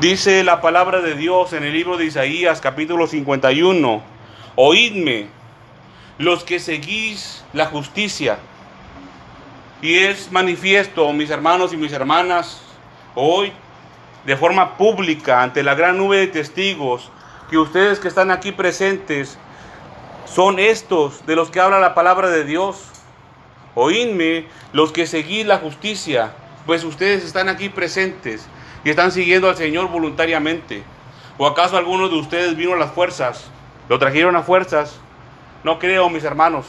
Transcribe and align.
Dice 0.00 0.42
la 0.44 0.62
palabra 0.62 1.02
de 1.02 1.14
Dios 1.14 1.52
en 1.52 1.62
el 1.62 1.74
libro 1.74 1.98
de 1.98 2.06
Isaías 2.06 2.62
capítulo 2.62 3.06
51. 3.06 4.02
Oídme, 4.56 5.26
los 6.16 6.42
que 6.42 6.58
seguís 6.58 7.44
la 7.52 7.66
justicia. 7.66 8.38
Y 9.82 9.98
es 9.98 10.32
manifiesto, 10.32 11.12
mis 11.12 11.28
hermanos 11.28 11.74
y 11.74 11.76
mis 11.76 11.92
hermanas, 11.92 12.62
hoy, 13.14 13.52
de 14.24 14.38
forma 14.38 14.78
pública, 14.78 15.42
ante 15.42 15.62
la 15.62 15.74
gran 15.74 15.98
nube 15.98 16.16
de 16.16 16.28
testigos, 16.28 17.10
que 17.50 17.58
ustedes 17.58 18.00
que 18.00 18.08
están 18.08 18.30
aquí 18.30 18.52
presentes 18.52 19.36
son 20.24 20.58
estos 20.58 21.26
de 21.26 21.36
los 21.36 21.50
que 21.50 21.60
habla 21.60 21.78
la 21.78 21.94
palabra 21.94 22.30
de 22.30 22.44
Dios. 22.44 22.86
Oídme, 23.74 24.46
los 24.72 24.92
que 24.92 25.06
seguís 25.06 25.44
la 25.44 25.58
justicia, 25.58 26.32
pues 26.64 26.84
ustedes 26.84 27.22
están 27.22 27.50
aquí 27.50 27.68
presentes 27.68 28.48
y 28.84 28.90
están 28.90 29.12
siguiendo 29.12 29.48
al 29.48 29.56
Señor 29.56 29.88
voluntariamente. 29.88 30.82
¿O 31.38 31.46
acaso 31.46 31.76
alguno 31.76 32.08
de 32.08 32.16
ustedes 32.16 32.56
vino 32.56 32.74
a 32.74 32.78
las 32.78 32.92
fuerzas? 32.92 33.50
¿Lo 33.88 33.98
trajeron 33.98 34.36
a 34.36 34.42
fuerzas? 34.42 35.00
No 35.64 35.78
creo, 35.78 36.08
mis 36.08 36.24
hermanos. 36.24 36.66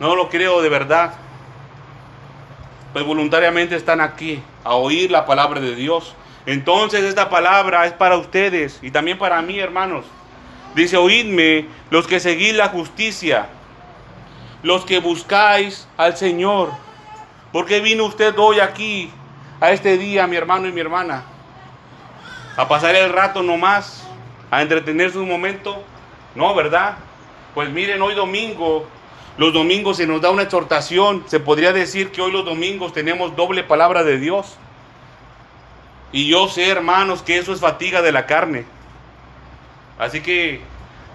No 0.00 0.14
lo 0.16 0.28
creo 0.28 0.62
de 0.62 0.68
verdad. 0.68 1.14
Pues 2.92 3.04
voluntariamente 3.04 3.76
están 3.76 4.00
aquí 4.00 4.42
a 4.64 4.74
oír 4.74 5.10
la 5.10 5.26
palabra 5.26 5.60
de 5.60 5.74
Dios. 5.74 6.14
Entonces 6.46 7.04
esta 7.04 7.28
palabra 7.28 7.84
es 7.86 7.92
para 7.92 8.16
ustedes 8.16 8.78
y 8.82 8.90
también 8.90 9.18
para 9.18 9.40
mí, 9.42 9.58
hermanos. 9.58 10.06
Dice, 10.74 10.96
oídme 10.96 11.66
los 11.90 12.06
que 12.06 12.20
seguís 12.20 12.54
la 12.54 12.68
justicia, 12.68 13.48
los 14.62 14.84
que 14.84 15.00
buscáis 15.00 15.88
al 15.96 16.16
Señor. 16.16 16.70
¿Por 17.52 17.66
qué 17.66 17.80
vino 17.80 18.04
usted 18.04 18.34
hoy 18.38 18.60
aquí, 18.60 19.10
a 19.60 19.72
este 19.72 19.98
día, 19.98 20.26
mi 20.26 20.36
hermano 20.36 20.68
y 20.68 20.72
mi 20.72 20.80
hermana? 20.80 21.24
A 22.56 22.68
pasar 22.68 22.94
el 22.94 23.12
rato 23.12 23.42
nomás, 23.42 24.06
a 24.50 24.62
entretenerse 24.62 25.18
un 25.18 25.28
momento. 25.28 25.82
No, 26.34 26.54
¿verdad? 26.54 26.96
Pues 27.54 27.70
miren, 27.70 28.00
hoy 28.02 28.14
domingo, 28.14 28.86
los 29.36 29.52
domingos 29.52 29.96
se 29.96 30.06
nos 30.06 30.20
da 30.20 30.30
una 30.30 30.42
exhortación. 30.42 31.24
Se 31.26 31.40
podría 31.40 31.72
decir 31.72 32.10
que 32.10 32.22
hoy 32.22 32.32
los 32.32 32.44
domingos 32.44 32.92
tenemos 32.92 33.34
doble 33.36 33.64
palabra 33.64 34.04
de 34.04 34.18
Dios. 34.18 34.56
Y 36.12 36.28
yo 36.28 36.48
sé, 36.48 36.68
hermanos, 36.68 37.22
que 37.22 37.38
eso 37.38 37.52
es 37.52 37.60
fatiga 37.60 38.02
de 38.02 38.12
la 38.12 38.26
carne. 38.26 38.64
Así 39.98 40.20
que 40.20 40.60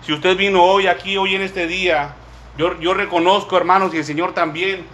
si 0.05 0.13
usted 0.13 0.35
vino 0.37 0.63
hoy 0.63 0.87
aquí, 0.87 1.17
hoy 1.17 1.35
en 1.35 1.41
este 1.41 1.67
día, 1.67 2.13
yo, 2.57 2.79
yo 2.79 2.93
reconozco, 2.93 3.57
hermanos, 3.57 3.93
y 3.93 3.97
el 3.97 4.05
Señor 4.05 4.33
también, 4.33 4.85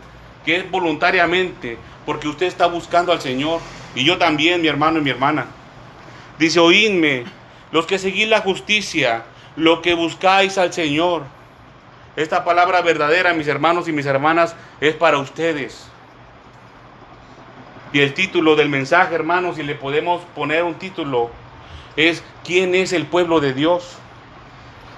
que 0.45 0.57
es 0.57 0.71
voluntariamente, 0.71 1.77
porque 2.05 2.27
usted 2.27 2.47
está 2.47 2.67
buscando 2.67 3.11
al 3.11 3.21
Señor. 3.21 3.59
Y 3.95 4.03
yo 4.03 4.17
también, 4.17 4.61
mi 4.61 4.67
hermano 4.67 4.99
y 4.99 5.01
mi 5.01 5.09
hermana. 5.09 5.47
Dice, 6.37 6.59
oídme, 6.59 7.25
los 7.71 7.85
que 7.85 7.99
seguís 7.99 8.27
la 8.27 8.41
justicia, 8.41 9.23
lo 9.55 9.81
que 9.81 9.93
buscáis 9.93 10.57
al 10.57 10.73
Señor. 10.73 11.23
Esta 12.15 12.43
palabra 12.43 12.81
verdadera, 12.81 13.33
mis 13.33 13.47
hermanos 13.47 13.87
y 13.87 13.91
mis 13.91 14.05
hermanas, 14.05 14.55
es 14.81 14.95
para 14.95 15.17
ustedes. 15.19 15.87
Y 17.91 17.99
el 18.01 18.13
título 18.13 18.55
del 18.55 18.69
mensaje, 18.69 19.15
hermanos, 19.15 19.55
si 19.55 19.63
le 19.63 19.75
podemos 19.75 20.21
poner 20.35 20.63
un 20.63 20.75
título, 20.75 21.31
es 21.95 22.23
¿quién 22.43 22.75
es 22.75 22.93
el 22.93 23.05
pueblo 23.05 23.39
de 23.39 23.53
Dios? 23.53 23.97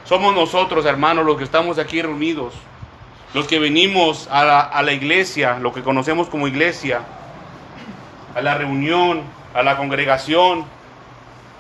Somos 0.04 0.36
nosotros, 0.36 0.86
hermanos, 0.86 1.26
los 1.26 1.38
que 1.38 1.44
estamos 1.44 1.80
aquí 1.80 2.02
reunidos, 2.02 2.54
los 3.34 3.48
que 3.48 3.60
venimos 3.60 4.28
a 4.32 4.44
la, 4.44 4.60
a 4.60 4.82
la 4.82 4.92
iglesia, 4.92 5.58
lo 5.60 5.74
que 5.74 5.84
conocemos 5.84 6.28
como 6.28 6.48
iglesia, 6.48 7.02
a 8.36 8.42
la 8.42 8.56
reunión, 8.56 9.22
a 9.54 9.64
la 9.64 9.78
congregación. 9.78 10.66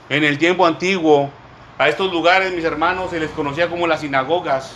En 0.09 0.23
el 0.23 0.37
tiempo 0.37 0.65
antiguo, 0.65 1.29
a 1.77 1.87
estos 1.87 2.11
lugares, 2.11 2.53
mis 2.53 2.65
hermanos, 2.65 3.11
se 3.11 3.19
les 3.19 3.31
conocía 3.31 3.69
como 3.69 3.87
las 3.87 4.01
sinagogas 4.01 4.75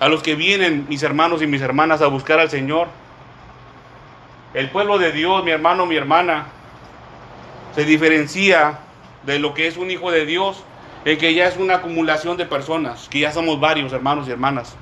a 0.00 0.08
los 0.08 0.22
que 0.22 0.34
vienen, 0.34 0.86
mis 0.88 1.02
hermanos 1.02 1.42
y 1.42 1.46
mis 1.46 1.60
hermanas, 1.60 2.02
a 2.02 2.06
buscar 2.06 2.38
al 2.38 2.50
Señor. 2.50 2.88
El 4.52 4.70
pueblo 4.70 4.98
de 4.98 5.12
Dios, 5.12 5.44
mi 5.44 5.50
hermano, 5.50 5.86
mi 5.86 5.96
hermana, 5.96 6.46
se 7.74 7.84
diferencia 7.84 8.78
de 9.24 9.38
lo 9.38 9.54
que 9.54 9.66
es 9.66 9.76
un 9.76 9.90
hijo 9.90 10.10
de 10.10 10.26
Dios, 10.26 10.62
en 11.04 11.18
que 11.18 11.34
ya 11.34 11.48
es 11.48 11.56
una 11.56 11.76
acumulación 11.76 12.36
de 12.36 12.46
personas, 12.46 13.08
que 13.08 13.20
ya 13.20 13.32
somos 13.32 13.58
varios 13.58 13.92
hermanos 13.92 14.28
y 14.28 14.30
hermanas. 14.30 14.76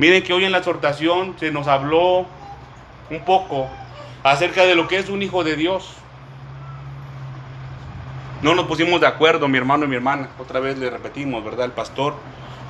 Miren 0.00 0.22
que 0.22 0.32
hoy 0.32 0.46
en 0.46 0.52
la 0.52 0.58
exhortación 0.58 1.36
se 1.38 1.50
nos 1.50 1.68
habló 1.68 2.24
un 3.10 3.20
poco 3.26 3.68
acerca 4.22 4.64
de 4.64 4.74
lo 4.74 4.88
que 4.88 4.96
es 4.96 5.10
un 5.10 5.22
hijo 5.22 5.44
de 5.44 5.56
Dios. 5.56 5.92
No 8.40 8.54
nos 8.54 8.64
pusimos 8.64 9.02
de 9.02 9.06
acuerdo, 9.06 9.46
mi 9.46 9.58
hermano 9.58 9.84
y 9.84 9.88
mi 9.88 9.96
hermana. 9.96 10.30
Otra 10.38 10.58
vez 10.58 10.78
le 10.78 10.88
repetimos, 10.88 11.44
¿verdad? 11.44 11.66
El 11.66 11.72
pastor 11.72 12.14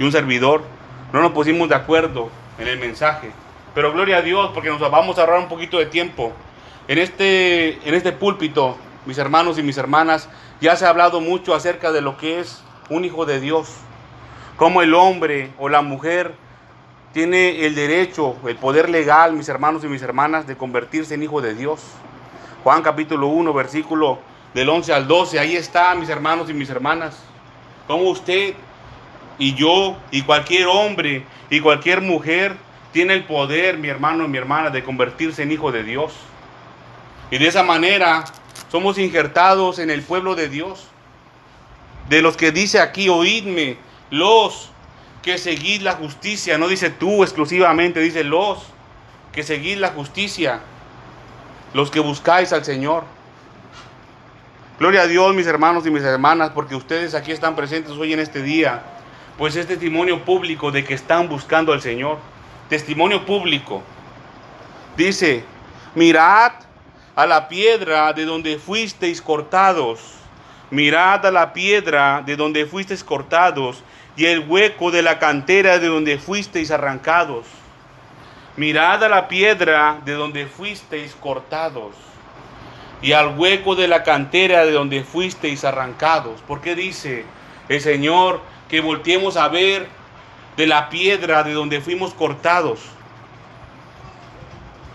y 0.01 0.03
un 0.03 0.11
servidor 0.11 0.65
no 1.13 1.23
nos 1.23 1.31
pusimos 1.31 1.69
de 1.69 1.77
acuerdo 1.77 2.31
en 2.59 2.67
el 2.67 2.81
mensaje. 2.81 3.31
Pero 3.77 3.93
gloria 3.93 4.17
a 4.17 4.23
Dios 4.23 4.51
porque 4.53 4.71
nos 4.71 4.81
vamos 4.81 5.17
a 5.17 5.21
ahorrar 5.21 5.39
un 5.39 5.49
poquito 5.49 5.79
de 5.79 5.87
tiempo. 5.87 6.33
En 6.89 6.99
este, 6.99 7.79
en 7.89 7.95
este 7.95 8.11
púlpito, 8.11 8.77
mis 9.07 9.19
hermanos 9.19 9.57
y 9.57 9.63
mis 9.63 9.79
hermanas, 9.79 10.29
ya 10.61 10.75
se 10.75 10.85
ha 10.85 10.89
hablado 10.89 11.21
mucho 11.21 11.55
acerca 11.55 11.93
de 11.93 12.01
lo 12.01 12.17
que 12.17 12.41
es 12.41 12.61
un 12.89 13.05
hijo 13.05 13.25
de 13.25 13.39
Dios. 13.39 13.73
Cómo 14.57 14.83
el 14.83 14.95
hombre 14.95 15.53
o 15.61 15.69
la 15.69 15.83
mujer 15.83 16.35
tiene 17.13 17.67
el 17.67 17.75
derecho, 17.75 18.37
el 18.47 18.57
poder 18.57 18.89
legal, 18.89 19.33
mis 19.33 19.49
hermanos 19.49 19.83
y 19.85 19.89
mis 19.89 20.03
hermanas, 20.03 20.47
de 20.47 20.57
convertirse 20.57 21.15
en 21.15 21.23
hijo 21.23 21.41
de 21.41 21.55
Dios. 21.55 21.81
Juan 22.63 22.83
capítulo 22.83 23.27
1, 23.29 23.53
versículo 23.53 24.21
del 24.55 24.69
11 24.69 24.93
al 24.93 25.09
12, 25.09 25.39
ahí 25.39 25.57
está, 25.57 25.95
mis 25.95 26.09
hermanos 26.09 26.49
y 26.51 26.55
mis 26.55 26.71
hermanas. 26.71 27.23
Cómo 27.87 28.05
usted 28.05 28.55
y 29.39 29.55
yo 29.55 29.97
y 30.11 30.23
cualquier 30.23 30.67
hombre 30.69 31.25
y 31.49 31.61
cualquier 31.61 32.01
mujer 32.01 32.57
tiene 32.93 33.15
el 33.15 33.25
poder, 33.25 33.79
mi 33.79 33.89
hermano 33.89 34.25
y 34.25 34.29
mi 34.29 34.39
hermana, 34.39 34.71
de 34.71 34.85
convertirse 34.85 35.43
en 35.43 35.51
hijo 35.51 35.73
de 35.73 35.83
Dios. 35.83 36.13
Y 37.31 37.39
de 37.39 37.49
esa 37.49 37.63
manera 37.63 38.25
somos 38.71 38.99
injertados 38.99 39.79
en 39.79 39.91
el 39.91 40.03
pueblo 40.03 40.35
de 40.35 40.49
Dios. 40.49 40.87
De 42.09 42.23
los 42.23 42.37
que 42.37 42.51
dice 42.53 42.81
aquí, 42.81 43.09
oídme, 43.09 43.77
los 44.11 44.70
que 45.23 45.39
seguís 45.39 45.83
la 45.83 45.93
justicia, 45.93 46.59
no 46.59 46.69
dice 46.69 46.91
tú 46.91 47.23
exclusivamente, 47.23 48.01
dice 48.01 48.25
los 48.25 48.59
que 49.33 49.43
seguís 49.43 49.79
la 49.79 49.91
justicia, 49.91 50.61
los 51.75 51.91
que 51.91 52.01
buscáis 52.01 52.53
al 52.53 52.65
Señor. 52.65 53.05
Gloria 54.79 55.03
a 55.03 55.07
Dios, 55.07 55.35
mis 55.35 55.47
hermanos 55.47 55.87
y 55.87 55.91
mis 55.91 56.03
hermanas, 56.03 56.51
porque 56.55 56.75
ustedes 56.75 57.15
aquí 57.15 57.33
están 57.33 57.55
presentes 57.55 57.93
hoy 57.93 58.13
en 58.13 58.21
este 58.21 58.43
día 58.43 58.83
pues 59.41 59.57
es 59.57 59.67
testimonio 59.67 60.23
público 60.23 60.71
de 60.71 60.85
que 60.85 60.93
están 60.93 61.27
buscando 61.27 61.73
al 61.73 61.81
Señor. 61.81 62.19
Testimonio 62.69 63.25
público. 63.25 63.83
Dice, 64.99 65.45
mirad 65.95 66.53
a 67.17 67.25
la 67.25 67.49
piedra 67.49 68.13
de 68.13 68.27
donde 68.27 68.59
fuisteis 68.59 69.23
cortados. 69.23 69.99
Mirad 70.71 71.25
a 71.25 71.31
la 71.31 71.55
piedra 71.55 72.23
de 72.27 72.37
donde 72.37 72.67
fuisteis 72.67 73.03
cortados 73.03 73.83
y 74.21 74.27
el 74.27 74.41
hueco 74.47 74.91
de 74.91 75.01
la 75.01 75.19
cantera 75.19 75.79
de 75.79 75.87
donde 75.87 76.19
fuisteis 76.19 76.71
arrancados. 76.71 77.47
Mirad 78.59 79.03
a 79.03 79.09
la 79.09 79.29
piedra 79.29 79.99
de 80.05 80.13
donde 80.13 80.45
fuisteis 80.45 81.15
cortados 81.15 81.95
y 83.01 83.13
al 83.13 83.39
hueco 83.39 83.77
de 83.77 83.89
la 83.89 84.03
cantera 84.03 84.67
de 84.67 84.73
donde 84.73 85.05
fuisteis 85.05 85.65
arrancados. 85.65 86.43
Porque 86.47 86.75
dice 86.75 87.25
el 87.71 87.81
Señor, 87.81 88.43
que 88.69 88.83
volteemos 88.83 89.39
a 89.39 89.49
ver 89.49 89.89
de 90.59 90.67
la 90.67 90.91
piedra 90.91 91.43
de 91.43 91.55
donde 91.55 91.81
fuimos 91.81 92.13
cortados. 92.13 92.81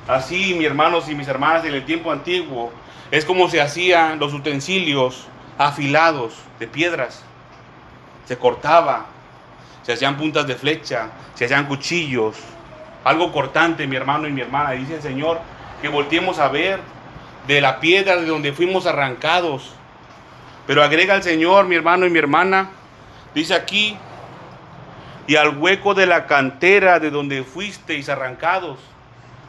Así, 0.08 0.53
mis 0.53 0.68
hermanos 0.68 1.09
y 1.09 1.16
mis 1.16 1.28
hermanas, 1.28 1.66
en 1.66 1.74
el 1.74 1.84
tiempo 1.84 2.12
antiguo, 2.12 2.72
es 3.09 3.25
como 3.25 3.50
se 3.50 3.59
hacían 3.59 4.20
los 4.20 4.35
utensilios 4.35 5.26
afilados 5.58 6.35
de 6.59 6.67
piedras. 6.67 7.23
Se 8.26 8.38
cortaba, 8.38 9.08
se 9.85 9.93
hacían 9.93 10.17
puntas 10.17 10.47
de 10.47 10.55
flecha, 10.55 11.09
se 11.35 11.46
hacían 11.46 11.67
cuchillos, 11.67 12.35
algo 13.03 13.32
cortante, 13.32 13.85
mi 13.85 13.96
hermano 13.96 14.28
y 14.28 14.32
mi 14.32 14.41
hermana. 14.41 14.72
Dice 14.72 14.96
el 14.96 15.02
Señor 15.02 15.40
que 15.82 15.90
volteemos 15.90 16.40
a 16.40 16.47
ver 16.47 16.79
de 17.47 17.61
la 17.61 17.79
piedra 17.79 18.16
de 18.16 18.26
donde 18.26 18.52
fuimos 18.52 18.87
arrancados. 18.87 19.73
Pero 20.66 20.82
agrega 20.82 21.14
el 21.14 21.22
Señor, 21.22 21.66
mi 21.66 21.76
hermano 21.76 22.08
y 22.08 22.09
mi 22.09 22.17
hermana, 22.17 22.70
Dice 23.35 23.53
aquí, 23.53 23.97
y 25.28 25.35
al 25.35 25.58
hueco 25.58 25.93
de 25.93 26.05
la 26.05 26.26
cantera 26.26 26.99
de 26.99 27.11
donde 27.11 27.43
fuisteis 27.43 28.08
arrancados. 28.08 28.79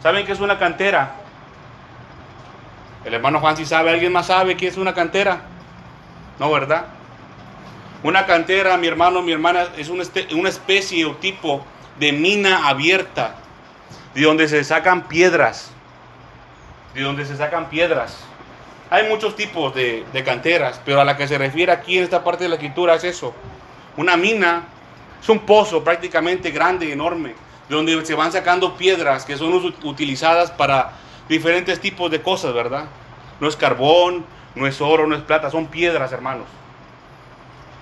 ¿Saben 0.03 0.27
qué 0.27 0.33
es 0.33 0.41
una 0.41 0.59
cantera? 0.59 1.13
El 3.05 3.15
hermano 3.15 3.39
Juan 3.39 3.57
si 3.57 3.65
sabe, 3.65 3.91
¿alguien 3.93 4.13
más 4.13 4.27
sabe 4.27 4.57
qué 4.57 4.67
es 4.67 4.77
una 4.77 4.93
cantera? 4.93 5.43
No, 6.41 6.51
¿verdad? 6.51 6.87
Una 8.07 8.25
cantera, 8.25 8.77
mi 8.77 8.87
hermano, 8.87 9.21
mi 9.21 9.33
hermana, 9.33 9.67
es 9.77 9.89
una, 9.89 10.05
una 10.37 10.49
especie 10.49 11.05
o 11.07 11.17
tipo 11.17 11.67
de 11.99 12.13
mina 12.13 12.69
abierta, 12.69 13.35
de 14.15 14.23
donde 14.23 14.47
se 14.47 14.63
sacan 14.63 15.09
piedras, 15.09 15.73
de 16.95 17.03
donde 17.03 17.25
se 17.27 17.37
sacan 17.37 17.69
piedras. 17.69 18.17
Hay 18.91 19.09
muchos 19.09 19.35
tipos 19.35 19.75
de, 19.75 20.05
de, 20.13 20.23
canteras, 20.23 20.81
pero 20.85 21.01
a 21.01 21.05
la 21.05 21.17
que 21.17 21.27
se 21.27 21.37
refiere 21.37 21.73
aquí 21.73 21.99
en 21.99 22.05
esta 22.05 22.23
parte 22.23 22.45
de 22.45 22.51
la 22.51 22.55
escritura 22.55 22.95
es 22.95 23.03
eso. 23.03 23.35
Una 23.97 24.17
mina 24.17 24.63
es 25.21 25.29
un 25.29 25.41
pozo 25.41 25.83
prácticamente 25.83 26.53
grande, 26.53 26.93
enorme, 26.93 27.35
donde 27.69 28.07
se 28.07 28.15
van 28.15 28.31
sacando 28.31 28.77
piedras 28.77 29.25
que 29.25 29.37
son 29.37 29.53
utilizadas 29.83 30.53
para 30.53 30.93
diferentes 31.29 31.81
tipos 31.81 32.09
de 32.13 32.23
cosas, 32.23 32.55
¿verdad? 32.55 32.85
No 33.41 33.49
es 33.49 33.57
carbón, 33.57 34.25
no 34.55 34.69
es 34.69 34.81
oro, 34.81 35.09
no 35.09 35.17
es 35.17 35.23
plata, 35.23 35.51
son 35.51 35.67
piedras, 35.67 36.13
hermanos. 36.13 36.47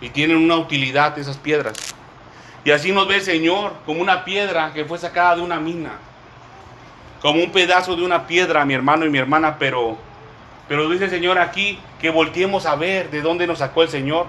Y 0.00 0.10
tienen 0.10 0.36
una 0.36 0.56
utilidad 0.56 1.18
esas 1.18 1.36
piedras. 1.36 1.76
Y 2.64 2.70
así 2.70 2.92
nos 2.92 3.06
ve 3.06 3.16
el 3.16 3.22
Señor 3.22 3.72
como 3.86 4.00
una 4.00 4.24
piedra 4.24 4.72
que 4.72 4.84
fue 4.84 4.98
sacada 4.98 5.36
de 5.36 5.42
una 5.42 5.60
mina. 5.60 5.92
Como 7.20 7.42
un 7.42 7.52
pedazo 7.52 7.96
de 7.96 8.04
una 8.04 8.26
piedra, 8.26 8.64
mi 8.64 8.74
hermano 8.74 9.06
y 9.06 9.10
mi 9.10 9.18
hermana, 9.18 9.56
pero 9.58 9.98
pero 10.68 10.88
dice 10.88 11.04
el 11.04 11.10
Señor 11.10 11.38
aquí 11.38 11.78
que 12.00 12.10
volteemos 12.10 12.66
a 12.66 12.76
ver 12.76 13.10
de 13.10 13.20
dónde 13.20 13.46
nos 13.46 13.58
sacó 13.58 13.82
el 13.82 13.88
Señor. 13.88 14.26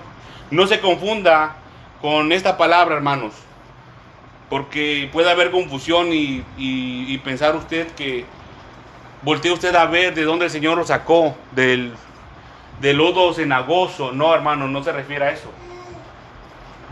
No 0.52 0.68
se 0.68 0.80
confunda 0.80 1.56
con 2.02 2.32
esta 2.32 2.58
palabra, 2.58 2.96
hermanos, 2.96 3.34
porque 4.50 5.10
puede 5.12 5.32
haber 5.32 5.52
confusión 5.52 6.10
y, 6.12 7.18
pensar 7.24 7.56
usted 7.56 7.88
que 7.94 8.26
voltee 9.24 9.52
usted 9.52 9.74
a 9.76 9.86
ver 9.86 10.14
de 10.14 10.24
dónde 10.24 10.46
el 10.46 10.52
Señor 10.52 10.78
lo 10.78 10.86
sacó, 10.86 11.36
del, 11.56 11.94
del 12.86 12.98
lodo 12.98 13.34
cenagoso. 13.34 14.12
No, 14.12 14.36
hermano, 14.36 14.68
no 14.68 14.84
se 14.84 14.92
refiere 14.92 15.26
a 15.26 15.32
eso. 15.32 15.50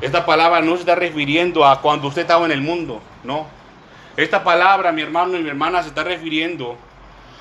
Esta 0.01 0.25
palabra 0.25 0.59
no 0.61 0.73
se 0.73 0.79
está 0.79 0.95
refiriendo 0.95 1.67
a 1.67 1.81
cuando 1.81 2.07
usted 2.07 2.23
estaba 2.23 2.45
en 2.47 2.51
el 2.51 2.61
mundo, 2.61 2.99
no. 3.23 3.45
Esta 4.17 4.43
palabra, 4.43 4.91
mi 4.91 5.03
hermano 5.03 5.37
y 5.37 5.43
mi 5.43 5.49
hermana, 5.49 5.83
se 5.83 5.89
está 5.89 6.03
refiriendo 6.03 6.77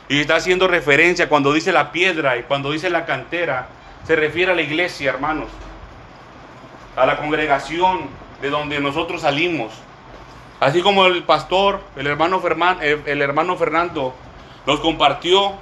y 0.06 0.20
está 0.20 0.37
haciendo 0.37 0.69
referencia 0.69 1.31
cuando 1.31 1.54
dice 1.54 1.72
la 1.72 1.93
piedra 1.93 2.37
y 2.37 2.43
cuando 2.43 2.70
dice 2.70 2.90
la 2.90 3.06
cantera, 3.06 3.69
se 4.04 4.16
refiere 4.16 4.52
a 4.52 4.55
la 4.55 4.62
iglesia, 4.62 5.10
hermanos, 5.10 5.48
a 6.94 7.06
la 7.06 7.16
congregación 7.16 8.00
de 8.43 8.50
donde 8.50 8.81
nosotros 8.81 9.22
salimos. 9.22 9.72
Así 10.60 10.82
como 10.82 11.06
el 11.06 11.25
pastor, 11.25 11.81
el 11.96 12.06
hermano, 12.06 12.43
el 12.82 13.22
hermano 13.22 13.56
Fernando, 13.56 14.14
nos 14.66 14.78
compartió 14.81 15.55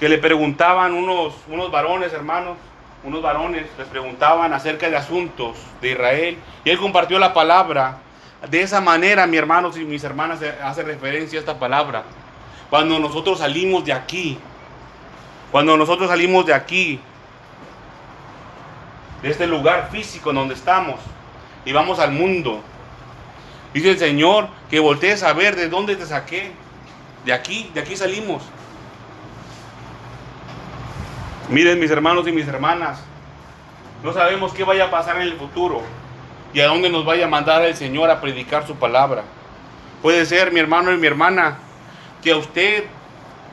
que 0.00 0.08
le 0.08 0.16
preguntaban 0.16 0.94
unos, 0.94 1.34
unos 1.46 1.70
varones, 1.70 2.10
hermanos, 2.14 2.56
unos 3.04 3.20
varones 3.20 3.66
les 3.78 3.86
preguntaban 3.86 4.54
acerca 4.54 4.88
de 4.88 4.96
asuntos 4.96 5.58
de 5.82 5.90
Israel 5.90 6.38
y 6.64 6.70
él 6.70 6.78
compartió 6.78 7.18
la 7.18 7.34
palabra. 7.34 7.98
De 8.50 8.62
esa 8.62 8.80
manera, 8.80 9.26
mi 9.26 9.36
hermanos 9.36 9.76
y 9.76 9.84
mis 9.84 10.02
hermanas, 10.02 10.40
hace 10.64 10.82
referencia 10.84 11.38
a 11.38 11.40
esta 11.40 11.58
palabra. 11.58 12.04
Cuando 12.70 12.98
nosotros 12.98 13.40
salimos 13.40 13.84
de 13.84 13.92
aquí, 13.92 14.38
cuando 15.52 15.76
nosotros 15.76 16.08
salimos 16.08 16.46
de 16.46 16.54
aquí, 16.54 16.98
de 19.20 19.30
este 19.30 19.46
lugar 19.46 19.90
físico 19.92 20.30
en 20.30 20.36
donde 20.36 20.54
estamos, 20.54 20.98
y 21.66 21.72
vamos 21.72 21.98
al 21.98 22.12
mundo, 22.12 22.62
dice 23.74 23.90
el 23.90 23.98
Señor 23.98 24.48
que 24.70 24.80
voltees 24.80 25.22
a 25.22 25.34
ver 25.34 25.56
de 25.56 25.68
dónde 25.68 25.94
te 25.94 26.06
saqué. 26.06 26.52
De 27.26 27.34
aquí, 27.34 27.70
de 27.74 27.80
aquí 27.80 27.96
salimos. 27.96 28.42
Miren 31.50 31.80
mis 31.80 31.90
hermanos 31.90 32.28
y 32.28 32.32
mis 32.32 32.46
hermanas, 32.46 33.02
no 34.04 34.12
sabemos 34.12 34.52
qué 34.52 34.62
vaya 34.62 34.84
a 34.84 34.90
pasar 34.90 35.16
en 35.16 35.22
el 35.22 35.34
futuro 35.34 35.82
y 36.54 36.60
a 36.60 36.66
dónde 36.66 36.88
nos 36.88 37.04
vaya 37.04 37.24
a 37.24 37.28
mandar 37.28 37.64
el 37.64 37.74
Señor 37.74 38.08
a 38.08 38.20
predicar 38.20 38.66
su 38.68 38.76
palabra. 38.76 39.24
Puede 40.00 40.24
ser 40.26 40.52
mi 40.52 40.60
hermano 40.60 40.92
y 40.92 40.96
mi 40.96 41.08
hermana 41.08 41.58
que 42.22 42.30
a 42.30 42.36
usted 42.36 42.84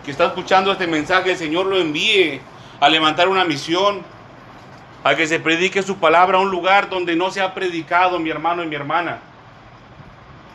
que 0.06 0.12
está 0.12 0.28
escuchando 0.28 0.72
este 0.72 0.86
mensaje, 0.86 1.32
el 1.32 1.38
Señor 1.38 1.66
lo 1.66 1.78
envíe 1.78 2.40
a 2.80 2.88
levantar 2.88 3.28
una 3.28 3.44
misión, 3.44 4.04
a 5.04 5.16
que 5.16 5.26
se 5.26 5.40
predique 5.40 5.82
su 5.82 5.98
palabra 5.98 6.38
a 6.38 6.42
un 6.42 6.52
lugar 6.52 6.90
donde 6.90 7.16
no 7.16 7.32
se 7.32 7.42
ha 7.42 7.56
predicado, 7.56 8.20
mi 8.20 8.30
hermano 8.30 8.64
y 8.64 8.68
mi 8.68 8.76
hermana. 8.76 9.20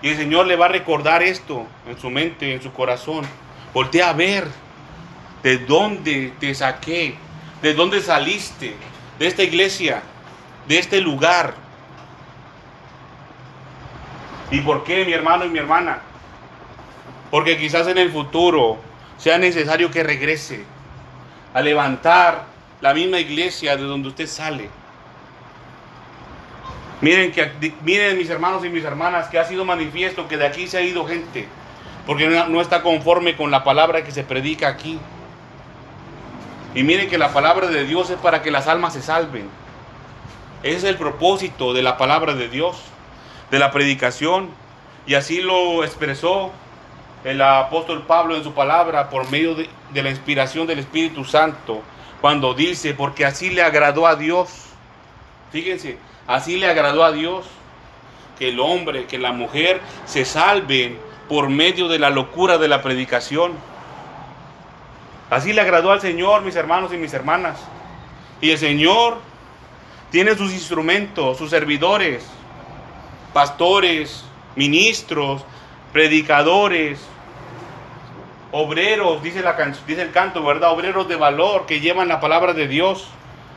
Y 0.00 0.10
el 0.10 0.16
Señor 0.16 0.46
le 0.46 0.54
va 0.54 0.66
a 0.66 0.68
recordar 0.68 1.24
esto 1.24 1.66
en 1.88 1.98
su 1.98 2.08
mente, 2.08 2.54
en 2.54 2.62
su 2.62 2.72
corazón. 2.72 3.24
Voltea 3.74 4.10
a 4.10 4.12
ver 4.12 4.46
de 5.42 5.58
dónde 5.58 6.32
te 6.38 6.54
saqué, 6.54 7.16
de 7.62 7.74
dónde 7.74 8.00
saliste, 8.02 8.74
de 9.18 9.26
esta 9.26 9.42
iglesia, 9.42 10.02
de 10.66 10.78
este 10.78 11.00
lugar. 11.00 11.54
¿Y 14.50 14.60
por 14.60 14.84
qué, 14.84 15.04
mi 15.04 15.12
hermano 15.12 15.44
y 15.44 15.48
mi 15.48 15.58
hermana? 15.58 16.00
Porque 17.30 17.56
quizás 17.56 17.86
en 17.86 17.98
el 17.98 18.10
futuro 18.10 18.78
sea 19.16 19.38
necesario 19.38 19.90
que 19.90 20.02
regrese 20.02 20.64
a 21.54 21.62
levantar 21.62 22.46
la 22.80 22.92
misma 22.92 23.20
iglesia 23.20 23.76
de 23.76 23.84
donde 23.84 24.08
usted 24.08 24.26
sale. 24.26 24.68
Miren, 27.00 27.32
que, 27.32 27.72
miren 27.82 28.18
mis 28.18 28.28
hermanos 28.28 28.64
y 28.64 28.68
mis 28.68 28.84
hermanas 28.84 29.28
que 29.28 29.38
ha 29.38 29.44
sido 29.44 29.64
manifiesto 29.64 30.28
que 30.28 30.36
de 30.36 30.46
aquí 30.46 30.66
se 30.68 30.78
ha 30.78 30.82
ido 30.82 31.06
gente 31.06 31.48
porque 32.06 32.28
no 32.28 32.60
está 32.60 32.82
conforme 32.82 33.36
con 33.36 33.50
la 33.50 33.64
palabra 33.64 34.04
que 34.04 34.10
se 34.10 34.24
predica 34.24 34.68
aquí. 34.68 34.98
Y 36.74 36.82
miren 36.82 37.10
que 37.10 37.18
la 37.18 37.32
palabra 37.32 37.68
de 37.68 37.84
Dios 37.84 38.10
es 38.10 38.18
para 38.18 38.42
que 38.42 38.50
las 38.50 38.66
almas 38.66 38.94
se 38.94 39.02
salven. 39.02 39.48
Ese 40.62 40.76
es 40.76 40.84
el 40.84 40.96
propósito 40.96 41.74
de 41.74 41.82
la 41.82 41.96
palabra 41.98 42.34
de 42.34 42.48
Dios, 42.48 42.76
de 43.50 43.58
la 43.58 43.70
predicación. 43.72 44.50
Y 45.06 45.14
así 45.14 45.42
lo 45.42 45.84
expresó 45.84 46.52
el 47.24 47.40
apóstol 47.42 48.02
Pablo 48.06 48.36
en 48.36 48.42
su 48.42 48.52
palabra 48.52 49.10
por 49.10 49.30
medio 49.30 49.54
de, 49.54 49.68
la 49.94 50.10
inspiración 50.10 50.66
del 50.66 50.78
Espíritu 50.78 51.24
Santo, 51.24 51.82
cuando 52.20 52.54
dice, 52.54 52.94
porque 52.94 53.24
así 53.24 53.50
le 53.50 53.62
agradó 53.62 54.06
a 54.06 54.16
Dios. 54.16 54.48
Fíjense, 55.50 55.98
así 56.26 56.56
le 56.56 56.68
agradó 56.68 57.04
a 57.04 57.12
Dios 57.12 57.46
que 58.38 58.48
el 58.48 58.60
hombre, 58.60 59.06
que 59.06 59.18
la 59.18 59.32
mujer 59.32 59.80
se 60.04 60.24
salven 60.24 60.98
por 61.28 61.48
medio 61.48 61.88
de 61.88 61.98
la 61.98 62.10
locura 62.10 62.58
de 62.58 62.68
la 62.68 62.82
predicación. 62.82 63.52
Así 65.32 65.54
le 65.54 65.62
agradó 65.62 65.92
al 65.92 66.02
Señor, 66.02 66.42
mis 66.42 66.56
hermanos 66.56 66.92
y 66.92 66.98
mis 66.98 67.14
hermanas. 67.14 67.58
Y 68.42 68.50
el 68.50 68.58
Señor 68.58 69.16
tiene 70.10 70.36
sus 70.36 70.52
instrumentos, 70.52 71.38
sus 71.38 71.48
servidores, 71.48 72.26
pastores, 73.32 74.26
ministros, 74.56 75.42
predicadores, 75.90 77.00
obreros, 78.50 79.22
dice, 79.22 79.42
el 80.02 80.10
canto, 80.10 80.44
¿verdad? 80.44 80.72
Obreros 80.72 81.08
de 81.08 81.16
valor 81.16 81.64
que 81.64 81.80
llevan 81.80 82.08
la 82.08 82.20
palabra 82.20 82.52
de 82.52 82.68
Dios. 82.68 83.08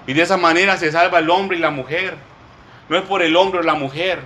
Y 0.07 0.13
de 0.13 0.21
esa 0.21 0.37
manera 0.37 0.77
se 0.77 0.93
salva 0.93 1.19
el 1.19 1.29
hombre 1.29 1.57
y 1.57 1.59
la 1.59 1.71
mujer. 1.71 2.15
No 2.87 2.95
es 2.95 3.03
por 3.03 3.21
el 3.21 3.35
hombre 3.35 3.59
o 3.59 3.63
la 3.63 3.75
mujer. 3.75 4.21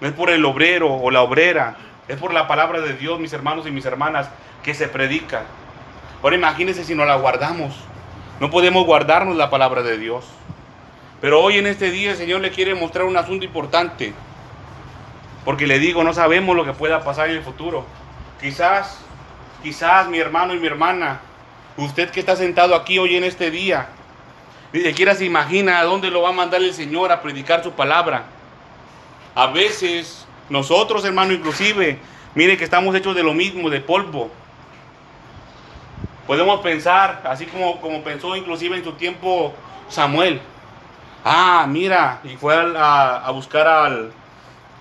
No 0.00 0.06
es 0.06 0.14
por 0.14 0.30
el 0.30 0.44
obrero 0.44 0.94
o 0.94 1.10
la 1.10 1.22
obrera. 1.22 1.76
Es 2.06 2.18
por 2.18 2.32
la 2.32 2.46
palabra 2.46 2.80
de 2.82 2.92
Dios, 2.92 3.18
mis 3.18 3.32
hermanos 3.32 3.66
y 3.66 3.72
mis 3.72 3.84
hermanas, 3.84 4.30
que 4.62 4.74
se 4.74 4.86
predica. 4.86 5.42
Ahora 6.22 6.36
imagínense 6.36 6.84
si 6.84 6.94
no 6.94 7.04
la 7.04 7.16
guardamos. 7.16 7.74
No 8.40 8.50
podemos 8.50 8.86
guardarnos 8.86 9.36
la 9.36 9.50
palabra 9.50 9.82
de 9.82 9.98
Dios. 9.98 10.24
Pero 11.20 11.42
hoy 11.42 11.58
en 11.58 11.66
este 11.66 11.90
día 11.90 12.12
el 12.12 12.16
Señor 12.16 12.40
le 12.40 12.50
quiere 12.50 12.74
mostrar 12.74 13.04
un 13.04 13.16
asunto 13.16 13.44
importante. 13.44 14.12
Porque 15.44 15.66
le 15.66 15.78
digo, 15.78 16.04
no 16.04 16.12
sabemos 16.12 16.56
lo 16.56 16.64
que 16.64 16.72
pueda 16.72 17.04
pasar 17.04 17.30
en 17.30 17.36
el 17.36 17.42
futuro. 17.42 17.84
Quizás 18.40 19.00
Quizás 19.62 20.08
mi 20.08 20.18
hermano 20.18 20.54
y 20.54 20.58
mi 20.58 20.66
hermana, 20.66 21.20
usted 21.76 22.10
que 22.10 22.20
está 22.20 22.34
sentado 22.34 22.74
aquí 22.74 22.98
hoy 22.98 23.16
en 23.16 23.24
este 23.24 23.50
día, 23.50 23.88
ni 24.72 24.80
siquiera 24.80 25.14
se 25.14 25.26
imagina 25.26 25.80
a 25.80 25.84
dónde 25.84 26.10
lo 26.10 26.22
va 26.22 26.30
a 26.30 26.32
mandar 26.32 26.62
el 26.62 26.72
Señor 26.72 27.12
a 27.12 27.20
predicar 27.20 27.62
su 27.62 27.72
palabra. 27.72 28.24
A 29.34 29.48
veces 29.48 30.24
nosotros, 30.48 31.04
hermano, 31.04 31.34
inclusive, 31.34 31.98
mire 32.34 32.56
que 32.56 32.64
estamos 32.64 32.94
hechos 32.94 33.14
de 33.14 33.22
lo 33.22 33.34
mismo, 33.34 33.68
de 33.68 33.80
polvo. 33.80 34.30
Podemos 36.26 36.60
pensar, 36.60 37.22
así 37.24 37.46
como, 37.46 37.80
como 37.80 38.02
pensó 38.02 38.36
inclusive 38.36 38.76
en 38.76 38.84
su 38.84 38.92
tiempo 38.92 39.52
Samuel. 39.88 40.40
Ah, 41.24 41.66
mira, 41.68 42.20
y 42.24 42.36
fue 42.36 42.54
a, 42.76 43.30
buscar 43.32 43.66
al, 43.66 44.12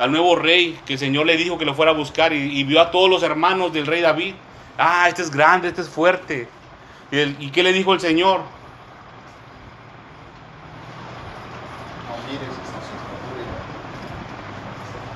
nuevo 0.09 0.35
rey 0.35 0.79
que 0.85 0.93
el 0.93 0.99
Señor 0.99 1.25
le 1.25 1.37
dijo 1.37 1.57
que 1.57 1.65
lo 1.65 1.73
fuera 1.73 1.91
a 1.91 1.95
buscar 1.95 2.31
y 2.33 2.63
vio 2.63 2.81
a 2.81 2.91
todos 2.91 3.09
los 3.09 3.23
hermanos 3.23 3.73
del 3.73 3.85
rey 3.85 4.01
David 4.01 4.35
Ah, 4.81 5.09
este 5.09 5.23
es 5.23 5.29
grande, 5.29 5.67
este 5.67 5.81
es 5.81 5.89
fuerte. 5.89 6.47
¿Y, 7.11 7.51
qué 7.51 7.63
le 7.63 7.73
dijo 7.73 7.93
el 7.93 7.99
Señor? 7.99 8.39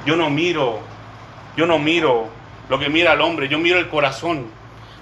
Yo 0.06 0.18
no 0.18 0.30
miro, 0.30 0.82
yo 1.56 1.66
no 1.66 1.80
miro 1.80 2.28
lo 2.68 2.78
que 2.78 2.90
mira 2.90 3.14
el 3.14 3.22
hombre, 3.22 3.48
yo 3.48 3.58
miro 3.58 3.80
el 3.80 3.88
corazón. 3.88 4.48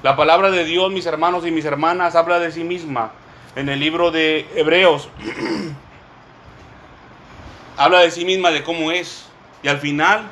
La 0.04 0.16
palabra 0.16 0.50
de 0.50 0.66
Dios, 0.66 0.92
mis 0.92 1.06
hermanos 1.06 1.46
y 1.46 1.52
mis 1.52 1.66
hermanas, 1.66 2.16
habla 2.16 2.40
de 2.40 2.52
sí 2.52 2.64
misma. 2.64 3.12
En 3.56 3.70
el 3.70 3.80
libro 3.80 4.12
de 4.12 4.48
Hebreos, 4.56 5.10
habla 7.78 8.00
de 8.00 8.12
sí 8.12 8.26
misma, 8.26 8.52
de 8.52 8.64
cómo 8.64 8.92
es. 8.92 9.28
Y 9.62 9.68
al 9.68 9.78
final 9.78 10.24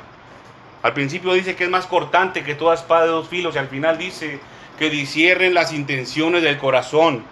al 0.82 0.94
principio 0.94 1.34
dice 1.34 1.56
que 1.56 1.64
es 1.64 1.70
más 1.70 1.86
cortante 1.86 2.42
que 2.42 2.54
toda 2.54 2.74
espada 2.74 3.02
de 3.02 3.08
dos 3.08 3.28
filos 3.28 3.54
y 3.54 3.58
al 3.58 3.68
final 3.68 3.98
dice 3.98 4.40
que 4.78 4.88
disciernen 4.88 5.52
las 5.52 5.72
intenciones 5.72 6.42
del 6.42 6.56
corazón. 6.56 7.22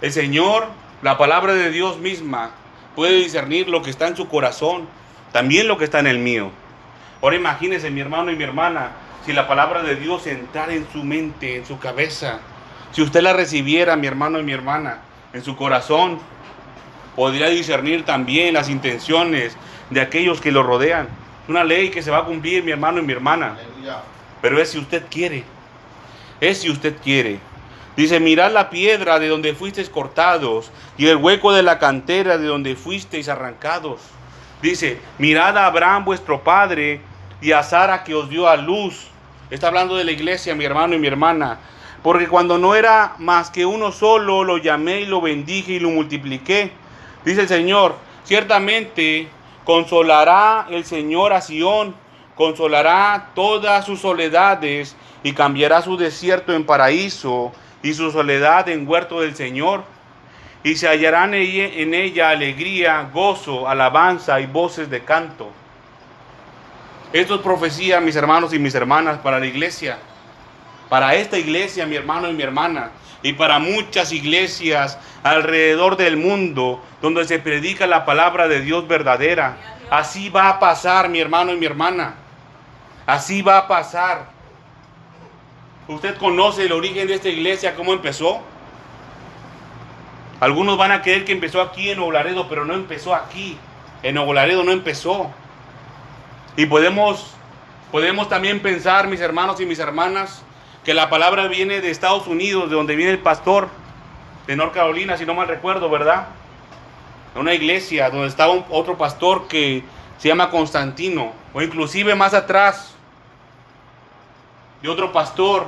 El 0.00 0.12
Señor, 0.12 0.68
la 1.02 1.18
palabra 1.18 1.54
de 1.54 1.70
Dios 1.70 1.98
misma, 1.98 2.52
puede 2.94 3.16
discernir 3.16 3.68
lo 3.68 3.82
que 3.82 3.90
está 3.90 4.06
en 4.06 4.16
su 4.16 4.28
corazón, 4.28 4.86
también 5.32 5.66
lo 5.66 5.76
que 5.76 5.84
está 5.84 5.98
en 5.98 6.06
el 6.06 6.20
mío. 6.20 6.52
Ahora 7.20 7.34
imagínese 7.34 7.90
mi 7.90 8.00
hermano 8.00 8.30
y 8.30 8.36
mi 8.36 8.44
hermana, 8.44 8.92
si 9.24 9.32
la 9.32 9.46
palabra 9.46 9.82
de 9.82 9.96
Dios 9.96 10.26
entrara 10.26 10.72
en 10.72 10.86
su 10.92 11.04
mente, 11.04 11.56
en 11.56 11.66
su 11.66 11.78
cabeza, 11.78 12.40
si 12.92 13.02
usted 13.02 13.22
la 13.22 13.32
recibiera, 13.32 13.96
mi 13.96 14.06
hermano 14.06 14.40
y 14.40 14.42
mi 14.42 14.52
hermana, 14.52 14.98
en 15.32 15.44
su 15.44 15.56
corazón, 15.56 16.18
podría 17.14 17.48
discernir 17.48 18.04
también 18.04 18.54
las 18.54 18.68
intenciones 18.68 19.56
de 19.90 20.00
aquellos 20.00 20.40
que 20.40 20.52
lo 20.52 20.62
rodean. 20.62 21.08
Una 21.48 21.64
ley 21.64 21.90
que 21.90 22.02
se 22.02 22.10
va 22.10 22.18
a 22.18 22.24
cumplir, 22.24 22.64
mi 22.64 22.70
hermano 22.72 23.00
y 23.00 23.02
mi 23.02 23.12
hermana. 23.12 23.56
Pero 24.40 24.60
es 24.60 24.70
si 24.70 24.78
usted 24.78 25.04
quiere. 25.10 25.44
Es 26.40 26.58
si 26.58 26.70
usted 26.70 26.96
quiere. 27.02 27.38
Dice, 27.96 28.20
mirad 28.20 28.52
la 28.52 28.70
piedra 28.70 29.18
de 29.18 29.28
donde 29.28 29.54
fuisteis 29.54 29.90
cortados 29.90 30.70
y 30.96 31.06
el 31.08 31.16
hueco 31.16 31.52
de 31.52 31.62
la 31.62 31.78
cantera 31.78 32.38
de 32.38 32.46
donde 32.46 32.76
fuisteis 32.76 33.28
arrancados. 33.28 34.00
Dice, 34.62 34.98
mirad 35.18 35.56
a 35.58 35.66
Abraham 35.66 36.04
vuestro 36.04 36.42
padre 36.42 37.00
y 37.40 37.52
a 37.52 37.62
Sara 37.62 38.04
que 38.04 38.14
os 38.14 38.28
dio 38.28 38.48
a 38.48 38.56
luz. 38.56 39.06
Está 39.50 39.68
hablando 39.68 39.96
de 39.96 40.04
la 40.04 40.12
iglesia, 40.12 40.54
mi 40.54 40.64
hermano 40.64 40.94
y 40.94 40.98
mi 40.98 41.06
hermana. 41.06 41.58
Porque 42.02 42.28
cuando 42.28 42.58
no 42.58 42.74
era 42.74 43.14
más 43.18 43.50
que 43.50 43.66
uno 43.66 43.92
solo, 43.92 44.44
lo 44.44 44.58
llamé 44.58 45.02
y 45.02 45.06
lo 45.06 45.20
bendije 45.20 45.72
y 45.72 45.80
lo 45.80 45.90
multipliqué. 45.90 46.72
Dice 47.24 47.42
el 47.42 47.48
Señor, 47.48 47.96
ciertamente 48.24 49.28
consolará 49.64 50.66
el 50.70 50.84
Señor 50.84 51.32
a 51.32 51.40
Sión, 51.40 51.94
consolará 52.34 53.30
todas 53.34 53.84
sus 53.84 54.00
soledades 54.00 54.96
y 55.22 55.32
cambiará 55.32 55.82
su 55.82 55.96
desierto 55.98 56.54
en 56.54 56.64
paraíso 56.64 57.52
y 57.82 57.92
su 57.92 58.10
soledad 58.10 58.68
en 58.68 58.88
huerto 58.88 59.20
del 59.20 59.34
Señor. 59.34 59.84
Y 60.62 60.76
se 60.76 60.88
hallarán 60.88 61.34
en 61.34 61.94
ella 61.94 62.30
alegría, 62.30 63.10
gozo, 63.12 63.68
alabanza 63.68 64.40
y 64.40 64.46
voces 64.46 64.90
de 64.90 65.04
canto. 65.04 65.50
Esto 67.12 67.36
es 67.36 67.40
profecía, 67.40 68.00
mis 68.00 68.16
hermanos 68.16 68.52
y 68.54 68.58
mis 68.58 68.74
hermanas, 68.74 69.18
para 69.18 69.38
la 69.38 69.46
iglesia 69.46 69.98
para 70.90 71.14
esta 71.14 71.38
iglesia, 71.38 71.86
mi 71.86 71.94
hermano 71.94 72.28
y 72.28 72.34
mi 72.34 72.42
hermana, 72.42 72.90
y 73.22 73.32
para 73.34 73.60
muchas 73.60 74.12
iglesias 74.12 74.98
alrededor 75.22 75.96
del 75.96 76.16
mundo 76.16 76.82
donde 77.00 77.24
se 77.26 77.38
predica 77.38 77.86
la 77.86 78.04
palabra 78.04 78.48
de 78.48 78.60
Dios 78.60 78.88
verdadera. 78.88 79.56
Así 79.88 80.28
va 80.28 80.48
a 80.48 80.58
pasar, 80.58 81.08
mi 81.08 81.20
hermano 81.20 81.52
y 81.52 81.56
mi 81.56 81.64
hermana. 81.64 82.16
Así 83.06 83.40
va 83.40 83.58
a 83.58 83.68
pasar. 83.68 84.26
Usted 85.86 86.16
conoce 86.18 86.64
el 86.64 86.72
origen 86.72 87.06
de 87.06 87.14
esta 87.14 87.28
iglesia, 87.28 87.76
cómo 87.76 87.92
empezó. 87.92 88.40
Algunos 90.40 90.76
van 90.76 90.90
a 90.90 91.02
creer 91.02 91.24
que 91.24 91.32
empezó 91.32 91.60
aquí 91.62 91.90
en 91.90 92.00
Oblaredo, 92.00 92.48
pero 92.48 92.64
no 92.64 92.74
empezó 92.74 93.14
aquí. 93.14 93.56
En 94.02 94.18
Oblaredo 94.18 94.64
no 94.64 94.72
empezó. 94.72 95.30
Y 96.56 96.66
podemos, 96.66 97.34
podemos 97.90 98.28
también 98.28 98.60
pensar, 98.60 99.08
mis 99.08 99.20
hermanos 99.20 99.60
y 99.60 99.66
mis 99.66 99.78
hermanas, 99.78 100.42
que 100.84 100.94
la 100.94 101.10
palabra 101.10 101.46
viene 101.48 101.80
de 101.80 101.90
Estados 101.90 102.26
Unidos, 102.26 102.70
de 102.70 102.76
donde 102.76 102.96
viene 102.96 103.12
el 103.12 103.18
pastor 103.18 103.68
de 104.46 104.56
North 104.56 104.72
Carolina, 104.72 105.16
si 105.16 105.26
no 105.26 105.34
mal 105.34 105.48
recuerdo, 105.48 105.88
¿verdad? 105.90 106.28
Una 107.34 107.54
iglesia 107.54 108.10
donde 108.10 108.28
estaba 108.28 108.52
otro 108.70 108.98
pastor 108.98 109.46
que 109.46 109.84
se 110.18 110.28
llama 110.28 110.50
Constantino, 110.50 111.32
o 111.54 111.62
inclusive 111.62 112.14
más 112.14 112.34
atrás, 112.34 112.94
de 114.82 114.88
otro 114.88 115.12
pastor 115.12 115.66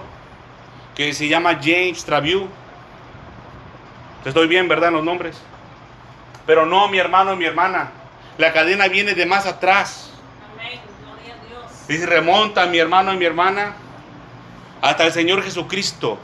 que 0.94 1.12
se 1.12 1.28
llama 1.28 1.58
James 1.62 2.04
Traviu. 2.04 2.48
Estoy 4.24 4.46
bien, 4.46 4.68
¿verdad? 4.68 4.88
En 4.88 4.94
los 4.96 5.04
nombres. 5.04 5.40
Pero 6.46 6.66
no, 6.66 6.88
mi 6.88 6.98
hermano 6.98 7.34
y 7.34 7.36
mi 7.36 7.44
hermana. 7.44 7.90
La 8.38 8.52
cadena 8.52 8.88
viene 8.88 9.14
de 9.14 9.26
más 9.26 9.46
atrás. 9.46 10.12
Amén. 10.52 10.80
Gloria 11.02 11.34
a 11.34 11.48
Dios. 11.48 11.71
Y 11.88 11.96
remonta 12.04 12.66
mi 12.66 12.78
hermano 12.78 13.12
y 13.12 13.16
mi 13.16 13.24
hermana 13.24 13.74
hasta 14.80 15.06
el 15.06 15.12
Señor 15.12 15.42
Jesucristo. 15.42 16.18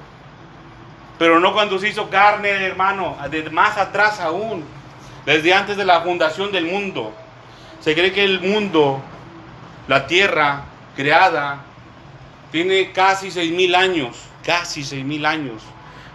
Pero 1.19 1.41
no 1.41 1.53
cuando 1.53 1.79
se 1.79 1.89
hizo 1.89 2.09
carne, 2.11 2.51
hermano, 2.51 3.17
de 3.31 3.51
más 3.51 3.77
atrás 3.77 4.21
aún, 4.21 4.65
desde 5.27 5.53
antes 5.53 5.77
de 5.77 5.85
la 5.85 6.01
fundación 6.03 6.53
del 6.53 6.67
mundo. 6.67 7.13
Se 7.81 7.95
cree 7.95 8.13
que 8.13 8.25
el 8.25 8.41
mundo, 8.41 9.01
la 9.89 10.07
tierra 10.07 10.65
creada, 10.97 11.65
tiene 12.51 12.93
casi 12.93 13.31
seis 13.31 13.53
mil 13.53 13.75
años, 13.75 14.17
casi 14.45 14.85
seis 14.85 15.05
mil 15.05 15.27
años. 15.27 15.63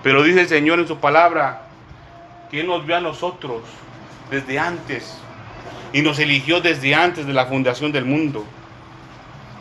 Pero 0.01 0.23
dice 0.23 0.41
el 0.41 0.47
Señor 0.47 0.79
en 0.79 0.87
su 0.87 0.97
palabra 0.97 1.67
que 2.49 2.61
Él 2.61 2.67
nos 2.67 2.85
vio 2.85 2.97
a 2.97 3.01
nosotros 3.01 3.61
desde 4.29 4.57
antes 4.57 5.17
y 5.93 6.01
nos 6.01 6.17
eligió 6.19 6.59
desde 6.59 6.95
antes 6.95 7.25
de 7.27 7.33
la 7.33 7.45
fundación 7.45 7.91
del 7.91 8.05
mundo. 8.05 8.45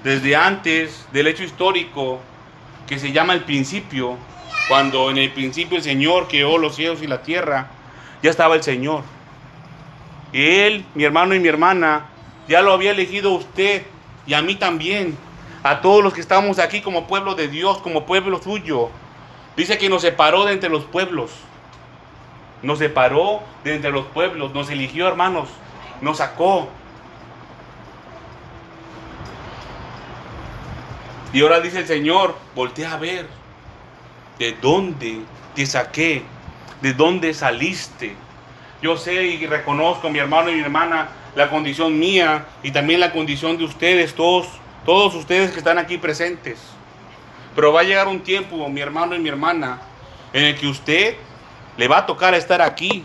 Desde 0.05 0.35
antes 0.35 1.07
del 1.13 1.29
hecho 1.29 1.45
histórico 1.45 2.19
que 2.89 2.99
se 2.99 3.13
llama 3.13 3.35
el 3.35 3.43
principio, 3.43 4.17
cuando 4.69 5.11
en 5.11 5.19
el 5.19 5.31
principio 5.31 5.77
el 5.77 5.83
Señor 5.83 6.27
creó 6.29 6.59
los 6.59 6.75
cielos 6.75 7.03
y 7.03 7.07
la 7.07 7.23
tierra, 7.23 7.69
ya 8.23 8.31
estaba 8.31 8.57
el 8.57 8.63
Señor. 8.63 9.03
Él, 10.33 10.85
mi 10.95 11.05
hermano 11.05 11.35
y 11.35 11.41
mi 11.41 11.49
hermana, 11.49 12.07
ya 12.49 12.63
lo 12.63 12.73
había 12.73 12.91
elegido 12.91 13.31
a 13.31 13.39
usted 13.39 13.83
y 14.27 14.35
a 14.35 14.43
mí 14.43 14.57
también, 14.57 15.17
a 15.63 15.81
todos 15.81 16.03
los 16.03 16.13
que 16.13 16.21
estamos 16.21 16.59
aquí 16.59 16.81
como 16.81 17.07
pueblo 17.07 17.35
de 17.35 17.49
Dios, 17.49 17.79
como 17.79 18.05
pueblo 18.05 18.43
suyo. 18.43 18.91
Dice 19.57 19.79
que 19.79 19.89
nos 19.89 20.03
separó 20.03 20.45
de 20.45 20.55
entre 20.55 20.71
los 20.71 20.85
pueblos. 20.85 21.31
Nos 22.63 22.79
separó 22.79 23.41
de 23.65 23.75
entre 23.75 23.93
los 23.93 24.07
pueblos, 24.07 24.53
nos 24.55 24.71
eligió 24.71 25.07
hermanos, 25.07 25.49
nos 26.01 26.19
sacó, 26.19 26.69
Y 31.33 31.41
ahora 31.41 31.61
dice 31.61 31.79
el 31.79 31.87
Señor, 31.87 32.37
voltea 32.55 32.93
a 32.93 32.97
ver 32.99 33.27
de 34.39 34.53
dónde 34.61 35.21
te 35.55 35.65
saqué, 35.65 36.23
de 36.83 36.93
dónde 36.93 37.33
saliste. 37.33 38.15
Yo 38.83 38.97
sé 38.97 39.25
y 39.25 39.47
reconozco, 39.47 40.11
mi 40.11 40.19
hermano 40.19 40.51
y 40.51 40.55
mi 40.55 40.61
hermana, 40.61 41.09
la 41.35 41.49
condición 41.49 41.99
mía 41.99 42.47
y 42.63 42.71
también 42.71 43.01
la 43.01 43.13
condición 43.13 43.57
de 43.57 43.65
ustedes, 43.65 44.15
todos, 44.15 44.47
todos 44.85 45.15
ustedes 45.15 45.53
que 45.53 45.59
están 45.59 45.79
aquí 45.79 45.97
presentes. 45.97 46.61
Pero 47.55 47.73
va 47.73 47.81
a 47.81 47.85
llegar 47.85 48.09
un 48.09 48.21
tiempo, 48.21 48.69
mi 48.69 48.81
hermano 48.81 49.15
y 49.15 49.19
mi 49.19 49.29
hermana, 49.29 49.81
en 50.33 50.45
el 50.45 50.59
que 50.59 50.67
usted 50.67 51.17
le 51.77 51.89
va 51.89 51.99
a 51.99 52.07
tocar 52.07 52.35
estar 52.35 52.61
aquí, 52.61 53.05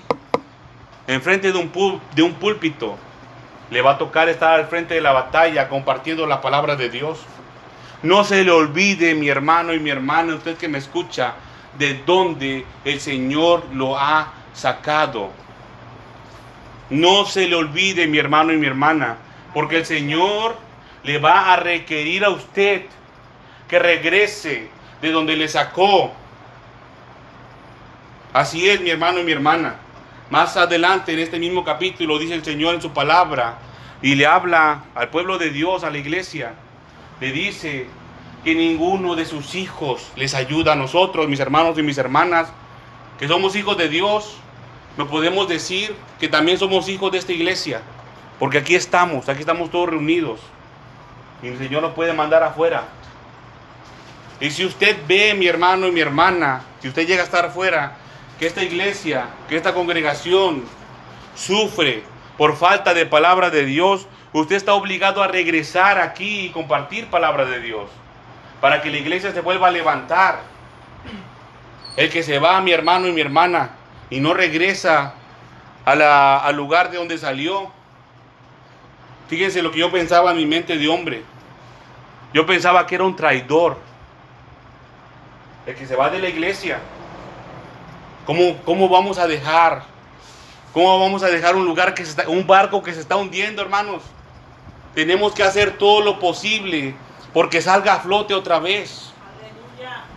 enfrente 1.05 1.51
de 1.51 1.57
un, 1.57 2.01
de 2.15 2.24
un 2.24 2.34
púlpito. 2.34 2.98
Le 3.69 3.81
va 3.81 3.91
a 3.91 3.98
tocar 3.98 4.29
estar 4.29 4.53
al 4.53 4.67
frente 4.67 4.96
de 4.96 5.01
la 5.01 5.12
batalla 5.12 5.67
compartiendo 5.69 6.25
la 6.25 6.41
palabra 6.41 6.75
de 6.75 6.89
Dios. 6.89 7.19
No 8.04 8.24
se 8.24 8.44
le 8.44 8.51
olvide, 8.51 9.16
mi 9.16 9.27
hermano 9.27 9.74
y 9.74 9.80
mi 9.80 9.89
hermana, 9.89 10.36
usted 10.36 10.56
que 10.58 10.68
me 10.68 10.77
escucha, 10.77 11.34
de 11.80 11.96
dónde 12.06 12.66
el 12.86 13.00
Señor 13.00 13.66
lo 13.74 13.98
ha 13.98 14.34
sacado. 14.54 15.32
No 16.89 17.25
se 17.25 17.48
le 17.48 17.56
olvide, 17.56 18.08
mi 18.08 18.20
hermano 18.20 18.54
y 18.54 18.58
mi 18.58 18.68
hermana, 18.68 19.18
porque 19.54 19.77
el 19.77 19.86
Señor 19.86 20.56
le 21.04 21.18
va 21.18 21.54
a 21.54 21.56
requerir 21.56 22.24
a 22.24 22.30
usted 22.30 22.84
que 23.68 23.80
regrese 23.80 24.70
de 25.01 25.12
donde 25.12 25.36
le 25.36 25.48
sacó. 25.48 26.13
Así 28.32 28.70
es, 28.70 28.80
mi 28.80 28.92
hermano 28.92 29.20
y 29.20 29.24
mi 29.24 29.32
hermana. 29.32 29.75
Más 30.30 30.56
adelante 30.56 31.13
en 31.13 31.20
este 31.20 31.39
mismo 31.39 31.63
capítulo 31.63 32.20
dice 32.20 32.36
el 32.36 32.44
Señor 32.44 32.75
en 32.75 32.82
su 32.82 32.92
palabra 32.92 33.58
y 34.01 34.16
le 34.16 34.27
habla 34.27 34.84
al 34.94 35.10
pueblo 35.10 35.38
de 35.38 35.50
Dios, 35.50 35.84
a 35.84 35.89
la 35.89 35.98
iglesia 35.98 36.54
le 37.19 37.31
dice 37.31 37.88
que 38.43 38.55
ninguno 38.55 39.15
de 39.15 39.25
sus 39.25 39.55
hijos 39.55 40.12
les 40.15 40.33
ayuda 40.33 40.74
a 40.74 40.75
nosotros, 40.75 41.27
mis 41.27 41.39
hermanos 41.39 41.77
y 41.77 41.83
mis 41.83 41.97
hermanas, 41.97 42.50
que 43.19 43.27
somos 43.27 43.55
hijos 43.55 43.77
de 43.77 43.89
Dios. 43.89 44.38
No 44.97 45.07
podemos 45.07 45.47
decir 45.47 45.95
que 46.19 46.27
también 46.27 46.57
somos 46.57 46.89
hijos 46.89 47.12
de 47.12 47.19
esta 47.19 47.31
iglesia, 47.31 47.81
porque 48.39 48.59
aquí 48.59 48.75
estamos, 48.75 49.29
aquí 49.29 49.41
estamos 49.41 49.69
todos 49.69 49.89
reunidos. 49.89 50.39
Y 51.43 51.47
el 51.47 51.57
Señor 51.57 51.83
nos 51.83 51.93
puede 51.93 52.13
mandar 52.13 52.41
afuera. 52.41 52.86
Y 54.39 54.50
si 54.51 54.65
usted 54.65 54.97
ve, 55.07 55.33
mi 55.33 55.47
hermano 55.47 55.88
y 55.88 55.91
mi 55.91 56.00
hermana, 56.00 56.62
si 56.81 56.88
usted 56.88 57.07
llega 57.07 57.21
a 57.21 57.25
estar 57.25 57.45
afuera, 57.45 57.97
que 58.39 58.45
esta 58.45 58.63
iglesia, 58.63 59.25
que 59.50 59.57
esta 59.57 59.74
congregación 59.74 60.63
sufre 61.36 62.03
por 62.38 62.55
falta 62.55 62.93
de 62.93 63.05
palabra 63.05 63.50
de 63.50 63.65
Dios, 63.65 64.07
Usted 64.34 64.55
está 64.55 64.74
obligado 64.74 65.24
a 65.24 65.27
regresar 65.27 66.00
aquí 66.00 66.48
y 66.48 66.50
compartir 66.50 67.07
palabra 67.07 67.46
de 67.46 67.60
Dios 67.60 67.89
para 68.62 68.81
que 68.81 68.89
la 68.89 68.98
iglesia 68.98 69.31
se 69.31 69.41
vuelva 69.41 69.67
a 69.67 69.72
levantar. 69.72 70.39
El 71.96 72.10
que 72.10 72.24
se 72.24 72.38
va, 72.39 72.62
mi 72.62 72.72
hermano 72.72 73.07
y 73.07 73.12
mi 73.12 73.22
hermana, 73.22 73.72
y 74.10 74.19
no 74.19 74.34
regresa 74.34 75.13
al 75.86 76.55
lugar 76.55 76.91
de 76.91 76.98
donde 76.98 77.17
salió. 77.17 77.72
Fíjense 79.29 79.62
lo 79.62 79.72
que 79.72 79.79
yo 79.79 79.91
pensaba 79.91 80.31
en 80.31 80.38
mi 80.38 80.46
mente 80.46 80.77
de 80.77 80.88
hombre. 80.88 81.24
Yo 82.34 82.46
pensaba 82.46 82.86
que 82.86 82.96
era 82.96 83.03
un 83.03 83.15
traidor. 83.15 83.77
el 85.65 85.75
que 85.75 85.86
se 85.86 85.96
va 85.96 86.10
de 86.10 86.19
la 86.19 86.29
iglesia. 86.29 86.79
¿Cómo, 88.25 88.57
cómo 88.63 88.89
vamos 88.89 89.17
a 89.17 89.27
dejar? 89.27 89.84
¿Cómo 90.74 91.00
vamos 91.00 91.24
a 91.24 91.27
dejar 91.27 91.55
un 91.55 91.65
lugar 91.65 91.93
que 91.93 92.03
se 92.03 92.12
está, 92.12 92.29
un 92.29 92.46
barco 92.46 92.84
que 92.84 92.93
se 92.93 93.00
está 93.00 93.15
hundiendo, 93.15 93.62
hermanos? 93.62 94.03
Tenemos 94.98 95.32
que 95.32 95.44
hacer 95.44 95.77
todo 95.77 96.01
lo 96.01 96.18
posible 96.18 96.96
porque 97.32 97.62
salga 97.62 97.94
a 97.94 98.00
flote 98.00 98.34
otra 98.34 98.58
vez. 98.58 99.12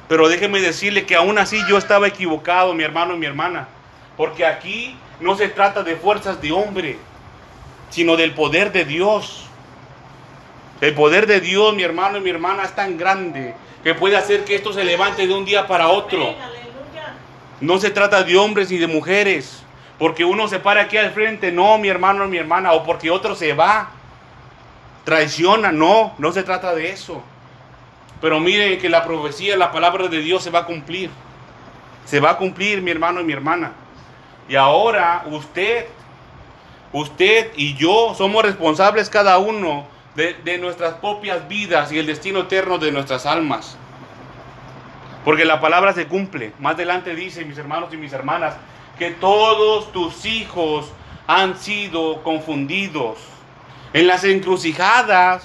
Pero 0.09 0.27
déjeme 0.27 0.59
decirle 0.59 1.05
que 1.05 1.15
aún 1.15 1.37
así 1.37 1.61
yo 1.69 1.77
estaba 1.77 2.09
equivocado, 2.09 2.73
mi 2.73 2.83
hermano 2.83 3.15
y 3.15 3.19
mi 3.19 3.27
hermana. 3.27 3.69
Porque 4.17 4.47
aquí 4.47 4.97
no 5.21 5.37
se 5.37 5.49
trata 5.49 5.83
de 5.83 5.97
fuerzas 5.97 6.41
de 6.41 6.53
hombre, 6.53 6.97
sino 7.91 8.17
del 8.17 8.33
poder 8.33 8.73
de 8.73 8.87
Dios. 8.87 9.45
El 10.81 10.95
poder 10.95 11.27
de 11.27 11.43
Dios, 11.43 11.75
mi 11.75 11.83
hermano 11.83 12.17
y 12.17 12.23
mi 12.23 12.31
hermana, 12.31 12.63
es 12.63 12.75
tan 12.75 12.97
grande 12.97 13.55
que 13.85 13.95
puede 13.95 14.17
hacer 14.17 14.47
que 14.47 14.55
esto 14.55 14.73
se 14.73 14.83
levante 14.83 15.27
de 15.27 15.35
un 15.35 15.45
día 15.45 15.67
para 15.67 15.89
otro. 15.89 16.35
No 17.61 17.79
se 17.79 17.91
trata 17.91 18.23
de 18.23 18.35
hombres 18.39 18.71
ni 18.71 18.79
de 18.79 18.87
mujeres, 18.87 19.63
porque 19.99 20.25
uno 20.25 20.49
se 20.49 20.59
para 20.59 20.81
aquí 20.81 20.97
al 20.97 21.13
frente, 21.13 21.53
no, 21.53 21.77
mi 21.77 21.89
hermano 21.89 22.25
y 22.25 22.29
mi 22.29 22.39
hermana, 22.39 22.73
o 22.73 22.83
porque 22.83 23.11
otro 23.11 23.35
se 23.35 23.53
va, 23.53 24.00
traiciona, 25.05 25.73
no, 25.73 26.15
no 26.19 26.33
se 26.33 26.43
trata 26.43 26.75
de 26.75 26.91
eso. 26.91 27.23
Pero 28.21 28.39
miren 28.39 28.79
que 28.79 28.89
la 28.89 29.05
profecía, 29.05 29.57
la 29.57 29.73
palabra 29.73 30.09
de 30.09 30.21
Dios 30.21 30.43
se 30.43 30.51
va 30.51 30.61
a 30.61 30.67
cumplir. 30.67 31.11
Se 32.05 32.21
va 32.21 32.31
a 32.31 32.37
cumplir, 32.37 32.83
mi 32.83 32.91
hermano 32.91 33.21
y 33.21 33.25
mi 33.25 33.33
hermana. 33.33 33.73
Y 34.49 34.57
ahora 34.57 35.25
usted, 35.31 35.87
usted 36.93 37.53
y 37.57 37.75
yo 37.75 38.15
somos 38.17 38.45
responsables 38.45 39.09
cada 39.09 39.39
uno 39.39 39.87
de, 40.15 40.59
nuestras 40.59 40.95
propias 40.95 41.49
vidas 41.49 41.93
y 41.93 41.99
el 41.99 42.07
destino 42.07 42.41
eterno 42.41 42.79
de 42.79 42.93
nuestras 42.93 43.27
almas. 43.27 43.77
Porque 45.25 45.45
la 45.45 45.61
palabra 45.61 45.93
se 45.93 46.07
cumple. 46.07 46.53
Más 46.59 46.75
adelante 46.75 47.15
dice, 47.15 47.45
mis 47.45 47.59
hermanos 47.59 47.93
y 47.93 47.97
mis 47.97 48.13
hermanas, 48.13 48.55
que 48.99 49.11
todos 49.13 49.93
tus 49.93 50.25
hijos 50.27 50.91
han 51.27 51.57
sido 51.57 52.23
confundidos. 52.23 53.19
En 53.93 54.07
las 54.07 54.25
encrucijadas, 54.25 55.43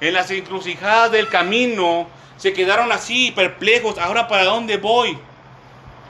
en 0.00 0.14
las 0.14 0.30
encrucijadas 0.30 1.12
del 1.12 1.28
camino, 1.28 2.06
se 2.36 2.52
quedaron 2.52 2.92
así, 2.92 3.30
perplejos. 3.30 3.98
Ahora, 3.98 4.28
¿para 4.28 4.44
dónde 4.44 4.76
voy? 4.76 5.18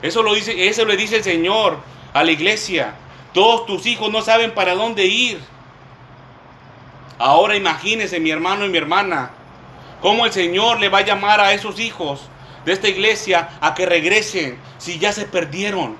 Eso 0.01 0.23
lo 0.23 0.33
dice, 0.33 0.67
eso 0.67 0.83
le 0.85 0.97
dice 0.97 1.17
el 1.17 1.23
Señor 1.23 1.77
a 2.13 2.23
la 2.23 2.31
iglesia. 2.31 2.95
Todos 3.33 3.65
tus 3.65 3.85
hijos 3.85 4.11
no 4.11 4.21
saben 4.21 4.53
para 4.53 4.75
dónde 4.75 5.05
ir. 5.05 5.39
Ahora 7.17 7.55
imagínese 7.55 8.19
mi 8.19 8.31
hermano 8.31 8.65
y 8.65 8.69
mi 8.69 8.77
hermana, 8.77 9.31
cómo 10.01 10.25
el 10.25 10.33
Señor 10.33 10.79
le 10.79 10.89
va 10.89 10.99
a 10.99 11.05
llamar 11.05 11.39
a 11.39 11.53
esos 11.53 11.79
hijos 11.79 12.27
de 12.65 12.73
esta 12.73 12.89
iglesia 12.89 13.49
a 13.61 13.73
que 13.73 13.85
regresen 13.85 14.57
si 14.77 14.99
ya 14.99 15.13
se 15.13 15.25
perdieron. 15.25 15.95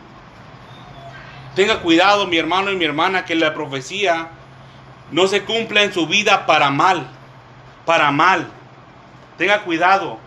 Tenga 1.55 1.79
cuidado 1.79 2.27
mi 2.27 2.37
hermano 2.37 2.71
y 2.71 2.75
mi 2.75 2.85
hermana 2.85 3.25
que 3.25 3.35
la 3.35 3.53
profecía 3.53 4.29
no 5.13 5.27
se 5.27 5.43
cumpla 5.43 5.83
en 5.83 5.93
su 5.93 6.07
vida 6.07 6.47
para 6.47 6.71
mal, 6.71 7.07
para 7.85 8.11
mal. 8.11 8.49
Tenga 9.37 9.61
cuidado 9.61 10.17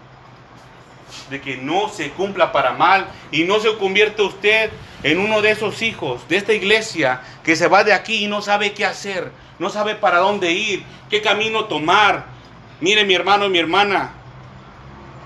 de 1.28 1.40
que 1.40 1.56
no 1.56 1.88
se 1.88 2.10
cumpla 2.10 2.52
para 2.52 2.72
mal 2.72 3.08
y 3.32 3.42
no 3.42 3.58
se 3.58 3.76
convierta 3.78 4.22
usted 4.22 4.70
en 5.02 5.18
uno 5.18 5.42
de 5.42 5.50
esos 5.50 5.82
hijos 5.82 6.26
de 6.28 6.36
esta 6.36 6.52
iglesia 6.52 7.20
que 7.42 7.56
se 7.56 7.66
va 7.66 7.82
de 7.82 7.92
aquí 7.92 8.24
y 8.24 8.28
no 8.28 8.42
sabe 8.42 8.74
qué 8.74 8.84
hacer, 8.84 9.32
no 9.58 9.70
sabe 9.70 9.96
para 9.96 10.18
dónde 10.18 10.52
ir, 10.52 10.84
qué 11.10 11.20
camino 11.20 11.64
tomar. 11.64 12.24
Mire 12.80 13.04
mi 13.04 13.14
hermano 13.14 13.46
y 13.46 13.50
mi 13.50 13.58
hermana, 13.58 14.12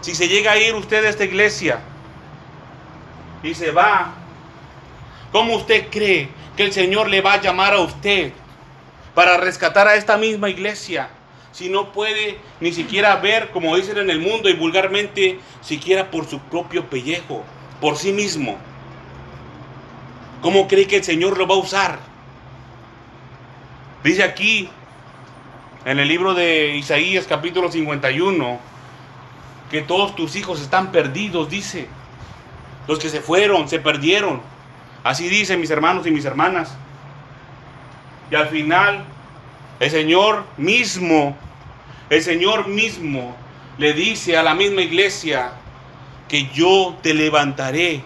si 0.01 0.15
se 0.15 0.27
llega 0.27 0.53
a 0.53 0.59
ir 0.59 0.75
usted 0.75 1.05
a 1.05 1.11
esta 1.11 1.25
iglesia 1.25 1.81
y 3.43 3.55
se 3.55 3.73
va, 3.73 4.15
¿cómo 5.33 5.57
usted 5.57 5.89
cree 5.91 6.31
que 6.57 6.65
el 6.65 6.73
Señor 6.73 7.11
le 7.11 7.21
va 7.21 7.35
a 7.35 7.41
llamar 7.43 7.75
a 7.75 7.81
usted 7.81 8.33
para 9.15 9.37
rescatar 9.37 9.89
a 9.89 9.97
esta 9.97 10.17
misma 10.17 10.51
iglesia? 10.51 11.09
Si 11.53 11.69
no 11.69 11.93
puede 11.93 12.39
ni 12.61 12.73
siquiera 12.73 13.17
ver, 13.17 13.51
como 13.51 13.77
dicen 13.77 13.99
en 13.99 14.11
el 14.11 14.21
mundo 14.21 14.49
y 14.49 14.55
vulgarmente, 14.55 15.41
siquiera 15.61 16.11
por 16.11 16.27
su 16.27 16.39
propio 16.39 16.87
pellejo, 16.87 17.43
por 17.81 17.97
sí 17.97 18.13
mismo. 18.13 18.57
¿Cómo 20.43 20.69
cree 20.69 20.87
que 20.87 20.97
el 20.97 21.05
Señor 21.05 21.37
lo 21.37 21.47
va 21.47 21.55
a 21.55 21.59
usar? 21.59 21.99
Dice 24.03 24.23
aquí, 24.23 24.71
en 25.85 25.99
el 25.99 26.09
libro 26.09 26.35
de 26.35 26.77
Isaías 26.77 27.27
capítulo 27.27 27.71
51, 27.71 28.59
que 29.71 29.83
todos 29.83 30.15
tus 30.17 30.37
hijos 30.37 30.61
están 30.61 30.93
perdidos, 30.93 31.51
dice. 31.51 31.89
Los 32.89 32.99
que 32.99 33.09
se 33.09 33.21
fueron, 33.21 33.69
se 33.69 33.79
perdieron. 33.79 34.41
Así 35.05 35.29
dicen 35.29 35.61
mis 35.61 35.71
hermanos 35.71 36.07
y 36.07 36.11
mis 36.11 36.25
hermanas. 36.25 36.75
Y 38.31 38.35
al 38.35 38.49
final, 38.49 39.05
el 39.81 39.91
Señor 39.91 40.45
mismo, 40.57 41.37
el 42.09 42.23
Señor 42.23 42.69
mismo 42.69 43.37
le 43.79 43.93
dice 43.93 44.37
a 44.37 44.43
la 44.43 44.55
misma 44.55 44.83
iglesia 44.83 45.53
que 46.29 46.49
yo 46.53 46.97
te 47.03 47.15
levantaré. 47.15 48.03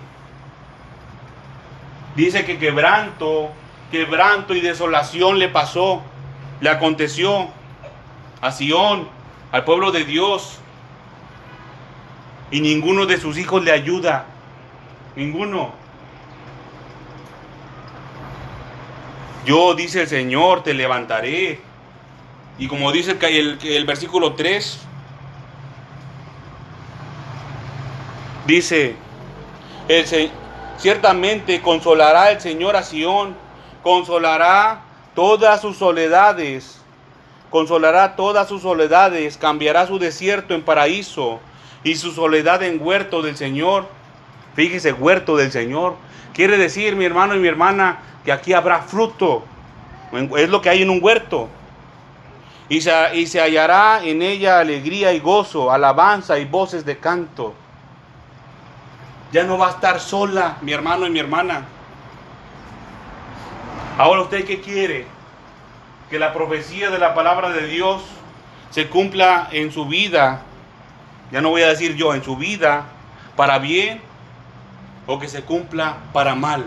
Dice 2.16 2.44
que 2.44 2.58
quebranto 2.58 3.50
quebranto 3.94 4.54
y 4.54 4.60
desolación 4.60 5.38
le 5.38 5.48
pasó, 5.48 6.02
le 6.60 6.68
aconteció 6.68 7.48
a 8.40 8.50
Sión, 8.50 9.08
al 9.52 9.64
pueblo 9.64 9.92
de 9.92 10.04
Dios. 10.04 10.58
Y 12.50 12.60
ninguno 12.60 13.06
de 13.06 13.18
sus 13.18 13.38
hijos 13.38 13.62
le 13.62 13.70
ayuda. 13.70 14.26
Ninguno. 15.14 15.72
Yo, 19.44 19.74
dice 19.74 20.02
el 20.02 20.08
Señor, 20.08 20.62
te 20.62 20.74
levantaré. 20.74 21.60
Y 22.58 22.68
como 22.68 22.92
dice 22.92 23.16
el, 23.20 23.58
el, 23.62 23.84
versículo 23.84 24.34
3, 24.34 24.78
dice, 28.46 28.96
el, 29.88 30.30
ciertamente 30.78 31.60
consolará 31.60 32.30
el 32.30 32.40
Señor 32.40 32.76
a 32.76 32.82
Sión 32.82 33.44
consolará 33.84 34.80
todas 35.14 35.60
sus 35.60 35.76
soledades, 35.76 36.80
consolará 37.50 38.16
todas 38.16 38.48
sus 38.48 38.62
soledades, 38.62 39.36
cambiará 39.36 39.86
su 39.86 39.98
desierto 39.98 40.54
en 40.54 40.62
paraíso 40.62 41.38
y 41.84 41.94
su 41.96 42.10
soledad 42.10 42.62
en 42.62 42.80
huerto 42.82 43.20
del 43.20 43.36
Señor. 43.36 43.86
Fíjese, 44.56 44.94
huerto 44.94 45.36
del 45.36 45.52
Señor. 45.52 45.96
Quiere 46.32 46.56
decir, 46.56 46.96
mi 46.96 47.04
hermano 47.04 47.36
y 47.36 47.38
mi 47.38 47.46
hermana, 47.46 47.98
que 48.24 48.32
aquí 48.32 48.52
habrá 48.52 48.80
fruto. 48.80 49.44
Es 50.36 50.48
lo 50.48 50.60
que 50.60 50.70
hay 50.70 50.82
en 50.82 50.90
un 50.90 51.00
huerto. 51.02 51.48
Y 52.68 52.80
se, 52.80 53.16
y 53.16 53.26
se 53.26 53.40
hallará 53.40 54.00
en 54.02 54.22
ella 54.22 54.58
alegría 54.58 55.12
y 55.12 55.20
gozo, 55.20 55.70
alabanza 55.70 56.38
y 56.38 56.44
voces 56.44 56.84
de 56.84 56.98
canto. 56.98 57.54
Ya 59.32 59.44
no 59.44 59.58
va 59.58 59.68
a 59.68 59.70
estar 59.70 60.00
sola, 60.00 60.56
mi 60.62 60.72
hermano 60.72 61.06
y 61.06 61.10
mi 61.10 61.18
hermana. 61.18 61.64
Ahora 63.98 64.22
usted 64.22 64.44
qué 64.44 64.60
quiere? 64.60 65.06
Que 66.08 66.18
la 66.18 66.32
profecía 66.32 66.90
de 66.90 66.98
la 66.98 67.14
palabra 67.14 67.50
de 67.50 67.66
Dios 67.66 68.02
se 68.70 68.88
cumpla 68.88 69.48
en 69.52 69.72
su 69.72 69.86
vida. 69.86 70.42
Ya 71.30 71.40
no 71.40 71.50
voy 71.50 71.62
a 71.62 71.68
decir 71.68 71.96
yo, 71.96 72.14
en 72.14 72.24
su 72.24 72.36
vida, 72.36 72.84
para 73.36 73.58
bien 73.58 74.00
o 75.06 75.18
que 75.18 75.28
se 75.28 75.42
cumpla 75.42 75.96
para 76.12 76.34
mal. 76.34 76.64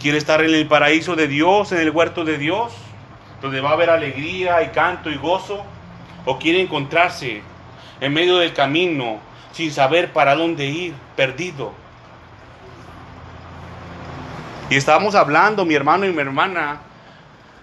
¿Quiere 0.00 0.16
estar 0.16 0.42
en 0.42 0.54
el 0.54 0.66
paraíso 0.66 1.14
de 1.14 1.28
Dios, 1.28 1.72
en 1.72 1.78
el 1.78 1.90
huerto 1.90 2.24
de 2.24 2.38
Dios, 2.38 2.72
donde 3.42 3.60
va 3.60 3.70
a 3.70 3.72
haber 3.74 3.90
alegría 3.90 4.62
y 4.62 4.68
canto 4.68 5.10
y 5.10 5.16
gozo? 5.16 5.62
¿O 6.24 6.38
quiere 6.38 6.62
encontrarse 6.62 7.42
en 8.00 8.14
medio 8.14 8.38
del 8.38 8.54
camino 8.54 9.18
sin 9.52 9.70
saber 9.70 10.10
para 10.14 10.34
dónde 10.34 10.64
ir, 10.64 10.94
perdido? 11.16 11.74
Y 14.70 14.76
estábamos 14.76 15.14
hablando, 15.14 15.66
mi 15.66 15.74
hermano 15.74 16.06
y 16.06 16.12
mi 16.12 16.20
hermana, 16.22 16.80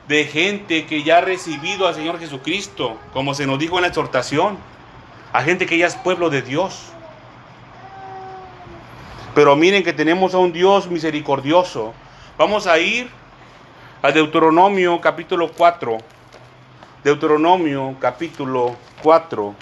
de 0.08 0.26
gente 0.26 0.86
que 0.86 1.02
ya 1.02 1.18
ha 1.18 1.22
recibido 1.22 1.88
al 1.88 1.96
Señor 1.96 2.20
Jesucristo, 2.20 3.00
como 3.14 3.34
se 3.34 3.48
nos 3.48 3.58
dijo 3.58 3.78
en 3.78 3.82
la 3.82 3.88
exhortación, 3.88 4.60
a 5.34 5.42
gente 5.42 5.66
que 5.66 5.80
ya 5.80 5.88
es 5.88 5.96
pueblo 5.96 6.30
de 6.30 6.44
Dios. 6.44 6.92
Pero 9.34 9.56
miren 9.56 9.84
que 9.84 9.94
tenemos 9.94 10.36
a 10.36 10.38
un 10.38 10.54
Dios 10.54 10.88
misericordioso. 10.88 11.96
Vamos 12.38 12.68
a 12.68 12.78
ir 12.78 13.10
al 14.04 14.14
Deuteronomio 14.14 15.02
capítulo 15.02 15.52
4. 15.58 15.98
Deuteronomio 17.04 17.96
capítulo 18.00 18.76
4. 19.02 19.56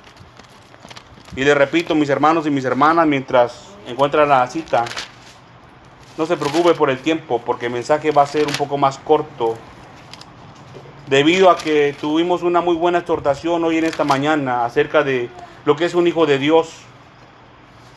Y 1.37 1.45
le 1.45 1.55
repito, 1.55 1.95
mis 1.95 2.09
hermanos 2.09 2.45
y 2.45 2.49
mis 2.49 2.65
hermanas, 2.65 3.07
mientras 3.07 3.69
encuentran 3.87 4.27
la 4.27 4.45
cita, 4.47 4.83
no 6.17 6.25
se 6.25 6.35
preocupe 6.35 6.73
por 6.73 6.89
el 6.89 6.99
tiempo, 6.99 7.41
porque 7.45 7.67
el 7.67 7.71
mensaje 7.71 8.11
va 8.11 8.23
a 8.23 8.27
ser 8.27 8.45
un 8.45 8.55
poco 8.55 8.77
más 8.77 8.97
corto. 8.97 9.55
Debido 11.07 11.49
a 11.49 11.55
que 11.55 11.95
tuvimos 12.01 12.43
una 12.43 12.59
muy 12.59 12.75
buena 12.75 12.97
exhortación 12.97 13.63
hoy 13.63 13.77
en 13.77 13.85
esta 13.85 14.03
mañana 14.03 14.65
acerca 14.65 15.01
de 15.01 15.29
lo 15.63 15.77
que 15.77 15.85
es 15.85 15.95
un 15.95 16.07
hijo 16.07 16.25
de 16.25 16.39
Dios. 16.39 16.73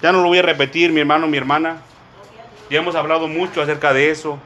Ya 0.02 0.12
no 0.12 0.22
lo 0.22 0.28
voy 0.28 0.38
a 0.38 0.42
repetir, 0.42 0.92
mi 0.92 1.00
hermano, 1.00 1.26
mi 1.26 1.36
hermana. 1.36 1.78
Ya 2.70 2.78
hemos 2.78 2.94
hablado 2.94 3.26
mucho 3.26 3.60
acerca 3.60 3.92
de 3.92 4.12
eso. 4.12 4.38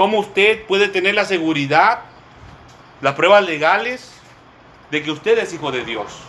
¿Cómo 0.00 0.20
usted 0.20 0.64
puede 0.64 0.88
tener 0.88 1.14
la 1.14 1.26
seguridad, 1.26 1.98
las 3.02 3.12
pruebas 3.16 3.44
legales 3.44 4.14
de 4.90 5.02
que 5.02 5.10
usted 5.10 5.36
es 5.36 5.52
hijo 5.52 5.70
de 5.70 5.84
Dios? 5.84 6.22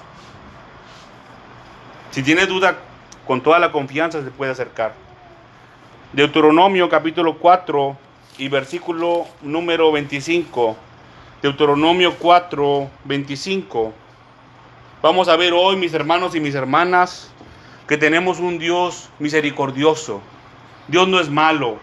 Si 2.09 2.21
tiene 2.21 2.47
duda, 2.47 2.79
con 3.25 3.39
toda 3.39 3.59
la 3.59 3.71
confianza 3.71 4.21
se 4.25 4.29
puede 4.29 4.51
acercar. 4.51 4.93
Deuteronomio 6.11 6.89
capítulo 6.89 7.37
4 7.37 7.95
y 8.39 8.49
versículo 8.49 9.25
número 9.41 9.89
25. 9.93 10.75
Deuteronomio 11.41 12.15
4, 12.19 12.89
25. 13.05 13.93
Vamos 15.01 15.29
a 15.29 15.37
ver 15.37 15.53
hoy, 15.53 15.77
mis 15.77 15.93
hermanos 15.93 16.35
y 16.35 16.41
mis 16.41 16.55
hermanas, 16.55 17.31
que 17.87 17.95
tenemos 17.95 18.41
un 18.41 18.59
Dios 18.59 19.09
misericordioso. 19.17 20.19
Dios 20.89 21.07
no 21.07 21.21
es 21.21 21.29
malo, 21.29 21.79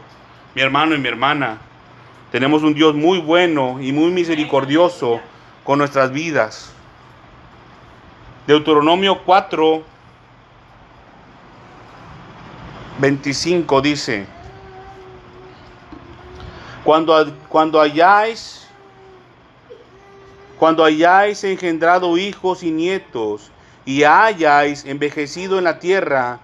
mi 0.55 0.61
hermano 0.61 0.95
y 0.95 0.99
mi 0.99 1.09
hermana. 1.09 1.61
Tenemos 2.31 2.63
un 2.63 2.75
Dios 2.75 2.95
muy 2.95 3.19
bueno 3.19 3.81
y 3.81 3.93
muy 3.93 4.11
misericordioso 4.11 5.21
con 5.65 5.79
nuestras 5.79 6.13
vidas. 6.13 6.73
Deuteronomio 8.47 9.23
4, 9.25 9.83
25 12.99 13.81
dice, 13.81 14.27
cuando, 16.85 17.33
cuando 17.49 17.81
hayáis 17.81 18.69
cuando 20.59 20.85
hayáis 20.85 21.45
engendrado 21.45 22.19
hijos 22.19 22.65
y 22.65 22.73
nietos 22.73 23.53
y 23.85 24.03
hayáis 24.03 24.85
envejecido 24.85 25.57
en 25.57 25.65
la 25.65 25.79
tierra, 25.79 26.41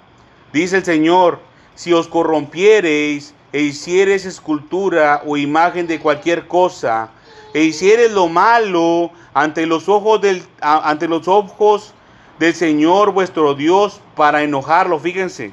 dice 0.53 0.77
el 0.77 0.85
Señor, 0.85 1.41
si 1.75 1.93
os 1.93 2.07
corrompiereis 2.07 3.35
e 3.55 3.61
hiciereis 3.61 4.25
escultura 4.25 5.23
o 5.25 5.37
imagen 5.37 5.87
de 5.87 6.01
cualquier 6.01 6.49
cosa, 6.49 7.11
e 7.53 7.63
hiciereis 7.63 8.11
lo 8.11 8.27
malo 8.27 9.13
ante 9.33 9.65
los 9.65 9.89
ojos 9.89 10.21
del, 10.21 10.43
ante 10.61 11.07
los 11.07 11.29
ojos 11.29 11.95
del 12.41 12.53
Señor 12.53 13.13
vuestro 13.13 13.55
Dios 13.55 14.01
para 14.17 14.43
enojarlo, 14.43 14.99
fíjense. 14.99 15.53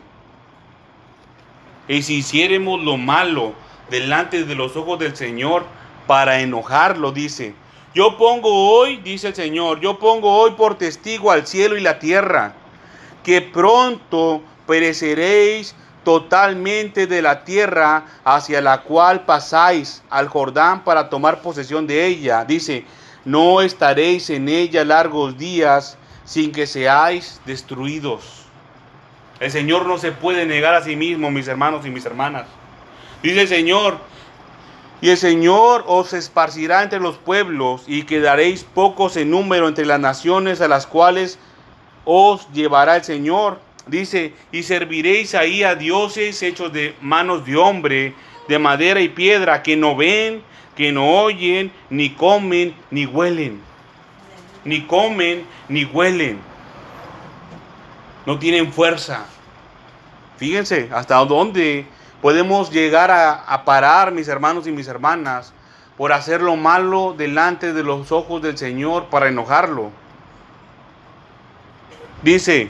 Y 1.88 2.02
si 2.02 2.16
hiciéremos 2.16 2.82
lo 2.82 2.98
malo 2.98 3.54
delante 3.92 4.46
de 4.46 4.56
los 4.56 4.76
ojos 4.76 4.98
del 4.98 5.16
Señor 5.16 5.64
para 6.08 6.42
enojarlo, 6.42 7.12
dice. 7.12 7.54
Yo 7.94 8.18
pongo 8.18 8.72
hoy, 8.72 8.98
dice 8.98 9.28
el 9.28 9.36
Señor, 9.36 9.80
yo 9.80 10.00
pongo 10.00 10.38
hoy 10.38 10.52
por 10.52 10.76
testigo 10.76 11.30
al 11.30 11.46
cielo 11.46 11.78
y 11.78 11.82
la 11.82 12.00
tierra, 12.00 12.56
que 13.24 13.44
pronto 13.44 14.42
pereceréis 14.66 15.76
totalmente 16.04 17.08
de 17.08 17.22
la 17.22 17.44
tierra 17.44 18.06
hacia 18.24 18.62
la 18.62 18.82
cual 18.82 19.26
pasáis 19.26 20.04
al 20.10 20.28
Jordán 20.28 20.84
para 20.84 21.10
tomar 21.10 21.42
posesión 21.42 21.88
de 21.88 22.06
ella. 22.06 22.46
Dice, 22.46 22.86
no 23.26 23.62
estaréis 23.62 24.30
en 24.30 24.50
ella 24.50 24.84
largos 24.84 25.38
días 25.38 25.98
sin 26.26 26.52
que 26.52 26.66
seáis 26.66 27.40
destruidos. 27.46 28.46
El 29.40 29.52
Señor 29.52 29.86
no 29.86 29.98
se 29.98 30.12
puede 30.12 30.46
negar 30.46 30.76
a 30.76 30.84
sí 30.84 30.96
mismo, 30.96 31.32
mis 31.32 31.48
hermanos 31.48 31.86
y 31.86 31.90
mis 31.90 32.06
hermanas. 32.06 32.46
Dice 33.24 33.42
el 33.42 33.48
Señor, 33.48 33.98
y 35.02 35.10
el 35.10 35.18
Señor 35.18 35.84
os 35.88 36.14
esparcirá 36.14 36.84
entre 36.84 37.00
los 37.00 37.18
pueblos 37.18 37.84
y 37.88 38.04
quedaréis 38.04 38.64
pocos 38.64 39.18
en 39.18 39.32
número 39.32 39.68
entre 39.68 39.86
las 39.86 40.00
naciones 40.00 40.62
a 40.62 40.68
las 40.68 40.86
cuales 40.86 41.40
os 42.06 42.48
llevará 42.52 42.98
el 42.98 43.04
Señor. 43.04 43.60
Dice, 43.88 44.34
y 44.52 44.64
serviréis 44.64 45.36
ahí 45.36 45.64
a 45.64 45.76
dioses 45.76 46.42
hechos 46.44 46.72
de 46.72 46.96
manos 47.02 47.46
de 47.46 47.58
hombre, 47.58 48.14
de 48.48 48.60
madera 48.60 49.02
y 49.02 49.10
piedra, 49.10 49.64
que 49.64 49.76
no 49.76 49.96
ven, 49.96 50.44
que 50.76 50.92
no 50.92 51.22
oyen, 51.22 51.72
ni 51.90 52.12
comen, 52.12 52.76
ni 52.90 53.06
huelen. 53.06 53.62
Ni 54.64 54.82
comen, 54.82 55.46
ni 55.68 55.86
huelen 55.86 56.52
no 58.26 58.40
tienen 58.40 58.72
fuerza. 58.72 59.26
Fíjense 60.38 60.90
hasta 60.94 61.16
dónde 61.26 61.86
podemos 62.22 62.72
llegar 62.72 63.12
a, 63.12 63.64
parar, 63.66 64.12
mis 64.12 64.28
hermanos 64.28 64.68
y 64.68 64.72
mis 64.72 64.88
hermanas, 64.88 65.54
por 65.98 66.14
hacer 66.14 66.42
lo 66.42 66.56
malo 66.56 67.14
delante 67.18 67.74
de 67.74 67.84
los 67.84 68.12
ojos 68.12 68.42
del 68.42 68.58
Señor 68.58 69.06
para 69.06 69.28
enojarlo. 69.28 69.92
Dice, 72.24 72.70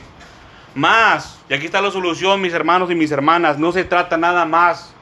más, 0.76 1.40
y 1.50 1.54
aquí 1.54 1.66
está 1.66 1.82
la 1.82 1.92
solución, 1.92 2.42
mis 2.42 2.54
hermanos 2.54 2.90
y 2.92 2.96
mis 2.96 3.12
hermanas, 3.12 3.58
no 3.58 3.72
se 3.72 3.84
trata 3.84 4.18
nada 4.18 4.46
más 4.46 4.94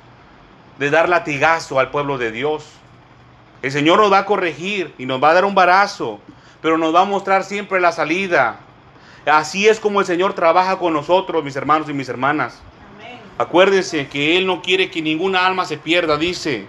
de 0.80 0.90
dar 0.90 1.10
latigazo 1.10 1.80
al 1.80 1.92
pueblo 1.92 2.18
de 2.18 2.32
Dios. 2.32 2.66
El 3.62 3.72
Señor 3.72 4.00
nos 4.00 4.12
va 4.12 4.20
a 4.20 4.26
corregir 4.26 4.94
y 4.98 5.06
nos 5.06 5.22
va 5.22 5.32
a 5.32 5.34
dar 5.34 5.46
un 5.46 5.54
barazo, 5.54 6.20
pero 6.62 6.78
nos 6.78 6.96
va 6.96 7.02
a 7.02 7.06
mostrar 7.06 7.44
siempre 7.44 7.80
la 7.80 7.92
salida. 7.92 8.60
Así 9.26 9.68
es 9.68 9.80
como 9.80 10.00
el 10.00 10.06
Señor 10.06 10.34
trabaja 10.34 10.80
con 10.80 10.94
nosotros, 10.94 11.44
mis 11.44 11.56
hermanos 11.56 11.90
y 11.90 11.94
mis 11.94 12.10
hermanas. 12.10 12.62
Acuérdense 13.38 14.08
que 14.08 14.38
Él 14.38 14.46
no 14.46 14.62
quiere 14.62 14.90
que 14.90 15.02
ninguna 15.02 15.46
alma 15.46 15.66
se 15.66 15.78
pierda, 15.78 16.18
dice. 16.18 16.66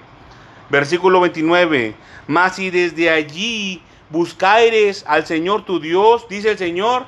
Versículo 0.69 1.21
29. 1.21 1.95
Mas 2.27 2.57
si 2.57 2.71
desde 2.71 3.11
allí 3.11 3.83
buscares 4.11 5.05
al 5.07 5.27
Señor 5.27 5.65
tu 5.65 5.81
Dios, 5.81 6.29
dice 6.29 6.51
el 6.51 6.59
Señor, 6.59 7.07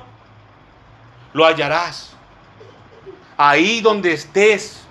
lo 1.33 1.45
hallarás. 1.45 2.15
Ahí 3.37 3.81
donde 3.81 4.13
estés, 4.13 4.81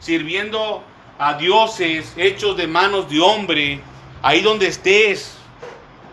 sirviendo 0.00 0.82
a 1.18 1.34
dioses 1.34 2.12
hechos 2.16 2.56
de 2.56 2.66
manos 2.66 3.08
de 3.08 3.20
hombre, 3.20 3.80
ahí 4.22 4.40
donde 4.40 4.66
estés, 4.66 5.36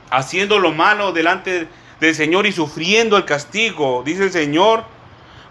haciendo 0.09 0.59
lo 0.59 0.71
malo 0.71 1.11
delante 1.11 1.51
de 1.51 1.67
del 1.99 2.15
Señor 2.15 2.45
y 2.45 2.51
sufriendo 2.51 3.17
el 3.17 3.25
castigo, 3.25 4.03
dice 4.05 4.25
el 4.25 4.31
Señor. 4.31 4.83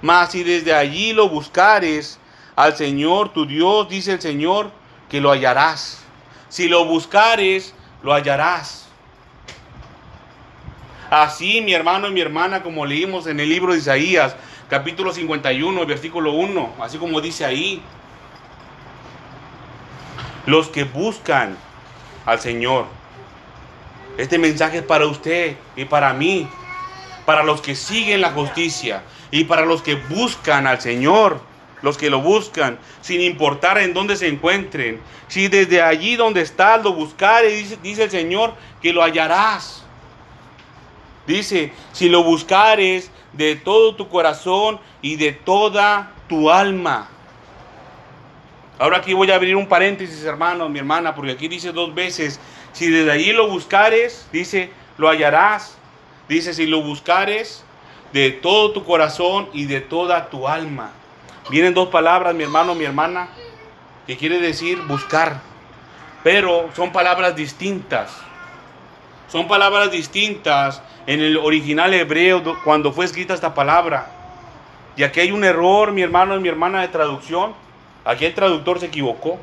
Mas 0.02 0.32
si 0.32 0.44
desde 0.44 0.74
allí 0.74 1.12
lo 1.12 1.28
buscares 1.28 2.18
al 2.54 2.76
Señor 2.76 3.32
tu 3.32 3.46
Dios, 3.46 3.88
dice 3.88 4.12
el 4.12 4.20
Señor, 4.20 4.70
que 5.08 5.20
lo 5.20 5.30
hallarás. 5.30 6.02
Si 6.48 6.68
lo 6.68 6.84
buscares, 6.84 7.74
lo 8.02 8.12
hallarás. 8.12 8.85
Así, 11.10 11.60
mi 11.60 11.72
hermano 11.72 12.08
y 12.08 12.12
mi 12.12 12.20
hermana, 12.20 12.62
como 12.62 12.84
leímos 12.84 13.26
en 13.26 13.40
el 13.40 13.48
libro 13.48 13.72
de 13.72 13.78
Isaías, 13.78 14.36
capítulo 14.68 15.12
51, 15.12 15.86
versículo 15.86 16.32
1, 16.32 16.74
así 16.80 16.98
como 16.98 17.20
dice 17.20 17.44
ahí, 17.44 17.82
los 20.46 20.68
que 20.68 20.84
buscan 20.84 21.56
al 22.24 22.40
Señor 22.40 22.86
este 24.16 24.38
mensaje 24.38 24.78
es 24.78 24.82
para 24.82 25.06
usted 25.06 25.56
y 25.76 25.84
para 25.84 26.14
mí, 26.14 26.48
para 27.26 27.42
los 27.42 27.60
que 27.60 27.74
siguen 27.74 28.22
la 28.22 28.30
justicia 28.30 29.02
y 29.30 29.44
para 29.44 29.66
los 29.66 29.82
que 29.82 29.94
buscan 29.94 30.66
al 30.66 30.80
Señor, 30.80 31.40
los 31.82 31.98
que 31.98 32.08
lo 32.08 32.22
buscan, 32.22 32.78
sin 33.02 33.20
importar 33.20 33.76
en 33.76 33.92
dónde 33.92 34.16
se 34.16 34.28
encuentren. 34.28 35.00
Si 35.28 35.48
desde 35.48 35.82
allí 35.82 36.16
donde 36.16 36.40
estás 36.40 36.82
lo 36.82 36.94
buscares, 36.94 37.52
dice, 37.52 37.78
dice 37.82 38.04
el 38.04 38.10
Señor, 38.10 38.54
que 38.80 38.94
lo 38.94 39.02
hallarás. 39.02 39.84
Dice, 41.26 41.72
si 41.92 42.08
lo 42.08 42.22
buscares 42.22 43.10
de 43.32 43.56
todo 43.56 43.96
tu 43.96 44.08
corazón 44.08 44.80
y 45.02 45.16
de 45.16 45.32
toda 45.32 46.12
tu 46.28 46.50
alma. 46.50 47.08
Ahora 48.78 48.98
aquí 48.98 49.14
voy 49.14 49.30
a 49.30 49.36
abrir 49.36 49.56
un 49.56 49.68
paréntesis, 49.68 50.24
hermano, 50.24 50.68
mi 50.68 50.78
hermana, 50.78 51.14
porque 51.14 51.32
aquí 51.32 51.48
dice 51.48 51.72
dos 51.72 51.94
veces 51.94 52.38
si 52.76 52.90
desde 52.90 53.10
allí 53.10 53.32
lo 53.32 53.48
buscares, 53.48 54.28
dice, 54.32 54.70
lo 54.98 55.08
hallarás. 55.08 55.78
Dice, 56.28 56.52
si 56.52 56.66
lo 56.66 56.82
buscares 56.82 57.64
de 58.12 58.32
todo 58.32 58.72
tu 58.72 58.84
corazón 58.84 59.48
y 59.54 59.64
de 59.64 59.80
toda 59.80 60.28
tu 60.28 60.46
alma. 60.46 60.90
Vienen 61.48 61.72
dos 61.72 61.88
palabras, 61.88 62.34
mi 62.34 62.42
hermano, 62.42 62.74
mi 62.74 62.84
hermana, 62.84 63.30
que 64.06 64.18
quiere 64.18 64.40
decir 64.40 64.78
buscar. 64.82 65.40
Pero 66.22 66.68
son 66.76 66.92
palabras 66.92 67.34
distintas. 67.34 68.14
Son 69.28 69.48
palabras 69.48 69.90
distintas 69.90 70.82
en 71.06 71.20
el 71.20 71.36
original 71.36 71.92
hebreo 71.94 72.42
cuando 72.62 72.92
fue 72.92 73.04
escrita 73.04 73.34
esta 73.34 73.54
palabra. 73.54 74.10
Y 74.96 75.02
aquí 75.02 75.20
hay 75.20 75.32
un 75.32 75.44
error, 75.44 75.92
mi 75.92 76.02
hermano 76.02 76.36
y 76.36 76.40
mi 76.40 76.48
hermana, 76.48 76.80
de 76.80 76.88
traducción. 76.88 77.54
Aquí 78.04 78.24
el 78.24 78.34
traductor 78.34 78.78
se 78.78 78.86
equivocó. 78.86 79.38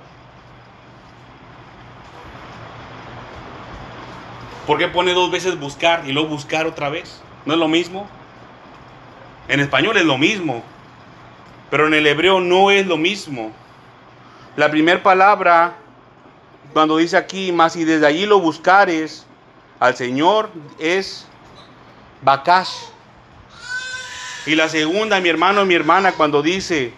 ¿Por 4.65 4.77
qué 4.77 4.87
pone 4.87 5.13
dos 5.13 5.29
veces 5.29 5.59
buscar 5.59 6.03
y 6.07 6.13
luego 6.13 6.29
buscar 6.29 6.65
otra 6.65 6.89
vez? 6.89 7.21
¿No 7.45 7.53
es 7.53 7.59
lo 7.59 7.67
mismo? 7.67 8.07
En 9.49 9.59
español 9.59 9.97
es 9.97 10.05
lo 10.05 10.17
mismo, 10.17 10.63
pero 11.69 11.87
en 11.87 11.93
el 11.93 12.07
hebreo 12.07 12.39
no 12.39 12.71
es 12.71 12.87
lo 12.87 12.95
mismo. 12.95 13.51
La 14.55 14.71
primera 14.71 15.03
palabra, 15.03 15.75
cuando 16.71 16.95
dice 16.95 17.17
aquí, 17.17 17.51
más 17.51 17.75
y 17.75 17.83
desde 17.83 18.07
allí 18.07 18.25
lo 18.25 18.39
buscares 18.39 19.27
al 19.83 19.97
Señor, 19.97 20.49
es 20.79 21.27
Bakash. 22.21 22.71
Y 24.45 24.55
la 24.55 24.69
segunda, 24.69 25.19
mi 25.19 25.27
hermano, 25.27 25.65
mi 25.65 25.73
hermana, 25.73 26.13
cuando 26.13 26.41
dice, 26.41 26.93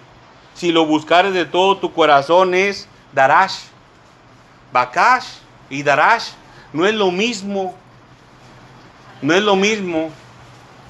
si 0.54 0.71
lo 0.71 0.86
buscares 0.86 1.34
de 1.34 1.45
todo 1.45 1.78
tu 1.78 1.91
corazón 1.91 2.54
es 2.54 2.88
Darash. 3.12 3.56
Bakash 4.71 5.26
y 5.67 5.82
Darash 5.82 6.34
no 6.74 6.86
es 6.86 6.93
lo 6.93 7.10
mismo. 7.10 7.76
No 9.19 9.34
es 9.34 9.41
lo 9.41 9.56
mismo. 9.56 10.12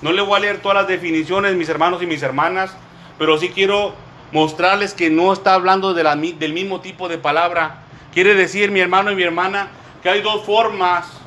No 0.01 0.12
le 0.12 0.21
voy 0.21 0.36
a 0.36 0.39
leer 0.41 0.62
todas 0.62 0.75
las 0.75 0.89
definiciones, 0.89 1.55
mis 1.55 1.69
hermanos 1.69 2.03
y 2.03 2.08
mis 2.08 2.21
hermanas, 2.21 2.71
pero 3.17 3.38
sí 3.38 3.51
quiero 3.55 3.95
mostrarles 4.34 4.93
que 4.93 5.10
no 5.10 5.31
está 5.31 5.53
hablando 5.53 5.93
de 5.93 6.03
la, 6.03 6.17
del 6.17 6.51
mismo 6.51 6.81
tipo 6.81 7.08
de 7.08 7.17
palabra. 7.17 7.84
Quiere 8.13 8.36
decir, 8.36 8.69
mi 8.69 8.81
hermano 8.81 9.13
y 9.13 9.15
mi 9.15 9.23
hermana, 9.23 9.69
que 10.03 10.10
hay 10.10 10.21
dos 10.21 10.45
formas, 10.45 11.21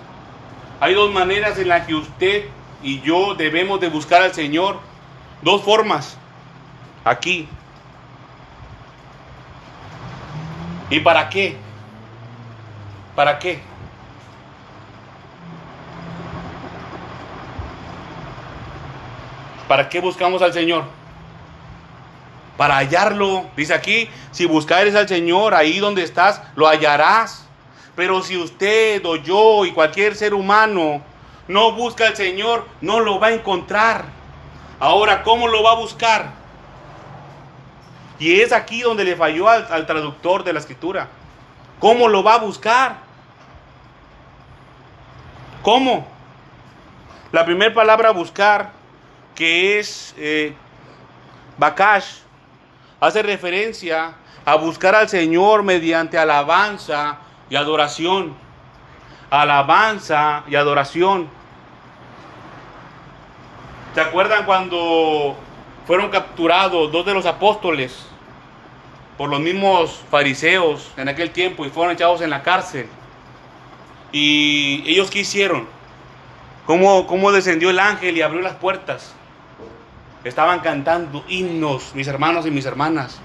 hay 0.80 0.94
dos 0.94 1.12
maneras 1.12 1.58
en 1.58 1.68
las 1.68 1.86
que 1.86 1.94
usted 1.94 2.44
y 2.82 3.00
yo 3.00 3.34
debemos 3.34 3.80
de 3.80 3.88
buscar 3.88 4.22
al 4.22 4.32
Señor. 4.32 4.78
Dos 5.42 5.62
formas. 5.62 6.16
Aquí. 7.04 7.48
¿Y 10.90 11.00
para 11.00 11.28
qué? 11.28 11.56
¿Para 13.16 13.38
qué? 13.38 13.60
¿Para 19.66 19.88
qué 19.88 20.00
buscamos 20.00 20.40
al 20.40 20.52
Señor? 20.52 20.84
Para 22.56 22.76
hallarlo. 22.76 23.46
Dice 23.56 23.74
aquí, 23.74 24.08
si 24.30 24.46
buscares 24.46 24.94
al 24.94 25.08
Señor 25.08 25.54
ahí 25.54 25.78
donde 25.78 26.04
estás, 26.04 26.40
lo 26.54 26.68
hallarás. 26.68 27.47
Pero 27.98 28.22
si 28.22 28.37
usted 28.37 29.04
o 29.04 29.16
yo 29.16 29.64
y 29.64 29.72
cualquier 29.72 30.14
ser 30.14 30.32
humano 30.32 31.02
no 31.48 31.72
busca 31.72 32.06
al 32.06 32.14
Señor, 32.14 32.64
no 32.80 33.00
lo 33.00 33.18
va 33.18 33.26
a 33.26 33.32
encontrar. 33.32 34.04
Ahora, 34.78 35.24
¿cómo 35.24 35.48
lo 35.48 35.64
va 35.64 35.72
a 35.72 35.74
buscar? 35.74 36.30
Y 38.20 38.40
es 38.40 38.52
aquí 38.52 38.82
donde 38.82 39.02
le 39.02 39.16
falló 39.16 39.48
al, 39.48 39.84
traductor 39.84 40.44
de 40.44 40.52
la 40.52 40.61
escritura. 40.61 41.08
¿Cómo 41.80 42.06
lo 42.06 42.22
va 42.22 42.34
a 42.34 42.38
buscar? 42.38 42.98
¿Cómo? 45.62 46.06
La 47.32 47.44
primera 47.44 47.74
palabra 47.74 48.12
buscar, 48.12 48.70
que 49.34 49.80
es 49.80 50.14
eh, 50.16 50.54
bakash, 51.56 52.18
hace 53.00 53.24
referencia 53.24 54.14
a 54.44 54.54
buscar 54.54 54.94
al 54.94 55.08
Señor 55.08 55.64
mediante 55.64 56.16
alabanza 56.16 57.22
y 57.50 57.56
adoración. 57.56 58.34
Alabanza 59.30 60.44
y 60.48 60.54
adoración. 60.56 61.28
¿Se 63.94 64.00
acuerdan 64.00 64.44
cuando 64.44 65.37
fueron 65.87 66.11
capturados 66.11 66.92
dos 66.92 67.04
de 67.04 67.14
los 67.14 67.26
apóstoles 67.26 68.06
por 69.16 69.28
los 69.28 69.40
mismos 69.40 70.00
fariseos 70.11 70.92
en 70.96 71.08
aquel 71.08 71.30
tiempo 71.30 71.66
y 71.66 71.70
fueron 71.70 71.94
echados 71.94 72.20
en 72.20 72.30
la 72.30 72.42
cárcel? 72.42 72.88
¿Y 74.12 74.84
ellos 74.87 75.11
qué 75.11 75.20
hicieron? 75.20 75.66
¿Cómo, 76.66 77.06
cómo 77.06 77.32
descendió 77.32 77.70
el 77.70 77.78
ángel 77.78 78.16
y 78.16 78.22
abrió 78.22 78.40
las 78.40 78.54
puertas? 78.54 79.14
Estaban 80.24 80.61
cantando 80.61 81.24
himnos, 81.28 81.94
mis 81.94 82.06
hermanos 82.08 82.46
y 82.46 82.50
mis 82.50 82.66
hermanas. 82.66 83.20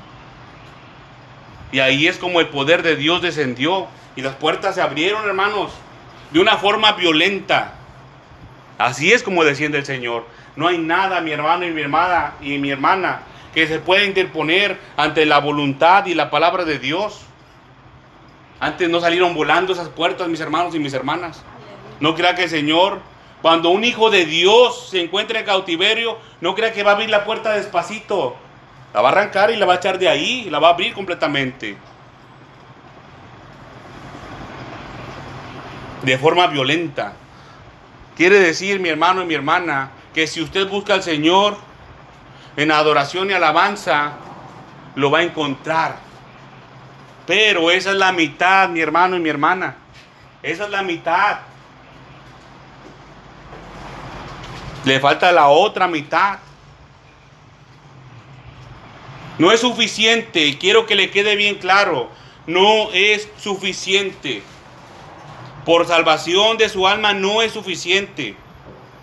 Y 1.71 1.79
ahí 1.79 2.07
es 2.07 2.17
como 2.17 2.39
el 2.39 2.47
poder 2.47 2.83
de 2.83 2.95
Dios 2.95 3.21
descendió 3.21 3.87
y 4.15 4.21
las 4.21 4.35
puertas 4.35 4.75
se 4.75 4.81
abrieron, 4.81 5.25
hermanos, 5.25 5.71
de 6.31 6.39
una 6.39 6.57
forma 6.57 6.93
violenta. 6.93 7.73
Así 8.77 9.11
es 9.11 9.23
como 9.23 9.43
desciende 9.43 9.77
el 9.77 9.85
Señor. 9.85 10.25
No 10.55 10.67
hay 10.67 10.77
nada, 10.77 11.21
mi 11.21 11.31
hermano 11.31 11.65
y 11.65 11.71
mi 11.71 11.81
hermana 11.81 12.33
y 12.41 12.57
mi 12.57 12.69
hermana, 12.69 13.21
que 13.53 13.67
se 13.67 13.79
pueda 13.79 14.03
interponer 14.03 14.77
ante 14.97 15.25
la 15.25 15.39
voluntad 15.39 16.05
y 16.05 16.13
la 16.13 16.29
palabra 16.29 16.65
de 16.65 16.79
Dios. 16.79 17.21
Antes 18.59 18.89
no 18.89 18.99
salieron 18.99 19.33
volando 19.33 19.73
esas 19.73 19.89
puertas, 19.89 20.27
mis 20.27 20.39
hermanos 20.39 20.75
y 20.75 20.79
mis 20.79 20.93
hermanas. 20.93 21.43
No 21.99 22.15
crea 22.15 22.35
que 22.35 22.43
el 22.43 22.49
Señor, 22.49 22.99
cuando 23.41 23.69
un 23.69 23.83
hijo 23.83 24.09
de 24.09 24.25
Dios 24.25 24.89
se 24.89 25.01
encuentra 25.01 25.39
en 25.39 25.45
cautiverio, 25.45 26.17
no 26.39 26.55
crea 26.55 26.71
que 26.71 26.83
va 26.83 26.91
a 26.91 26.93
abrir 26.93 27.09
la 27.09 27.25
puerta 27.25 27.53
despacito. 27.53 28.35
La 28.93 29.01
va 29.01 29.09
a 29.09 29.11
arrancar 29.11 29.51
y 29.51 29.55
la 29.55 29.65
va 29.65 29.73
a 29.73 29.77
echar 29.77 29.97
de 29.97 30.07
ahí, 30.07 30.49
la 30.49 30.59
va 30.59 30.69
a 30.69 30.71
abrir 30.71 30.93
completamente. 30.93 31.75
De 36.03 36.17
forma 36.17 36.47
violenta. 36.47 37.13
Quiere 38.15 38.39
decir, 38.39 38.79
mi 38.79 38.89
hermano 38.89 39.23
y 39.23 39.25
mi 39.25 39.33
hermana, 39.33 39.91
que 40.13 40.27
si 40.27 40.41
usted 40.41 40.67
busca 40.67 40.93
al 40.93 41.03
Señor 41.03 41.57
en 42.55 42.71
adoración 42.71 43.29
y 43.29 43.33
alabanza, 43.33 44.13
lo 44.95 45.09
va 45.09 45.19
a 45.19 45.23
encontrar. 45.23 45.97
Pero 47.25 47.71
esa 47.71 47.91
es 47.91 47.97
la 47.97 48.11
mitad, 48.11 48.69
mi 48.69 48.81
hermano 48.81 49.15
y 49.15 49.19
mi 49.19 49.29
hermana. 49.29 49.75
Esa 50.43 50.65
es 50.65 50.69
la 50.69 50.83
mitad. 50.83 51.39
Le 54.85 54.99
falta 54.99 55.31
la 55.31 55.47
otra 55.47 55.87
mitad. 55.87 56.39
No 59.39 59.51
es 59.51 59.61
suficiente, 59.61 60.57
quiero 60.59 60.85
que 60.85 60.95
le 60.95 61.09
quede 61.09 61.35
bien 61.35 61.55
claro, 61.55 62.09
no 62.45 62.91
es 62.93 63.27
suficiente. 63.39 64.43
Por 65.65 65.87
salvación 65.87 66.57
de 66.57 66.69
su 66.69 66.87
alma 66.87 67.13
no 67.13 67.41
es 67.41 67.53
suficiente. 67.53 68.35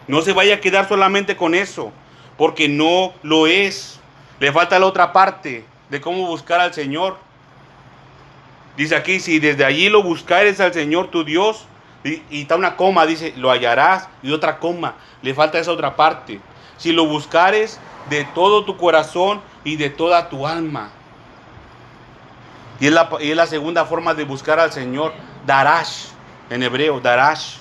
No 0.06 0.20
se 0.22 0.32
vaya 0.32 0.56
a 0.56 0.60
quedar 0.60 0.88
solamente 0.88 1.36
con 1.36 1.54
eso, 1.54 1.92
porque 2.36 2.68
no 2.68 3.12
lo 3.22 3.46
es. 3.46 4.00
Le 4.40 4.52
falta 4.52 4.78
la 4.78 4.86
otra 4.86 5.12
parte 5.12 5.64
de 5.88 6.00
cómo 6.00 6.26
buscar 6.26 6.60
al 6.60 6.74
Señor. 6.74 7.16
Dice 8.76 8.96
aquí, 8.96 9.20
si 9.20 9.38
desde 9.38 9.64
allí 9.64 9.88
lo 9.88 10.02
buscares 10.02 10.60
al 10.60 10.72
Señor 10.72 11.08
tu 11.08 11.24
Dios, 11.24 11.66
y, 12.02 12.22
y, 12.30 12.42
está 12.42 12.56
una 12.56 12.76
coma, 12.76 13.04
dice, 13.04 13.34
lo 13.36 13.50
hallarás, 13.50 14.08
y 14.22 14.32
otra 14.32 14.58
coma, 14.58 14.94
le 15.22 15.34
falta 15.34 15.58
esa 15.58 15.72
otra 15.72 15.96
parte. 15.96 16.40
Si 16.78 16.92
lo 16.92 17.06
buscares 17.06 17.78
de 18.08 18.24
todo 18.24 18.64
tu 18.64 18.76
corazón 18.76 19.40
y 19.64 19.76
de 19.76 19.90
toda 19.90 20.28
tu 20.28 20.46
alma. 20.46 20.90
Y 22.80 22.86
es 22.86 22.92
la, 22.92 23.10
y 23.20 23.30
es 23.30 23.36
la 23.36 23.46
segunda 23.46 23.84
forma 23.84 24.14
de 24.14 24.24
buscar 24.24 24.58
al 24.58 24.72
Señor, 24.72 25.12
darash, 25.46 26.06
en 26.50 26.62
hebreo, 26.62 27.00
darash. 27.00 27.58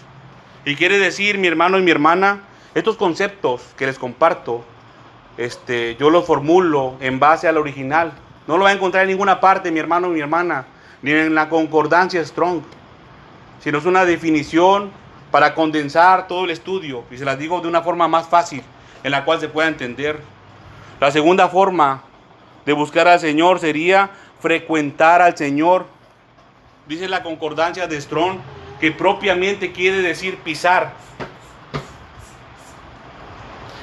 Y 0.65 0.75
quiere 0.75 0.99
decir, 0.99 1.37
mi 1.37 1.47
hermano 1.47 1.77
y 1.77 1.81
mi 1.81 1.91
hermana, 1.91 2.41
estos 2.75 2.97
conceptos 2.97 3.61
que 3.77 3.85
les 3.85 3.97
comparto, 3.97 4.65
este, 5.37 5.95
yo 5.95 6.09
los 6.09 6.25
formulo 6.25 6.95
en 6.99 7.19
base 7.19 7.47
al 7.47 7.57
original. 7.57 8.11
No 8.47 8.57
lo 8.57 8.65
va 8.65 8.71
a 8.71 8.73
encontrar 8.73 9.03
en 9.03 9.09
ninguna 9.09 9.39
parte, 9.39 9.71
mi 9.71 9.79
hermano 9.79 10.07
y 10.07 10.11
mi 10.11 10.19
hermana, 10.19 10.65
ni 11.01 11.11
en 11.11 11.33
la 11.33 11.47
concordancia 11.47 12.23
strong, 12.25 12.61
sino 13.61 13.77
es 13.77 13.85
una 13.85 14.05
definición 14.05 14.91
para 15.31 15.53
condensar 15.53 16.27
todo 16.27 16.45
el 16.45 16.51
estudio. 16.51 17.03
Y 17.11 17.17
se 17.17 17.25
las 17.25 17.37
digo 17.37 17.61
de 17.61 17.67
una 17.67 17.81
forma 17.81 18.07
más 18.07 18.27
fácil, 18.27 18.63
en 19.03 19.11
la 19.11 19.23
cual 19.23 19.39
se 19.39 19.47
pueda 19.47 19.67
entender. 19.67 20.19
La 20.99 21.11
segunda 21.11 21.47
forma 21.47 22.01
de 22.65 22.73
buscar 22.73 23.07
al 23.07 23.19
Señor 23.19 23.59
sería 23.59 24.09
frecuentar 24.41 25.21
al 25.21 25.37
Señor. 25.37 25.85
Dice 26.87 27.07
la 27.07 27.23
concordancia 27.23 27.87
de 27.87 28.01
Strong 28.01 28.39
que 28.79 28.91
propiamente 28.91 29.71
quiere 29.71 30.01
decir 30.01 30.37
pisar. 30.37 30.93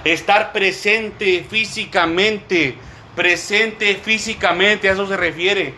Estar 0.05 0.53
presente 0.53 1.45
físicamente, 1.49 2.77
presente 3.15 3.95
físicamente, 3.97 4.89
a 4.89 4.93
eso 4.93 5.07
se 5.07 5.17
refiere. 5.17 5.75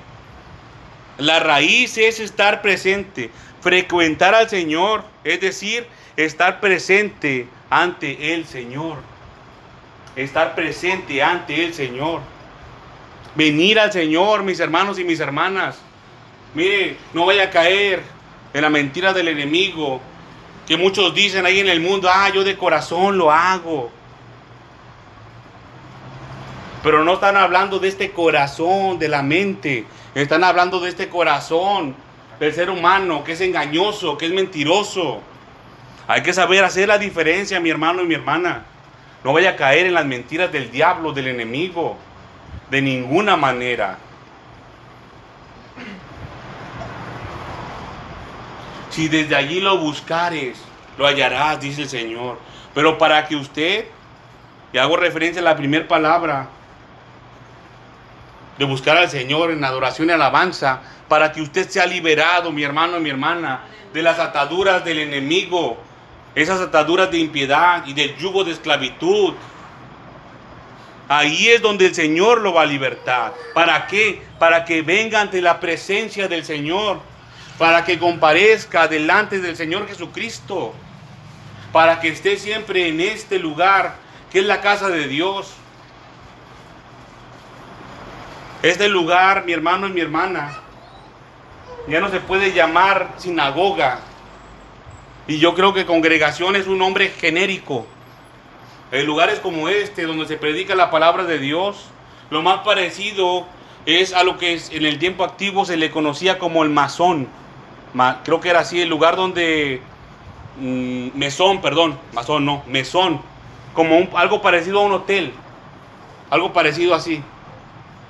La 1.17 1.41
raíz 1.41 1.97
es 1.99 2.21
estar 2.21 2.63
presente, 2.63 3.31
frecuentar 3.61 4.35
al 4.35 4.49
Señor, 4.49 5.05
es 5.25 5.41
decir, 5.41 5.87
estar 6.17 6.61
presente 6.61 7.49
ante 7.71 8.35
el 8.35 8.47
Señor 8.47 8.99
estar 10.19 10.55
presente 10.55 11.23
ante 11.23 11.65
el 11.65 11.75
Señor. 11.75 12.21
Venir 13.35 13.79
al 13.79 13.93
Señor, 13.93 14.43
mis 14.43 14.59
hermanos 14.61 14.99
y 14.99 15.05
mis 15.05 15.21
hermanas. 15.21 15.79
Mire, 16.55 16.97
no 17.15 17.27
vaya 17.27 17.45
a 17.45 17.51
caer 17.51 18.03
en 18.53 18.63
la 18.63 18.71
mentira 18.71 19.13
del 19.13 19.29
enemigo. 19.29 20.01
Que 20.67 20.77
muchos 20.77 21.15
dicen 21.15 21.47
ahí 21.47 21.61
en 21.61 21.69
el 21.69 21.81
mundo, 21.81 22.11
ah, 22.13 22.29
yo 22.29 22.45
de 22.45 22.57
corazón 22.57 23.17
lo 23.17 23.33
hago. 23.33 23.91
Pero 26.83 27.05
no 27.05 27.15
están 27.15 27.37
hablando 27.37 27.79
de 27.79 27.89
este 27.89 28.11
corazón, 28.11 28.99
de 28.99 29.09
la 29.09 29.23
mente. 29.23 29.87
Están 30.15 30.45
hablando 30.45 30.81
de 30.81 30.91
este 30.91 31.09
corazón 31.09 31.97
del 32.39 32.53
ser 32.55 32.71
humano, 32.71 33.25
que 33.25 33.33
es 33.33 33.41
engañoso, 33.41 34.17
que 34.17 34.27
es 34.27 34.33
mentiroso. 34.33 35.21
Hay 36.07 36.23
que 36.23 36.33
saber 36.33 36.65
hacer 36.65 36.89
la 36.89 36.99
diferencia, 36.99 37.61
mi 37.61 37.71
hermano 37.71 38.03
y 38.03 38.07
mi 38.07 38.15
hermana. 38.15 38.65
No 39.25 39.33
vaya 39.33 39.51
a 39.51 39.57
caer 39.57 39.87
en 39.87 39.95
las 39.95 40.07
mentiras 40.07 40.53
del 40.53 40.71
diablo, 40.71 41.13
del 41.13 41.29
enemigo. 41.29 41.97
De 42.71 42.81
ninguna 42.81 43.37
manera. 43.37 43.99
Si 48.99 49.07
desde 49.07 49.37
allí 49.37 49.61
lo 49.61 49.79
buscares, 49.79 50.59
lo 50.97 51.07
hallarás, 51.07 51.61
dice 51.61 51.83
el 51.83 51.89
Señor. 51.89 52.37
Pero 52.75 52.99
para 52.99 53.29
que 53.29 53.37
usted, 53.37 53.85
y 54.73 54.79
hago 54.79 54.97
referencia 54.97 55.41
a 55.41 55.45
la 55.45 55.57
primera 55.57 55.87
palabra, 55.87 56.49
de 58.59 58.65
buscar 58.65 58.97
al 58.97 59.09
Señor 59.09 59.53
en 59.53 59.63
adoración 59.63 60.09
y 60.09 60.11
alabanza, 60.11 60.81
para 61.07 61.31
que 61.31 61.41
usted 61.41 61.69
sea 61.69 61.87
liberado, 61.87 62.51
mi 62.51 62.65
hermano 62.65 62.99
y 62.99 63.03
mi 63.03 63.11
hermana, 63.11 63.61
de 63.95 64.03
las 64.03 64.19
ataduras 64.19 64.85
del 64.85 64.99
enemigo, 64.99 65.79
esas 66.35 66.61
ataduras 66.61 67.09
de 67.09 67.19
impiedad 67.19 67.87
y 67.87 67.93
del 67.93 68.17
yugo 68.17 68.43
de 68.43 68.51
esclavitud. 68.51 69.35
Ahí 71.07 71.51
es 71.51 71.63
donde 71.63 71.87
el 71.87 71.95
Señor 71.95 72.41
lo 72.41 72.53
va 72.53 72.63
a 72.63 72.67
libertar. 72.67 73.33
¿Para 73.55 73.87
qué? 73.87 74.25
Para 74.41 74.65
que 74.65 74.83
venga 74.83 75.21
ante 75.21 75.41
la 75.41 75.61
presencia 75.61 76.27
del 76.27 76.45
Señor. 76.45 76.99
Para 77.59 77.85
que 77.85 77.99
comparezca 77.99 78.89
delante 78.89 79.41
del 79.41 79.57
Señor 79.57 79.89
Jesucristo. 79.89 80.75
Para 81.73 82.01
que 82.01 82.09
esté 82.09 82.37
siempre 82.37 82.89
en 82.89 83.01
este 83.01 83.39
lugar 83.39 83.97
que 84.31 84.41
es 84.41 84.47
la 84.47 84.61
casa 84.61 84.89
de 84.89 85.09
Dios. 85.09 85.53
Este 88.63 88.89
lugar, 88.89 89.45
mi 89.45 89.53
hermano 89.53 89.87
y 89.87 89.93
mi 89.93 90.01
hermana, 90.01 90.59
ya 91.87 92.01
no 92.01 92.11
se 92.11 92.21
puede 92.21 92.53
llamar 92.53 93.15
sinagoga. 93.17 94.01
Y 95.27 95.39
yo 95.39 95.55
creo 95.55 95.73
que 95.75 95.87
congregación 95.87 96.57
es 96.57 96.67
un 96.67 96.79
nombre 96.79 97.09
genérico. 97.09 97.87
En 98.91 99.07
lugares 99.07 99.39
como 99.41 99.69
este, 99.69 100.05
donde 100.05 100.27
se 100.27 100.37
predica 100.37 100.75
la 100.75 100.91
palabra 100.91 101.25
de 101.25 101.39
Dios, 101.39 101.85
lo 102.31 102.43
más 102.43 102.61
parecido 102.61 103.47
es 103.87 104.13
a 104.13 104.25
lo 104.25 104.39
que 104.39 104.61
en 104.71 104.87
el 104.87 104.99
tiempo 104.99 105.25
activo 105.25 105.65
se 105.65 105.77
le 105.77 105.91
conocía 105.91 106.39
como 106.39 106.63
el 106.63 106.71
masón. 106.71 107.29
Creo 108.25 108.41
que 108.41 108.51
era 108.51 108.61
así, 108.61 108.81
el 108.81 108.89
lugar 108.89 109.17
donde... 109.17 109.83
Mm, 110.61 111.17
mesón, 111.17 111.61
perdón, 111.61 111.99
masón 112.13 112.45
no, 112.45 112.63
mesón. 112.67 113.21
Como 113.75 114.17
algo 114.17 114.43
parecido 114.43 114.81
a 114.81 114.85
un 114.85 114.93
hotel. 114.93 115.33
Algo 116.31 116.53
parecido 116.53 116.95
así. 116.95 117.23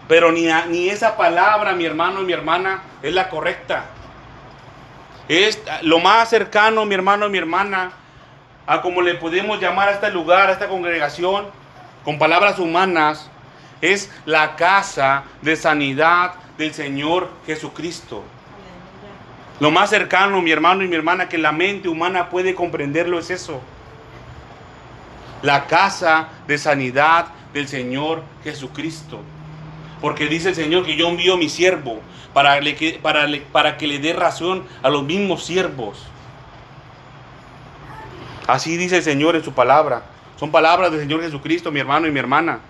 Pero 0.08 0.32
ni, 0.32 0.48
ni 0.68 0.88
esa 0.88 1.16
palabra, 1.16 1.74
mi 1.74 1.84
hermano 1.84 2.22
y 2.22 2.24
mi 2.24 2.32
hermana, 2.32 2.82
es 3.02 3.12
la 3.12 3.28
correcta. 3.28 3.86
Es 5.28 5.62
lo 5.82 5.98
más 5.98 6.30
cercano, 6.30 6.86
mi 6.86 6.94
hermano 6.94 7.26
y 7.26 7.30
mi 7.30 7.38
hermana, 7.38 7.92
a 8.66 8.80
como 8.80 9.02
le 9.02 9.14
podemos 9.14 9.60
llamar 9.60 9.90
a 9.90 9.92
este 9.92 10.10
lugar, 10.10 10.48
a 10.48 10.52
esta 10.52 10.68
congregación, 10.68 11.46
con 12.04 12.18
palabras 12.18 12.58
humanas, 12.58 13.30
es 13.82 14.10
la 14.24 14.56
casa 14.56 15.24
de 15.42 15.56
sanidad 15.56 16.32
del 16.56 16.72
Señor 16.72 17.28
Jesucristo. 17.46 18.24
Lo 19.60 19.70
más 19.70 19.90
cercano, 19.90 20.40
mi 20.40 20.50
hermano 20.52 20.84
y 20.84 20.88
mi 20.88 20.94
hermana, 20.94 21.28
que 21.28 21.38
la 21.38 21.52
mente 21.52 21.88
humana 21.88 22.30
puede 22.30 22.54
comprenderlo 22.54 23.18
es 23.18 23.30
eso. 23.30 23.60
La 25.42 25.66
casa 25.66 26.28
de 26.46 26.58
sanidad 26.58 27.26
del 27.52 27.68
Señor 27.68 28.22
Jesucristo. 28.44 29.20
Porque 30.00 30.26
dice 30.26 30.50
el 30.50 30.54
Señor 30.54 30.86
que 30.86 30.96
yo 30.96 31.08
envío 31.08 31.34
a 31.34 31.36
mi 31.36 31.48
siervo 31.48 32.00
para, 32.32 32.60
para, 33.02 33.26
para 33.50 33.76
que 33.76 33.86
le 33.88 33.98
dé 33.98 34.12
razón 34.12 34.64
a 34.82 34.90
los 34.90 35.02
mismos 35.02 35.44
siervos. 35.44 36.06
Así 38.46 38.76
dice 38.76 38.98
el 38.98 39.02
Señor 39.02 39.34
en 39.34 39.42
su 39.42 39.52
palabra. 39.52 40.04
Son 40.38 40.52
palabras 40.52 40.92
del 40.92 41.00
Señor 41.00 41.20
Jesucristo, 41.20 41.72
mi 41.72 41.80
hermano 41.80 42.06
y 42.06 42.12
mi 42.12 42.20
hermana. 42.20 42.60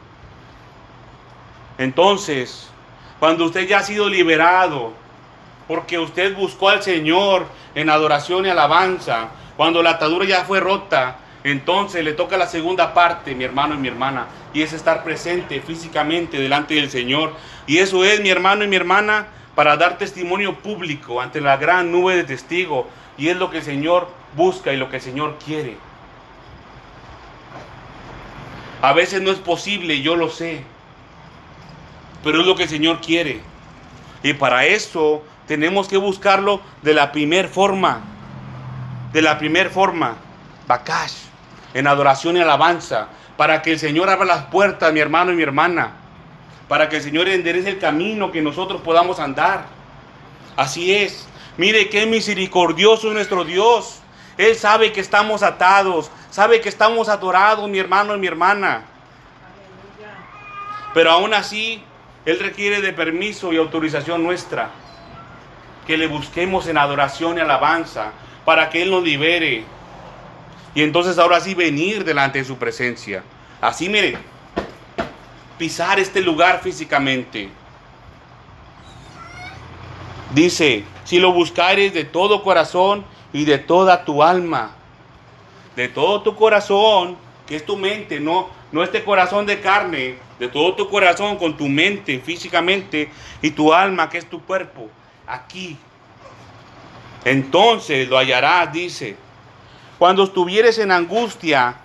Entonces, 1.77 2.69
cuando 3.21 3.45
usted 3.45 3.69
ya 3.69 3.79
ha 3.79 3.83
sido 3.83 4.09
liberado, 4.09 4.95
porque 5.69 5.99
usted 5.99 6.35
buscó 6.35 6.71
al 6.71 6.83
Señor 6.83 7.47
en 7.75 7.91
adoración 7.91 8.47
y 8.47 8.49
alabanza, 8.49 9.29
cuando 9.57 9.83
la 9.83 9.91
atadura 9.91 10.25
ya 10.25 10.45
fue 10.45 10.61
rota, 10.61 11.19
entonces 11.45 12.03
le 12.03 12.15
toca 12.15 12.37
la 12.37 12.47
segunda 12.47 12.95
parte, 12.95 13.35
mi 13.35 13.45
hermano 13.45 13.75
y 13.75 13.79
mi 13.79 13.89
hermana, 13.89 14.27
y 14.55 14.63
es 14.63 14.73
estar 14.73 15.05
presente 15.05 15.61
físicamente 15.61 16.41
delante 16.41 16.75
del 16.75 16.91
Señor. 16.91 17.35
Y 17.67 17.79
eso 17.79 18.05
es, 18.05 18.21
mi 18.21 18.31
hermano 18.31 18.65
y 18.65 18.69
mi 18.69 18.77
hermana, 18.77 19.29
para 19.55 19.77
dar 19.77 19.99
testimonio 19.99 20.57
público 20.57 21.21
ante 21.21 21.41
la 21.41 21.57
gran 21.57 21.93
nube 21.93 22.17
de 22.17 22.25
testigos. 22.25 22.87
Y 23.19 23.29
es 23.29 23.37
lo 23.37 23.51
que 23.51 23.59
el 23.59 23.65
Señor 23.65 24.09
busca 24.37 24.73
y 24.73 24.77
lo 24.77 24.89
que 24.89 24.97
el 24.97 25.03
Señor 25.03 25.37
quiere. 25.45 25.77
A 28.81 28.93
veces 28.93 29.21
no 29.21 29.33
es 29.33 29.39
posible, 29.39 30.01
yo 30.01 30.17
lo 30.17 30.29
sé, 30.29 30.63
pero 32.23 32.41
es 32.41 32.47
lo 32.47 32.55
que 32.55 32.63
el 32.63 32.69
Señor 32.69 33.01
quiere. 33.01 33.41
Y 34.23 34.35
para 34.35 34.65
eso 34.65 35.25
tenemos 35.49 35.89
que 35.89 35.97
buscarlo 35.97 36.61
de 36.83 36.93
la 36.93 37.11
primer 37.11 37.49
forma, 37.49 38.03
de 39.13 39.23
la 39.23 39.39
primer 39.39 39.71
forma, 39.71 40.17
Bakash, 40.69 41.15
en 41.73 41.87
adoración 41.87 42.37
y 42.37 42.41
alabanza, 42.41 43.09
para 43.39 43.63
que 43.63 43.73
el 43.73 43.79
Señor 43.79 44.11
abra 44.11 44.27
las 44.27 44.45
puertas, 44.45 44.93
mi 44.93 45.01
hermano 45.01 45.33
y 45.33 45.37
mi 45.37 45.43
hermana, 45.43 45.93
para 46.69 46.91
que 46.91 46.97
el 46.97 47.03
Señor 47.03 47.29
enderece 47.29 47.71
el 47.71 47.79
camino 47.79 48.31
que 48.31 48.43
nosotros 48.43 48.83
podamos 48.83 49.19
andar. 49.19 49.65
Así 50.55 50.95
es. 50.95 51.27
Mire 51.57 51.89
qué 51.89 52.05
misericordioso 52.05 53.09
es 53.09 53.15
nuestro 53.15 53.45
Dios. 53.45 54.01
Él 54.37 54.55
sabe 54.55 54.93
que 54.93 55.01
estamos 55.01 55.43
atados, 55.43 56.11
sabe 56.31 56.61
que 56.61 56.69
estamos 56.69 57.09
adorados, 57.09 57.69
mi 57.71 57.79
hermano 57.79 58.15
y 58.15 58.19
mi 58.19 58.27
hermana. 58.27 58.83
Pero 60.93 61.11
aún 61.11 61.33
así, 61.33 61.83
Él 62.27 62.39
requiere 62.39 62.83
de 62.83 62.93
permiso 62.93 63.51
y 63.53 63.57
autorización 63.57 64.23
nuestra. 64.23 64.71
Que 65.89 65.99
le 65.99 66.07
busquemos 66.07 66.69
en 66.69 66.79
adoración 66.79 67.39
y 67.39 67.41
alabanza 67.41 68.13
para 68.45 68.71
que 68.71 68.83
Él 68.83 68.93
nos 68.93 69.03
libere 69.03 69.65
y 70.79 70.83
entonces 70.83 71.19
ahora 71.19 71.41
sí 71.41 71.55
venir 71.55 72.05
delante 72.05 72.39
de 72.39 72.45
su 72.45 72.57
presencia. 72.57 73.25
Así, 73.61 73.89
mire, 73.89 74.17
pisar 75.59 75.99
este 75.99 76.21
lugar 76.21 76.61
físicamente. 76.63 77.49
Dice, 80.33 80.85
si 81.03 81.19
lo 81.19 81.33
buscares 81.33 81.95
de 81.95 82.05
todo 82.05 82.45
corazón 82.45 83.05
y 83.33 83.45
de 83.45 83.59
toda 83.59 84.05
tu 84.05 84.23
alma, 84.23 84.77
de 85.75 85.89
todo 85.89 86.23
tu 86.23 86.37
corazón, 86.37 87.17
que 87.47 87.57
es 87.57 87.67
tu 87.67 87.77
mente, 87.77 88.21
no, 88.21 88.49
no 88.71 88.85
este 88.85 89.03
corazón 89.03 89.47
de 89.47 89.61
carne, 89.61 90.19
de 90.39 90.47
todo 90.49 90.75
tu 90.75 90.89
corazón 90.89 91.39
con 91.39 91.57
tu 91.57 91.67
mente 91.67 92.21
físicamente 92.21 93.11
y 93.43 93.51
tu 93.51 93.73
alma, 93.73 94.09
que 94.09 94.19
es 94.19 94.31
tu 94.31 94.41
cuerpo, 94.45 94.89
aquí. 95.29 95.77
Entonces 97.25 98.09
lo 98.09 98.17
hallarás, 98.17 98.73
dice, 98.73 99.17
cuando 99.99 100.25
estuvieres 100.25 100.79
en 100.79 100.93
angustia, 100.93 101.77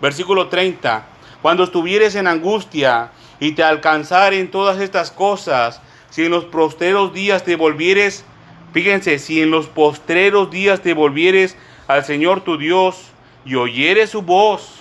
versículo 0.00 0.48
30, 0.48 1.04
cuando 1.42 1.64
estuvieres 1.64 2.14
en 2.14 2.26
angustia 2.26 3.10
y 3.38 3.52
te 3.52 3.62
alcanzaren 3.62 4.50
todas 4.50 4.80
estas 4.80 5.10
cosas, 5.10 5.80
si 6.10 6.24
en 6.24 6.30
los 6.30 6.44
postreros 6.44 7.12
días 7.12 7.44
te 7.44 7.56
volvieres, 7.56 8.24
fíjense, 8.72 9.18
si 9.18 9.40
en 9.40 9.50
los 9.50 9.66
postreros 9.66 10.50
días 10.50 10.80
te 10.80 10.94
volvieres 10.94 11.56
al 11.86 12.04
Señor 12.04 12.40
tu 12.40 12.58
Dios 12.58 12.96
y 13.44 13.54
oyeres 13.54 14.10
su 14.10 14.22
voz, 14.22 14.80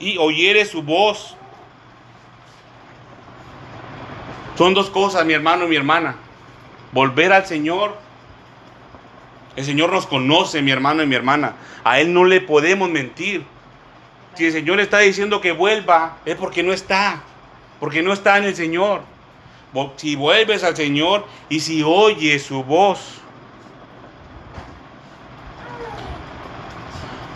y 0.00 0.16
oyeres 0.16 0.70
su 0.70 0.82
voz. 0.82 1.36
Son 4.56 4.74
dos 4.74 4.90
cosas, 4.90 5.24
mi 5.24 5.34
hermano 5.34 5.66
y 5.66 5.68
mi 5.68 5.76
hermana. 5.76 6.16
Volver 6.92 7.32
al 7.32 7.46
Señor 7.46 7.96
el 9.56 9.64
Señor 9.64 9.92
nos 9.92 10.06
conoce, 10.06 10.62
mi 10.62 10.70
hermano 10.70 11.02
y 11.02 11.06
mi 11.06 11.16
hermana. 11.16 11.56
A 11.84 12.00
Él 12.00 12.14
no 12.14 12.24
le 12.24 12.40
podemos 12.40 12.88
mentir. 12.88 13.44
Si 14.34 14.46
el 14.46 14.52
Señor 14.52 14.80
está 14.80 15.00
diciendo 15.00 15.40
que 15.40 15.52
vuelva, 15.52 16.18
es 16.24 16.36
porque 16.36 16.62
no 16.62 16.72
está. 16.72 17.22
Porque 17.80 18.02
no 18.02 18.12
está 18.12 18.38
en 18.38 18.44
el 18.44 18.54
Señor. 18.54 19.02
Si 19.96 20.16
vuelves 20.16 20.64
al 20.64 20.76
Señor 20.76 21.26
y 21.48 21.60
si 21.60 21.82
oyes 21.82 22.44
su 22.44 22.62
voz. 22.62 23.18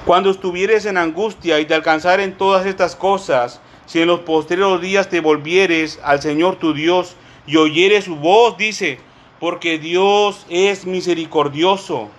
Cuando 0.07 0.31
estuvieres 0.31 0.87
en 0.87 0.99
angustia 0.99 1.59
y 1.61 1.65
te 1.65 1.75
alcanzaren 1.75 2.37
todas 2.37 2.67
estas 2.67 2.95
cosas, 2.95 3.61
si 3.87 4.01
en 4.01 4.07
los 4.07 4.21
posteriores 4.21 4.81
días 4.81 5.09
te 5.09 5.21
volvieres 5.21 5.99
al 6.03 6.21
Señor 6.23 6.57
tu 6.57 6.75
Dios 6.75 7.17
y 7.47 7.57
oyeres 7.57 8.05
su 8.05 8.17
voz, 8.17 8.57
dice, 8.57 9.01
porque 9.41 9.79
Dios 9.79 10.47
es 10.49 10.87
misericordioso. 10.87 12.11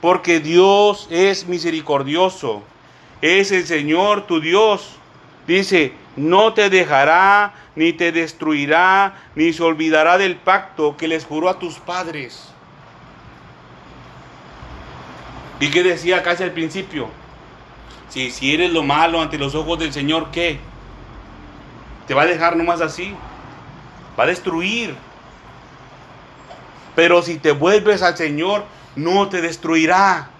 Porque 0.00 0.40
Dios 0.40 1.08
es 1.10 1.46
misericordioso. 1.46 2.62
Es 3.22 3.52
el 3.52 3.66
Señor 3.66 4.26
tu 4.26 4.40
Dios. 4.40 4.96
Dice, 5.46 5.92
no 6.16 6.52
te 6.52 6.70
dejará, 6.70 7.54
ni 7.76 7.92
te 7.92 8.12
destruirá, 8.12 9.14
ni 9.34 9.52
se 9.52 9.62
olvidará 9.62 10.18
del 10.18 10.36
pacto 10.36 10.96
que 10.96 11.08
les 11.08 11.24
juró 11.24 11.48
a 11.48 11.58
tus 11.58 11.78
padres. 11.78 12.52
¿Y 15.60 15.70
qué 15.70 15.82
decía 15.82 16.22
casi 16.22 16.42
al 16.42 16.52
principio? 16.52 17.08
Si 18.08 18.22
hicieres 18.22 18.72
lo 18.72 18.82
malo 18.82 19.20
ante 19.20 19.38
los 19.38 19.54
ojos 19.54 19.78
del 19.78 19.92
Señor, 19.92 20.30
¿qué? 20.30 20.58
¿Te 22.06 22.14
va 22.14 22.22
a 22.22 22.26
dejar 22.26 22.56
nomás 22.56 22.80
así? 22.80 23.14
Va 24.18 24.24
a 24.24 24.26
destruir. 24.26 24.94
Pero 26.96 27.22
si 27.22 27.36
te 27.36 27.52
vuelves 27.52 28.02
al 28.02 28.16
Señor, 28.16 28.64
no 28.96 29.28
te 29.28 29.40
destruirá. 29.40 30.30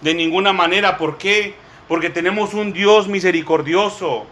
De 0.00 0.14
ninguna 0.14 0.52
manera. 0.52 0.96
¿Por 0.96 1.18
qué? 1.18 1.54
Porque 1.86 2.10
tenemos 2.10 2.54
un 2.54 2.72
Dios 2.72 3.06
misericordioso. 3.06 4.26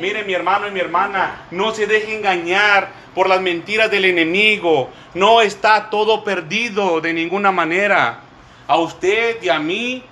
Mire 0.00 0.24
mi 0.24 0.32
hermano 0.32 0.66
y 0.66 0.70
mi 0.70 0.80
hermana, 0.80 1.42
no 1.50 1.72
se 1.72 1.86
deje 1.86 2.16
engañar 2.16 2.88
por 3.14 3.28
las 3.28 3.40
mentiras 3.40 3.90
del 3.90 4.06
enemigo. 4.06 4.90
No 5.14 5.40
está 5.40 5.90
todo 5.90 6.24
perdido 6.24 7.00
de 7.00 7.12
ninguna 7.12 7.52
manera. 7.52 8.20
A 8.66 8.76
usted 8.76 9.42
y 9.42 9.48
a 9.50 9.58
mí 9.58 10.02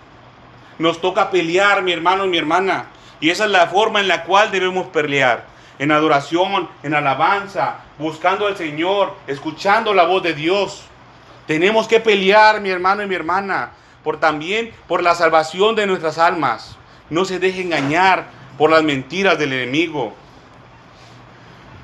nos 0.79 1.01
toca 1.01 1.31
pelear, 1.31 1.83
mi 1.83 1.93
hermano 1.93 2.27
y 2.27 2.29
mi 2.29 2.39
hermana. 2.39 2.87
Y 3.21 3.31
esa 3.31 3.47
es 3.47 3.51
la 3.51 3.67
forma 3.67 4.01
en 4.01 4.09
la 4.09 4.25
cual 4.25 4.51
debemos 4.51 4.89
pelear. 4.89 5.47
En 5.79 5.93
adoración, 5.93 6.69
en 6.83 6.95
alabanza, 6.95 7.77
buscando 7.99 8.47
al 8.47 8.57
Señor, 8.57 9.15
escuchando 9.27 9.95
la 9.95 10.05
voz 10.05 10.23
de 10.23 10.35
Dios. 10.35 10.83
Tenemos 11.47 11.87
que 11.87 12.01
pelear, 12.01 12.61
mi 12.61 12.71
hermano 12.71 13.03
y 13.03 13.07
mi 13.07 13.15
hermana, 13.15 13.71
por 14.03 14.19
también 14.19 14.73
por 14.87 15.03
la 15.03 15.15
salvación 15.15 15.75
de 15.77 15.87
nuestras 15.87 16.19
almas. 16.19 16.77
No 17.11 17.25
se 17.25 17.39
deje 17.39 17.63
engañar 17.63 18.27
por 18.59 18.71
las 18.71 18.83
mentiras 18.83 19.39
del 19.39 19.53
enemigo. 19.53 20.15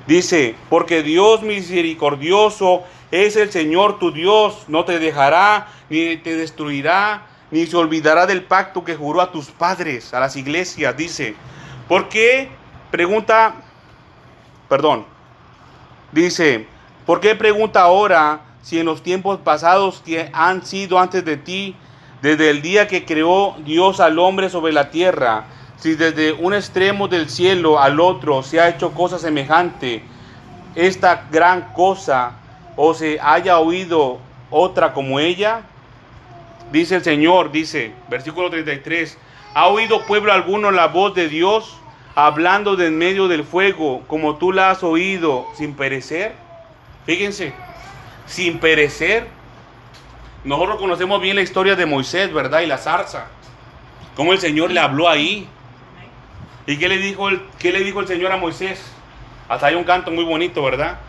Dice, 0.07 0.55
porque 0.69 1.01
Dios 1.01 1.41
misericordioso 1.41 2.83
es 3.11 3.35
el 3.35 3.51
Señor 3.51 3.97
tu 3.97 4.11
Dios, 4.11 4.65
no 4.67 4.85
te 4.85 4.99
dejará 4.99 5.67
ni 5.89 6.17
te 6.17 6.35
destruirá, 6.35 7.23
ni 7.51 7.65
se 7.65 7.77
olvidará 7.77 8.25
del 8.25 8.43
pacto 8.43 8.83
que 8.83 8.95
juró 8.95 9.21
a 9.21 9.31
tus 9.31 9.47
padres, 9.47 10.13
a 10.13 10.19
las 10.19 10.35
iglesias. 10.35 10.95
Dice, 10.95 11.35
¿por 11.87 12.09
qué? 12.09 12.49
Pregunta, 12.91 13.55
perdón, 14.69 15.05
dice, 16.11 16.67
¿por 17.05 17.19
qué 17.19 17.35
pregunta 17.35 17.81
ahora 17.81 18.41
si 18.61 18.79
en 18.79 18.85
los 18.85 19.03
tiempos 19.03 19.39
pasados 19.39 20.01
que 20.03 20.29
han 20.33 20.65
sido 20.65 20.99
antes 20.99 21.23
de 21.23 21.37
ti, 21.37 21.75
desde 22.21 22.49
el 22.49 22.61
día 22.61 22.87
que 22.87 23.05
creó 23.05 23.55
Dios 23.63 23.99
al 23.99 24.17
hombre 24.17 24.49
sobre 24.49 24.73
la 24.73 24.89
tierra, 24.89 25.45
si 25.77 25.93
desde 25.93 26.33
un 26.33 26.53
extremo 26.53 27.07
del 27.07 27.29
cielo 27.29 27.79
al 27.79 27.99
otro 27.99 28.41
se 28.41 28.59
ha 28.59 28.69
hecho 28.69 28.91
cosa 28.91 29.19
semejante, 29.19 30.01
esta 30.73 31.27
gran 31.31 31.73
cosa, 31.73 32.33
o 32.75 32.93
se 32.93 33.19
haya 33.21 33.59
oído 33.59 34.19
otra 34.49 34.93
como 34.93 35.19
ella, 35.19 35.61
dice 36.71 36.95
el 36.95 37.03
Señor, 37.03 37.51
dice, 37.51 37.93
versículo 38.09 38.49
33, 38.49 39.17
¿ha 39.53 39.67
oído 39.67 40.05
pueblo 40.05 40.33
alguno 40.33 40.71
la 40.71 40.87
voz 40.87 41.13
de 41.13 41.29
Dios 41.29 41.77
hablando 42.15 42.77
de 42.77 42.87
en 42.87 42.97
medio 42.97 43.27
del 43.27 43.43
fuego, 43.43 44.03
como 44.07 44.37
tú 44.37 44.53
la 44.53 44.71
has 44.71 44.83
oído, 44.83 45.45
sin 45.55 45.75
perecer? 45.75 46.33
Fíjense, 47.05 47.53
sin 48.25 48.59
perecer. 48.59 49.27
Nosotros 50.45 50.77
conocemos 50.77 51.21
bien 51.21 51.35
la 51.35 51.41
historia 51.41 51.75
de 51.75 51.85
Moisés, 51.85 52.33
¿verdad? 52.33 52.61
Y 52.61 52.67
la 52.67 52.77
zarza. 52.77 53.27
Cómo 54.15 54.31
el 54.31 54.39
Señor 54.39 54.71
le 54.71 54.79
habló 54.79 55.09
ahí. 55.09 55.47
¿Y 56.65 56.77
qué 56.77 56.87
le 56.87 56.97
dijo 56.97 57.29
el, 57.29 57.41
qué 57.59 57.71
le 57.71 57.83
dijo 57.83 57.99
el 57.99 58.07
Señor 58.07 58.31
a 58.31 58.37
Moisés? 58.37 58.81
Hasta 59.49 59.67
hay 59.67 59.75
un 59.75 59.83
canto 59.83 60.09
muy 60.09 60.23
bonito, 60.23 60.63
¿verdad? 60.63 60.99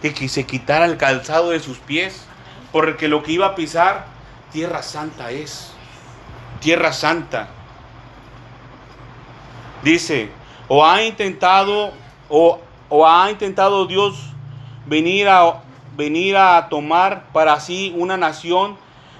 Que 0.00 0.28
se 0.28 0.44
quitara 0.44 0.84
el 0.84 0.96
calzado 0.96 1.50
de 1.50 1.60
sus 1.60 1.78
pies, 1.78 2.26
porque 2.72 3.08
lo 3.08 3.22
que 3.22 3.32
iba 3.32 3.46
a 3.46 3.54
pisar, 3.54 4.06
tierra 4.52 4.82
santa 4.82 5.30
es. 5.30 5.72
Tierra 6.60 6.92
santa. 6.92 7.48
Dice, 9.84 10.30
o 10.66 10.84
ha 10.84 11.04
intentado, 11.04 11.92
o, 12.30 12.58
o 12.88 13.06
ha 13.06 13.30
intentado 13.30 13.86
Dios 13.86 14.16
venir 14.86 15.28
a, 15.28 15.62
venir 15.94 16.38
a 16.38 16.68
tomar 16.70 17.26
para 17.34 17.60
sí 17.60 17.94
una 17.94 18.16
nación 18.16 18.78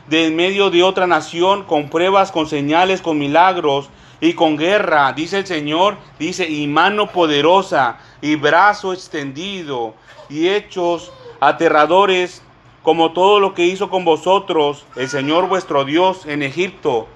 de 0.09 0.27
en 0.27 0.37
medio 0.37 0.71
de 0.71 0.83
otra 0.83 1.07
nación 1.07 1.65
con 1.65 1.91
pruebas, 1.91 2.33
con 2.33 2.47
señales, 2.47 3.03
con 3.03 3.19
milagros 3.19 3.91
y 4.23 4.33
con 4.33 4.57
guerra, 4.57 5.13
dice 5.13 5.39
el 5.39 5.47
Señor, 5.47 5.99
dice, 6.19 6.49
y 6.49 6.67
mano 6.67 7.09
poderosa 7.09 7.99
y 8.23 8.37
brazo 8.37 8.95
extendido 8.95 9.95
y 10.31 10.49
hechos 10.49 11.13
aterradores 11.41 12.43
como 12.83 13.13
todo 13.13 13.39
lo 13.39 13.53
que 13.53 13.67
hizo 13.67 13.91
con 13.91 14.07
vosotros 14.07 14.87
el 14.97 15.11
Señor 15.11 15.49
vuestro 15.49 15.85
Dios 15.85 16.25
en 16.25 16.43
Egipto 16.43 17.07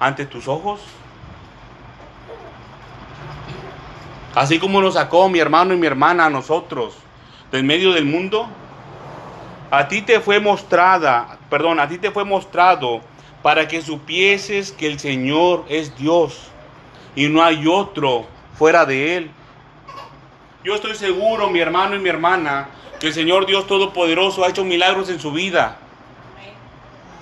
ante 0.00 0.26
tus 0.26 0.48
ojos. 0.48 0.80
Así 4.36 4.58
como 4.58 4.82
nos 4.82 4.94
sacó 4.94 5.30
mi 5.30 5.38
hermano 5.38 5.72
y 5.72 5.78
mi 5.78 5.86
hermana 5.86 6.26
a 6.26 6.30
nosotros 6.30 6.92
del 7.50 7.64
medio 7.64 7.94
del 7.94 8.04
mundo, 8.04 8.46
a 9.70 9.88
ti 9.88 10.02
te 10.02 10.20
fue 10.20 10.40
mostrada, 10.40 11.38
perdón, 11.48 11.80
a 11.80 11.88
ti 11.88 11.96
te 11.96 12.10
fue 12.10 12.22
mostrado 12.22 13.00
para 13.42 13.66
que 13.66 13.80
supieses 13.80 14.72
que 14.72 14.88
el 14.88 14.98
Señor 14.98 15.64
es 15.70 15.96
Dios 15.96 16.50
y 17.14 17.28
no 17.28 17.42
hay 17.42 17.66
otro 17.66 18.26
fuera 18.58 18.84
de 18.84 19.16
Él. 19.16 19.30
Yo 20.62 20.74
estoy 20.74 20.96
seguro, 20.96 21.48
mi 21.48 21.60
hermano 21.60 21.96
y 21.96 21.98
mi 21.98 22.10
hermana, 22.10 22.68
que 23.00 23.06
el 23.06 23.14
Señor 23.14 23.46
Dios 23.46 23.66
Todopoderoso 23.66 24.44
ha 24.44 24.50
hecho 24.50 24.66
milagros 24.66 25.08
en 25.08 25.18
su 25.18 25.32
vida. 25.32 25.78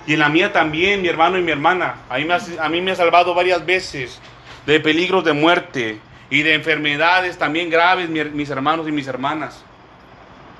Y 0.05 0.15
en 0.15 0.19
la 0.19 0.27
mía 0.27 0.51
también, 0.51 1.01
mi 1.01 1.07
hermano 1.07 1.37
y 1.37 1.43
mi 1.43 1.53
hermana. 1.53 1.95
A 2.09 2.17
mí 2.17 2.25
me 2.25 2.33
ha, 2.33 2.41
a 2.59 2.67
mí 2.67 2.81
me 2.81 2.91
ha 2.91 2.95
salvado 2.95 3.33
varias 3.33 3.65
veces 3.65 4.19
de 4.65 4.81
peligros 4.81 5.23
de 5.23 5.31
muerte 5.31 6.01
y 6.29 6.41
de 6.41 6.53
enfermedades 6.55 7.37
también 7.37 7.69
graves, 7.69 8.09
mis 8.09 8.49
hermanos 8.49 8.87
y 8.87 8.91
mis 8.91 9.07
hermanas. 9.07 9.63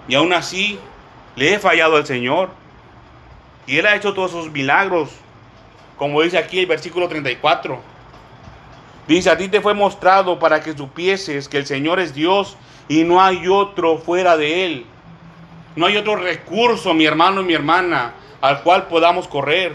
Y 0.07 0.15
aún 0.15 0.33
así, 0.33 0.79
le 1.35 1.53
he 1.53 1.59
fallado 1.59 1.95
al 1.97 2.05
Señor. 2.05 2.49
Y 3.67 3.77
Él 3.77 3.87
ha 3.87 3.95
hecho 3.95 4.13
todos 4.13 4.31
esos 4.31 4.51
milagros. 4.51 5.09
Como 5.97 6.21
dice 6.21 6.37
aquí 6.37 6.59
el 6.59 6.67
versículo 6.67 7.07
34. 7.07 7.79
Dice, 9.07 9.29
a 9.29 9.37
ti 9.37 9.47
te 9.47 9.61
fue 9.61 9.73
mostrado 9.73 10.39
para 10.39 10.61
que 10.61 10.75
supieses 10.75 11.47
que 11.47 11.57
el 11.57 11.65
Señor 11.65 11.99
es 11.99 12.13
Dios 12.13 12.57
y 12.87 13.03
no 13.03 13.21
hay 13.21 13.47
otro 13.47 13.97
fuera 13.97 14.35
de 14.37 14.65
Él. 14.65 14.85
No 15.75 15.85
hay 15.85 15.97
otro 15.97 16.15
recurso, 16.15 16.93
mi 16.93 17.05
hermano 17.05 17.41
y 17.41 17.45
mi 17.45 17.53
hermana, 17.53 18.13
al 18.41 18.61
cual 18.63 18.87
podamos 18.87 19.27
correr. 19.27 19.73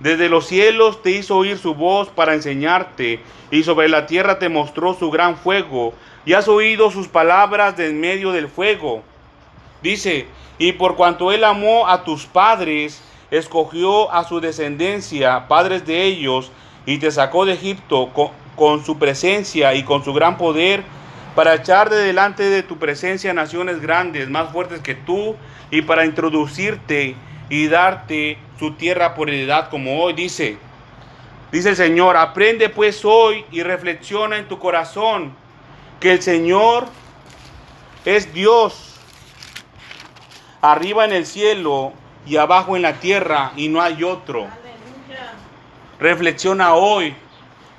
Desde 0.00 0.28
los 0.28 0.46
cielos 0.46 1.02
te 1.02 1.10
hizo 1.10 1.36
oír 1.36 1.58
su 1.58 1.74
voz 1.74 2.08
para 2.08 2.34
enseñarte, 2.34 3.20
y 3.50 3.64
sobre 3.64 3.88
la 3.88 4.06
tierra 4.06 4.38
te 4.38 4.48
mostró 4.48 4.94
su 4.94 5.10
gran 5.10 5.36
fuego, 5.36 5.92
y 6.24 6.34
has 6.34 6.46
oído 6.46 6.90
sus 6.90 7.08
palabras 7.08 7.76
de 7.76 7.88
en 7.88 8.00
medio 8.00 8.30
del 8.30 8.48
fuego. 8.48 9.02
Dice, 9.82 10.26
y 10.58 10.72
por 10.72 10.94
cuanto 10.94 11.32
él 11.32 11.42
amó 11.42 11.88
a 11.88 12.04
tus 12.04 12.26
padres, 12.26 13.02
escogió 13.30 14.10
a 14.12 14.22
su 14.24 14.40
descendencia, 14.40 15.48
padres 15.48 15.84
de 15.84 16.04
ellos, 16.04 16.52
y 16.86 16.98
te 16.98 17.10
sacó 17.10 17.44
de 17.44 17.54
Egipto 17.54 18.10
con, 18.56 18.84
su 18.84 18.98
presencia 18.98 19.74
y 19.74 19.82
con 19.82 20.04
su 20.04 20.12
gran 20.12 20.36
poder, 20.36 20.82
para 21.34 21.54
echar 21.54 21.90
de 21.90 21.96
delante 21.96 22.44
de 22.44 22.62
tu 22.62 22.78
presencia 22.78 23.32
naciones 23.34 23.80
grandes, 23.80 24.28
más 24.28 24.50
fuertes 24.52 24.80
que 24.80 24.94
tú, 24.94 25.34
y 25.70 25.82
para 25.82 26.04
introducirte 26.04 27.16
y 27.48 27.68
darte 27.68 28.38
su 28.58 28.72
tierra 28.72 29.14
por 29.14 29.30
heredad 29.30 29.70
como 29.70 30.02
hoy. 30.02 30.12
Dice, 30.12 30.58
dice 31.52 31.70
el 31.70 31.76
Señor, 31.76 32.16
aprende 32.16 32.68
pues 32.68 33.04
hoy 33.04 33.44
y 33.50 33.62
reflexiona 33.62 34.36
en 34.36 34.48
tu 34.48 34.58
corazón 34.58 35.34
que 36.00 36.12
el 36.12 36.22
Señor 36.22 36.86
es 38.04 38.32
Dios 38.32 38.88
arriba 40.60 41.04
en 41.04 41.12
el 41.12 41.26
cielo 41.26 41.92
y 42.26 42.36
abajo 42.36 42.76
en 42.76 42.82
la 42.82 42.94
tierra 42.94 43.52
y 43.56 43.68
no 43.68 43.80
hay 43.80 44.04
otro. 44.04 44.46
Reflexiona 45.98 46.74
hoy 46.74 47.14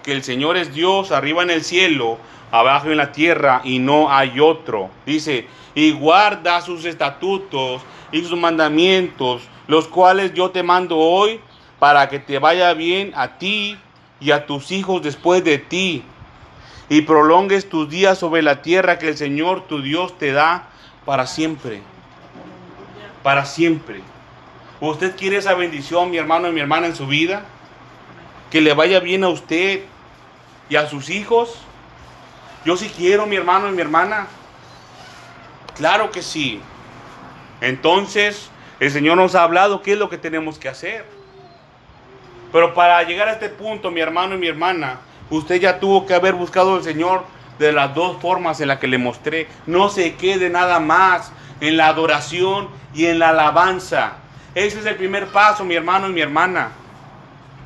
que 0.03 0.11
el 0.11 0.24
Señor 0.24 0.57
es 0.57 0.74
Dios 0.74 1.11
arriba 1.11 1.43
en 1.43 1.51
el 1.51 1.63
cielo, 1.63 2.17
abajo 2.51 2.89
en 2.89 2.97
la 2.97 3.11
tierra 3.11 3.61
y 3.63 3.80
no 3.80 4.11
hay 4.11 4.39
otro. 4.39 4.89
Dice, 5.05 5.47
y 5.76 5.91
guarda 5.91 6.61
sus 6.61 6.86
estatutos 6.86 7.82
y 8.11 8.24
sus 8.24 8.38
mandamientos, 8.38 9.43
los 9.70 9.88
cuales 9.88 10.34
yo 10.34 10.51
te 10.51 10.63
mando 10.63 10.97
hoy 10.97 11.39
para 11.80 12.09
que 12.09 12.20
te 12.20 12.38
vaya 12.38 12.74
bien 12.74 13.13
a 13.15 13.38
ti 13.38 13.78
y 14.20 14.32
a 14.32 14.45
tus 14.45 14.72
hijos 14.72 15.01
después 15.01 15.45
de 15.45 15.57
ti, 15.57 16.03
y 16.89 17.03
prolongues 17.03 17.70
tus 17.70 17.89
días 17.89 18.17
sobre 18.17 18.41
la 18.41 18.61
tierra 18.61 18.99
que 18.99 19.07
el 19.07 19.17
Señor 19.17 19.61
tu 19.67 19.82
Dios 19.82 20.17
te 20.17 20.34
da 20.34 20.67
para 21.05 21.26
siempre 21.26 21.82
para 23.24 23.45
siempre. 23.45 24.01
¿Usted 24.80 25.15
quiere 25.15 25.38
esa 25.38 25.53
bendición, 25.53 26.09
mi 26.09 26.17
hermano 26.17 26.47
y 26.47 26.51
mi 26.51 26.61
hermana, 26.61 26.88
en 26.88 26.95
su 26.95 27.05
vida? 27.07 27.43
Que 28.49 28.61
le 28.61 28.74
vaya 28.74 28.99
bien 28.99 29.24
a 29.24 29.30
usted 29.30 29.84
y 30.70 30.76
a 30.76 30.88
sus 30.88 31.09
hijos. 31.09 31.55
Yo 32.65 32.78
sí 32.78 32.91
quiero, 32.95 33.26
mi 33.26 33.36
hermano 33.36 33.70
y 33.70 33.72
mi 33.72 33.82
hermana. 33.82 34.28
Claro 35.76 36.11
que 36.11 36.22
sí. 36.22 36.61
Entonces, 37.61 38.49
el 38.80 38.92
Señor 38.92 39.18
nos 39.18 39.36
ha 39.36 39.44
hablado 39.44 39.82
qué 39.82 39.94
es 39.94 39.98
lo 39.98 40.10
que 40.10 40.18
tenemos 40.18 40.58
que 40.58 40.70
hacer. 40.70 41.06
Pero 42.52 42.74
para 42.74 43.04
llegar 43.04 43.28
a 43.28 43.34
este 43.34 43.50
punto, 43.50 43.92
mi 43.92 44.00
hermano 44.00 44.36
y 44.36 44.38
mi 44.38 44.48
hermana, 44.48 45.00
usted 45.30 45.60
ya 45.60 45.80
tuvo 45.80 46.06
que 46.06 46.14
haber 46.14 46.34
buscado 46.34 46.76
al 46.76 46.84
Señor 46.84 47.24
de 47.60 47.74
las 47.74 47.94
dos 47.94 48.22
formas 48.22 48.62
en 48.62 48.70
las 48.70 48.80
que 48.80 48.88
le 48.88 48.98
mostré. 48.98 49.48
No 49.68 49.90
se 49.90 50.16
quede 50.16 50.50
nada 50.50 50.80
más 50.80 51.32
en 51.60 51.78
la 51.78 51.88
adoración 51.88 52.70
y 52.94 53.06
en 53.06 53.20
la 53.20 53.30
alabanza. 53.30 54.14
Ese 54.56 54.80
es 54.80 54.86
el 54.86 54.96
primer 54.96 55.28
paso, 55.28 55.64
mi 55.64 55.76
hermano 55.76 56.10
y 56.10 56.14
mi 56.14 56.22
hermana. 56.22 56.72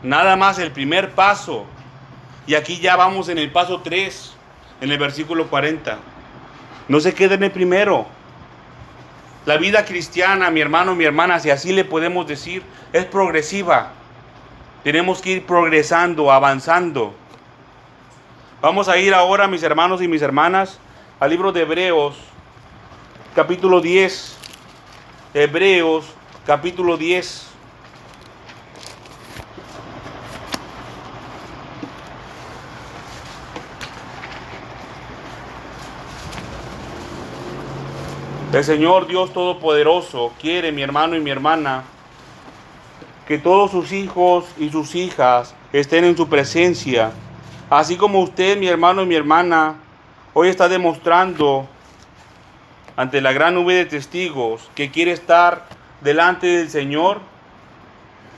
Nada 0.02 0.36
más 0.36 0.60
el 0.60 0.72
primer 0.72 1.12
paso. 1.12 1.66
Y 2.46 2.56
aquí 2.56 2.80
ya 2.80 2.96
vamos 2.96 3.30
en 3.30 3.38
el 3.38 3.52
paso 3.52 3.82
3. 3.82 4.32
en 4.82 4.92
el 4.92 4.98
versículo 4.98 5.48
40. 5.48 5.98
No 6.90 7.00
se 7.00 7.14
quede 7.14 7.36
en 7.36 7.44
el 7.44 7.52
primero. 7.52 8.06
La 9.46 9.58
vida 9.58 9.86
cristiana, 9.86 10.50
mi 10.50 10.62
hermano, 10.62 10.96
mi 10.96 11.04
hermana, 11.04 11.40
si 11.40 11.50
así 11.50 11.74
le 11.74 11.84
podemos 11.84 12.26
decir, 12.28 12.64
es 12.94 13.06
progresiva. 13.06 13.92
Tenemos 14.84 15.22
que 15.22 15.32
ir 15.32 15.46
progresando, 15.46 16.32
avanzando. 16.32 17.14
Vamos 18.62 18.88
a 18.88 18.98
ir 18.98 19.14
ahora, 19.14 19.48
mis 19.48 19.64
hermanos 19.64 20.02
y 20.02 20.08
mis 20.08 20.22
hermanas, 20.22 20.80
al 21.20 21.30
libro 21.30 21.52
de 21.52 21.62
Hebreos, 21.62 22.16
capítulo 23.36 23.82
10. 23.82 24.38
Hebreos, 25.34 26.06
capítulo 26.46 26.96
10. 26.96 27.53
El 38.54 38.64
Señor 38.64 39.08
Dios 39.08 39.34
Todopoderoso 39.34 40.32
quiere, 40.40 40.72
mi 40.72 40.84
hermano 40.84 41.16
y 41.16 41.20
mi 41.20 41.32
hermana, 41.32 41.86
que 43.28 43.40
todos 43.40 43.72
sus 43.72 43.92
hijos 43.92 44.46
y 44.60 44.70
sus 44.70 44.94
hijas 44.94 45.56
estén 45.72 46.04
en 46.04 46.16
su 46.16 46.30
presencia, 46.30 47.14
así 47.72 47.98
como 47.98 48.20
usted, 48.20 48.60
mi 48.60 48.68
hermano 48.68 49.02
y 49.02 49.06
mi 49.08 49.16
hermana, 49.16 49.78
hoy 50.36 50.50
está 50.50 50.70
demostrando 50.70 51.68
ante 52.96 53.22
la 53.22 53.34
gran 53.34 53.56
nube 53.56 53.74
de 53.74 53.86
testigos 53.86 54.70
que 54.76 54.92
quiere 54.92 55.14
estar 55.14 55.66
delante 56.02 56.46
del 56.46 56.70
Señor. 56.70 57.22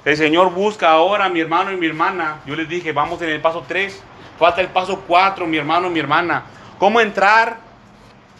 El 0.05 0.15
Señor 0.15 0.53
busca 0.53 0.91
ahora, 0.91 1.27
mi 1.27 1.41
hermano 1.41 1.73
y 1.73 1.75
mi 1.75 1.87
hermana. 1.87 2.37
Yo 2.45 2.55
les 2.55 2.69
dije, 2.69 2.93
vamos 2.93 3.21
en 3.21 3.31
el 3.31 3.41
paso 3.41 3.65
3. 3.67 4.01
Falta 4.39 4.61
el 4.61 4.67
paso 4.69 5.03
4, 5.05 5.45
mi 5.45 5.57
hermano 5.57 5.87
y 5.87 5.89
mi 5.89 5.99
hermana. 5.99 6.43
¿Cómo 6.79 7.01
entrar 7.01 7.64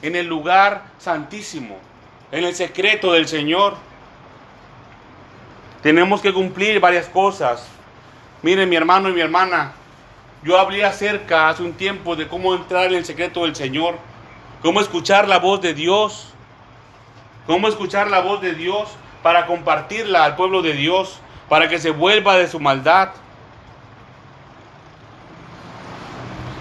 en 0.06 0.16
el 0.16 0.28
lugar 0.28 0.84
santísimo, 1.00 1.78
en 2.32 2.44
el 2.44 2.54
secreto 2.54 3.12
del 3.14 3.28
Señor. 3.28 3.76
Tenemos 5.82 6.22
que 6.22 6.34
cumplir 6.34 6.80
varias 6.80 7.08
cosas. 7.08 7.68
Miren, 8.44 8.70
mi 8.70 8.76
hermano 8.76 9.10
y 9.10 9.14
mi 9.14 9.22
hermana, 9.22 9.74
yo 10.44 10.60
hablé 10.60 10.86
acerca 10.86 11.50
hace 11.50 11.64
un 11.64 11.74
tiempo 11.74 12.16
de 12.16 12.28
cómo 12.28 12.54
entrar 12.54 12.86
en 12.86 12.96
el 12.96 13.06
secreto 13.06 13.44
del 13.44 13.56
Señor, 13.56 13.96
cómo 14.62 14.80
escuchar 14.80 15.28
la 15.28 15.40
voz 15.40 15.62
de 15.62 15.74
Dios, 15.74 16.34
cómo 17.48 17.68
escuchar 17.68 18.08
la 18.08 18.22
voz 18.22 18.42
de 18.42 18.54
Dios 18.54 18.90
para 19.24 19.48
compartirla 19.48 20.24
al 20.24 20.36
pueblo 20.36 20.62
de 20.62 20.74
Dios, 20.74 21.20
para 21.50 21.68
que 21.68 21.80
se 21.80 21.90
vuelva 21.90 22.38
de 22.38 22.48
su 22.48 22.60
maldad. 22.60 23.10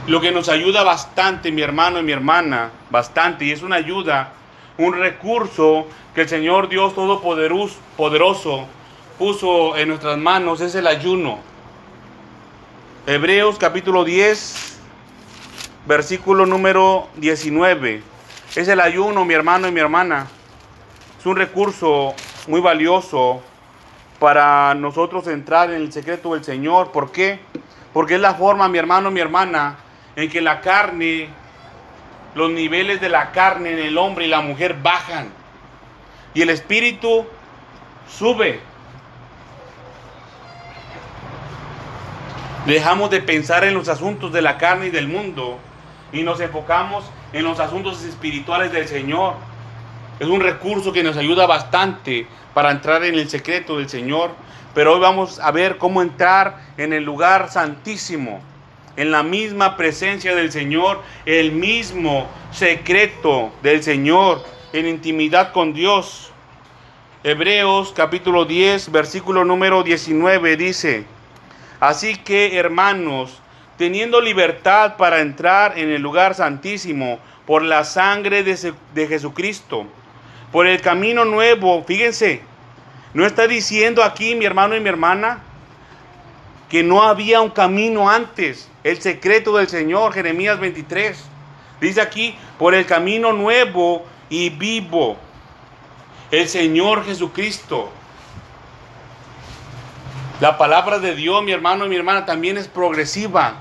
Lo 0.06 0.20
que 0.20 0.32
nos 0.32 0.50
ayuda 0.50 0.82
bastante, 0.82 1.50
mi 1.50 1.62
hermano 1.62 1.98
y 1.98 2.02
mi 2.02 2.12
hermana, 2.12 2.70
bastante, 2.90 3.46
y 3.46 3.52
es 3.52 3.62
una 3.62 3.76
ayuda, 3.76 4.34
un 4.76 4.92
recurso 4.92 5.86
que 6.14 6.20
el 6.22 6.28
Señor 6.28 6.68
Dios 6.68 6.94
Todopoderoso 6.94 8.66
puso 9.18 9.78
en 9.78 9.88
nuestras 9.88 10.18
manos, 10.18 10.60
es 10.60 10.74
el 10.74 10.86
ayuno. 10.88 11.38
Hebreos 13.06 13.56
capítulo 13.58 14.04
10, 14.04 14.78
versículo 15.86 16.44
número 16.44 17.08
19. 17.16 18.02
Es 18.56 18.68
el 18.68 18.80
ayuno, 18.80 19.24
mi 19.24 19.32
hermano 19.32 19.68
y 19.68 19.72
mi 19.72 19.80
hermana. 19.80 20.26
Es 21.18 21.24
un 21.24 21.36
recurso 21.36 22.14
muy 22.46 22.60
valioso 22.60 23.40
para 24.18 24.74
nosotros 24.74 25.26
entrar 25.28 25.70
en 25.70 25.80
el 25.80 25.92
secreto 25.94 26.34
del 26.34 26.44
Señor. 26.44 26.92
¿Por 26.92 27.10
qué? 27.10 27.40
Porque 27.94 28.16
es 28.16 28.20
la 28.20 28.34
forma, 28.34 28.68
mi 28.68 28.76
hermano 28.76 29.10
mi 29.10 29.20
hermana, 29.20 29.78
en 30.16 30.30
que 30.30 30.40
la 30.40 30.60
carne, 30.60 31.28
los 32.34 32.50
niveles 32.50 33.00
de 33.00 33.08
la 33.08 33.32
carne 33.32 33.72
en 33.72 33.78
el 33.78 33.98
hombre 33.98 34.26
y 34.26 34.28
la 34.28 34.40
mujer 34.40 34.76
bajan 34.82 35.28
y 36.34 36.42
el 36.42 36.50
espíritu 36.50 37.24
sube. 38.08 38.60
Dejamos 42.66 43.10
de 43.10 43.20
pensar 43.20 43.64
en 43.64 43.74
los 43.74 43.88
asuntos 43.88 44.32
de 44.32 44.42
la 44.42 44.58
carne 44.58 44.86
y 44.86 44.90
del 44.90 45.06
mundo 45.06 45.58
y 46.12 46.22
nos 46.22 46.40
enfocamos 46.40 47.04
en 47.32 47.44
los 47.44 47.60
asuntos 47.60 48.02
espirituales 48.04 48.72
del 48.72 48.88
Señor. 48.88 49.34
Es 50.18 50.28
un 50.28 50.40
recurso 50.40 50.92
que 50.92 51.02
nos 51.02 51.16
ayuda 51.16 51.46
bastante 51.46 52.26
para 52.54 52.70
entrar 52.70 53.04
en 53.04 53.16
el 53.16 53.28
secreto 53.28 53.78
del 53.78 53.88
Señor. 53.88 54.30
Pero 54.74 54.94
hoy 54.94 55.00
vamos 55.00 55.38
a 55.38 55.50
ver 55.50 55.76
cómo 55.78 56.02
entrar 56.02 56.58
en 56.78 56.92
el 56.92 57.04
lugar 57.04 57.50
santísimo 57.50 58.40
en 58.96 59.10
la 59.10 59.22
misma 59.22 59.76
presencia 59.76 60.34
del 60.34 60.52
Señor, 60.52 61.02
el 61.26 61.52
mismo 61.52 62.28
secreto 62.52 63.52
del 63.62 63.82
Señor, 63.82 64.44
en 64.72 64.86
intimidad 64.86 65.52
con 65.52 65.72
Dios. 65.72 66.32
Hebreos 67.22 67.92
capítulo 67.96 68.44
10, 68.44 68.92
versículo 68.92 69.44
número 69.44 69.82
19 69.82 70.56
dice, 70.56 71.04
así 71.80 72.16
que 72.16 72.56
hermanos, 72.56 73.40
teniendo 73.78 74.20
libertad 74.20 74.96
para 74.96 75.20
entrar 75.20 75.78
en 75.78 75.90
el 75.90 76.02
lugar 76.02 76.34
santísimo 76.34 77.18
por 77.46 77.62
la 77.62 77.84
sangre 77.84 78.42
de, 78.42 78.74
de 78.94 79.06
Jesucristo, 79.06 79.86
por 80.52 80.66
el 80.66 80.80
camino 80.80 81.24
nuevo, 81.24 81.82
fíjense, 81.84 82.42
no 83.14 83.24
está 83.24 83.46
diciendo 83.46 84.02
aquí 84.02 84.34
mi 84.34 84.44
hermano 84.44 84.76
y 84.76 84.80
mi 84.80 84.88
hermana, 84.88 85.42
que 86.68 86.82
no 86.82 87.02
había 87.02 87.40
un 87.40 87.50
camino 87.50 88.08
antes. 88.08 88.68
El 88.82 89.00
secreto 89.00 89.56
del 89.56 89.68
Señor, 89.68 90.12
Jeremías 90.12 90.58
23. 90.58 91.24
Dice 91.80 92.00
aquí, 92.00 92.36
por 92.58 92.74
el 92.74 92.86
camino 92.86 93.32
nuevo 93.32 94.04
y 94.28 94.50
vivo. 94.50 95.16
El 96.30 96.48
Señor 96.48 97.04
Jesucristo. 97.04 97.90
La 100.40 100.58
palabra 100.58 100.98
de 100.98 101.14
Dios, 101.14 101.42
mi 101.42 101.52
hermano 101.52 101.86
y 101.86 101.88
mi 101.88 101.96
hermana, 101.96 102.26
también 102.26 102.58
es 102.58 102.66
progresiva. 102.66 103.54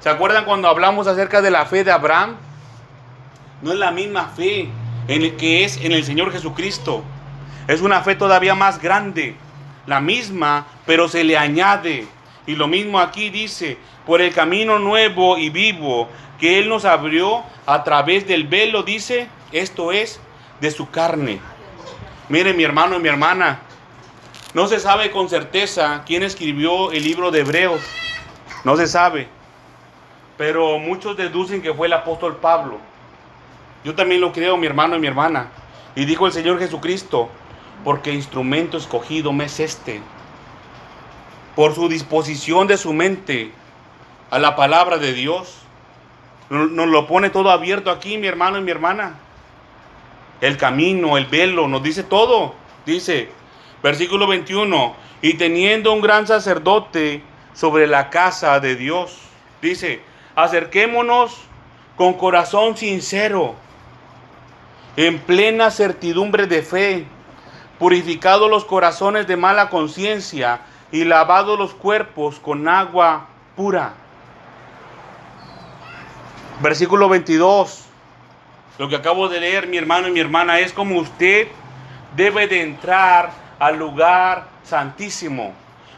¿Se 0.00 0.10
acuerdan 0.10 0.44
cuando 0.44 0.68
hablamos 0.68 1.06
acerca 1.06 1.40
de 1.40 1.50
la 1.50 1.64
fe 1.64 1.82
de 1.82 1.90
Abraham? 1.90 2.36
No 3.62 3.72
es 3.72 3.78
la 3.78 3.90
misma 3.90 4.28
fe 4.36 4.68
en 5.08 5.22
el 5.22 5.36
que 5.36 5.64
es 5.64 5.78
en 5.78 5.92
el 5.92 6.04
Señor 6.04 6.30
Jesucristo. 6.30 7.02
Es 7.68 7.80
una 7.80 8.02
fe 8.02 8.14
todavía 8.14 8.54
más 8.54 8.80
grande. 8.80 9.34
La 9.86 10.00
misma, 10.00 10.66
pero 10.84 11.08
se 11.08 11.24
le 11.24 11.38
añade. 11.38 12.06
Y 12.46 12.56
lo 12.56 12.66
mismo 12.66 12.98
aquí 12.98 13.30
dice, 13.30 13.78
por 14.06 14.20
el 14.20 14.34
camino 14.34 14.78
nuevo 14.78 15.38
y 15.38 15.48
vivo 15.50 16.08
que 16.38 16.58
Él 16.58 16.68
nos 16.68 16.84
abrió 16.84 17.42
a 17.64 17.84
través 17.84 18.26
del 18.26 18.46
velo, 18.46 18.82
dice, 18.82 19.28
esto 19.52 19.92
es 19.92 20.20
de 20.60 20.70
su 20.70 20.90
carne. 20.90 21.40
Mire 22.28 22.52
mi 22.52 22.64
hermano 22.64 22.96
y 22.96 23.00
mi 23.00 23.08
hermana, 23.08 23.60
no 24.52 24.66
se 24.66 24.78
sabe 24.78 25.10
con 25.10 25.28
certeza 25.28 26.02
quién 26.06 26.22
escribió 26.22 26.92
el 26.92 27.02
libro 27.02 27.30
de 27.30 27.40
Hebreos, 27.40 27.80
no 28.62 28.76
se 28.76 28.86
sabe, 28.86 29.28
pero 30.36 30.78
muchos 30.78 31.16
deducen 31.16 31.62
que 31.62 31.72
fue 31.72 31.86
el 31.86 31.92
apóstol 31.92 32.36
Pablo. 32.36 32.78
Yo 33.84 33.94
también 33.94 34.20
lo 34.20 34.32
creo, 34.32 34.56
mi 34.56 34.66
hermano 34.66 34.96
y 34.96 35.00
mi 35.00 35.06
hermana. 35.06 35.48
Y 35.94 36.04
dijo 36.06 36.26
el 36.26 36.32
Señor 36.32 36.58
Jesucristo, 36.58 37.28
porque 37.84 38.12
instrumento 38.12 38.76
escogido 38.76 39.32
me 39.32 39.44
es 39.44 39.60
este 39.60 40.00
por 41.54 41.74
su 41.74 41.88
disposición 41.88 42.66
de 42.66 42.76
su 42.76 42.92
mente 42.92 43.52
a 44.30 44.38
la 44.38 44.56
palabra 44.56 44.98
de 44.98 45.12
Dios. 45.12 45.58
Nos 46.50 46.88
lo 46.88 47.06
pone 47.06 47.30
todo 47.30 47.50
abierto 47.50 47.90
aquí, 47.90 48.18
mi 48.18 48.26
hermano 48.26 48.58
y 48.58 48.62
mi 48.62 48.70
hermana. 48.70 49.18
El 50.40 50.56
camino, 50.56 51.16
el 51.16 51.26
velo, 51.26 51.68
nos 51.68 51.82
dice 51.82 52.02
todo. 52.02 52.54
Dice, 52.84 53.30
versículo 53.82 54.26
21, 54.26 54.94
y 55.22 55.34
teniendo 55.34 55.92
un 55.92 56.02
gran 56.02 56.26
sacerdote 56.26 57.22
sobre 57.54 57.86
la 57.86 58.10
casa 58.10 58.60
de 58.60 58.76
Dios, 58.76 59.18
dice, 59.62 60.02
acerquémonos 60.34 61.34
con 61.96 62.14
corazón 62.14 62.76
sincero, 62.76 63.54
en 64.96 65.18
plena 65.18 65.70
certidumbre 65.70 66.46
de 66.46 66.62
fe, 66.62 67.06
purificados 67.78 68.50
los 68.50 68.64
corazones 68.64 69.26
de 69.26 69.36
mala 69.36 69.70
conciencia 69.70 70.60
y 70.94 71.02
lavado 71.02 71.56
los 71.56 71.74
cuerpos 71.74 72.38
con 72.38 72.68
agua 72.68 73.26
pura. 73.56 73.94
Versículo 76.60 77.08
22. 77.08 77.86
Lo 78.78 78.88
que 78.88 78.94
acabo 78.94 79.28
de 79.28 79.40
leer, 79.40 79.66
mi 79.66 79.76
hermano 79.76 80.06
y 80.06 80.12
mi 80.12 80.20
hermana, 80.20 80.60
es 80.60 80.72
como 80.72 81.00
usted 81.00 81.48
debe 82.14 82.46
de 82.46 82.62
entrar 82.62 83.32
al 83.58 83.76
lugar 83.76 84.46
santísimo. 84.62 85.52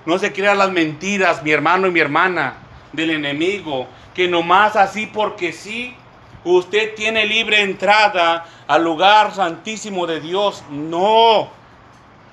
No 0.06 0.18
se 0.18 0.32
crean 0.32 0.56
las 0.56 0.70
mentiras, 0.70 1.42
mi 1.42 1.50
hermano 1.50 1.88
y 1.88 1.90
mi 1.90 2.00
hermana, 2.00 2.54
del 2.94 3.10
enemigo, 3.10 3.86
que 4.14 4.28
nomás 4.28 4.76
así 4.76 5.04
porque 5.04 5.52
sí, 5.52 5.94
usted 6.42 6.94
tiene 6.94 7.26
libre 7.26 7.60
entrada 7.60 8.46
al 8.66 8.82
lugar 8.82 9.34
santísimo 9.34 10.06
de 10.06 10.20
Dios. 10.20 10.64
No, 10.70 11.50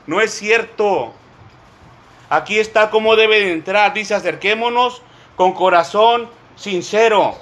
no 0.07 0.22
es 0.22 0.32
cierto. 0.32 1.14
Aquí 2.34 2.57
está 2.57 2.89
cómo 2.89 3.15
debe 3.15 3.51
entrar. 3.51 3.93
Dice, 3.93 4.15
acerquémonos 4.15 5.03
con 5.36 5.53
corazón 5.53 6.27
sincero. 6.55 7.36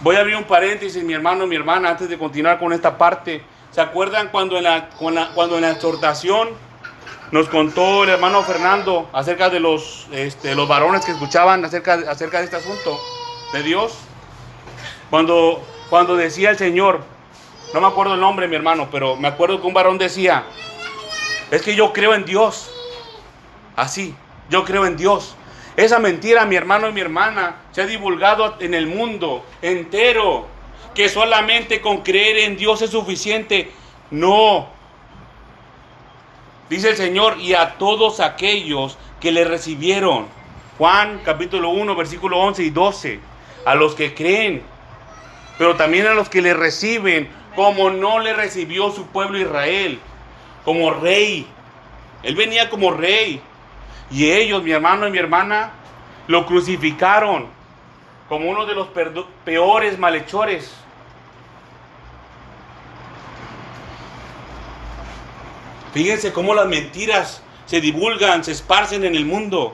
Voy 0.00 0.16
a 0.16 0.20
abrir 0.22 0.34
un 0.34 0.42
paréntesis, 0.42 1.04
mi 1.04 1.12
hermano 1.12 1.46
mi 1.46 1.54
hermana, 1.54 1.90
antes 1.90 2.08
de 2.08 2.18
continuar 2.18 2.58
con 2.58 2.72
esta 2.72 2.98
parte. 2.98 3.44
¿Se 3.70 3.80
acuerdan 3.80 4.30
cuando 4.32 4.58
en 4.58 4.64
la, 4.64 4.88
cuando 5.34 5.54
en 5.54 5.62
la 5.62 5.70
exhortación 5.70 6.48
nos 7.30 7.48
contó 7.48 8.02
el 8.02 8.10
hermano 8.10 8.42
Fernando 8.42 9.08
acerca 9.12 9.48
de 9.48 9.60
los, 9.60 10.08
este, 10.10 10.56
los 10.56 10.66
varones 10.66 11.04
que 11.04 11.12
escuchaban 11.12 11.64
acerca, 11.64 11.94
acerca 12.08 12.38
de 12.38 12.46
este 12.46 12.56
asunto 12.56 12.98
de 13.52 13.62
Dios? 13.62 13.98
Cuando, 15.10 15.62
cuando 15.90 16.16
decía 16.16 16.50
el 16.50 16.58
Señor, 16.58 17.04
no 17.72 17.80
me 17.80 17.86
acuerdo 17.86 18.14
el 18.14 18.20
nombre, 18.20 18.48
mi 18.48 18.56
hermano, 18.56 18.88
pero 18.90 19.14
me 19.14 19.28
acuerdo 19.28 19.60
que 19.60 19.66
un 19.68 19.74
varón 19.74 19.96
decía, 19.96 20.44
es 21.50 21.62
que 21.62 21.74
yo 21.74 21.92
creo 21.92 22.14
en 22.14 22.24
Dios. 22.24 22.70
Así, 23.76 24.14
yo 24.50 24.64
creo 24.64 24.86
en 24.86 24.96
Dios. 24.96 25.36
Esa 25.76 25.98
mentira, 25.98 26.46
mi 26.46 26.56
hermano 26.56 26.88
y 26.88 26.92
mi 26.92 27.00
hermana, 27.00 27.56
se 27.72 27.82
ha 27.82 27.86
divulgado 27.86 28.56
en 28.60 28.74
el 28.74 28.86
mundo 28.86 29.44
entero. 29.62 30.46
Que 30.94 31.08
solamente 31.08 31.80
con 31.80 32.02
creer 32.02 32.38
en 32.38 32.56
Dios 32.56 32.80
es 32.80 32.90
suficiente. 32.90 33.70
No. 34.10 34.68
Dice 36.70 36.90
el 36.90 36.96
Señor, 36.96 37.38
y 37.38 37.54
a 37.54 37.76
todos 37.76 38.20
aquellos 38.20 38.96
que 39.20 39.30
le 39.30 39.44
recibieron. 39.44 40.26
Juan 40.78 41.20
capítulo 41.24 41.70
1, 41.70 41.94
versículo 41.94 42.38
11 42.38 42.62
y 42.62 42.70
12. 42.70 43.20
A 43.66 43.74
los 43.74 43.94
que 43.94 44.14
creen, 44.14 44.62
pero 45.58 45.76
también 45.76 46.06
a 46.06 46.14
los 46.14 46.28
que 46.28 46.42
le 46.42 46.54
reciben, 46.54 47.28
como 47.54 47.90
no 47.90 48.18
le 48.18 48.32
recibió 48.32 48.90
su 48.90 49.06
pueblo 49.06 49.38
Israel, 49.38 49.98
como 50.66 50.90
rey. 50.90 51.46
Él 52.24 52.34
venía 52.34 52.68
como 52.68 52.90
rey. 52.90 53.40
Y 54.10 54.30
ellos, 54.32 54.64
mi 54.64 54.72
hermano 54.72 55.06
y 55.06 55.12
mi 55.12 55.18
hermana, 55.18 55.70
lo 56.26 56.44
crucificaron 56.44 57.46
como 58.28 58.50
uno 58.50 58.66
de 58.66 58.74
los 58.74 58.88
peores 59.44 59.96
malhechores. 59.96 60.74
Fíjense 65.94 66.32
cómo 66.32 66.52
las 66.52 66.66
mentiras 66.66 67.42
se 67.66 67.80
divulgan, 67.80 68.42
se 68.42 68.50
esparcen 68.50 69.04
en 69.04 69.14
el 69.14 69.24
mundo. 69.24 69.72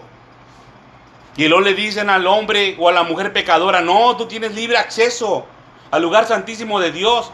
Y 1.38 1.49
luego 1.49 1.64
le 1.64 1.72
dicen 1.72 2.11
al 2.11 2.26
hombre 2.26 2.76
o 2.78 2.90
a 2.90 2.93
la 2.93 3.03
mujer 3.03 3.32
pecadora, 3.32 3.80
no, 3.80 4.14
tú 4.18 4.26
tienes 4.26 4.55
libre 4.55 4.76
acceso 4.76 5.47
al 5.90 6.03
lugar 6.03 6.26
santísimo 6.26 6.78
de 6.78 6.93
Dios. 6.93 7.32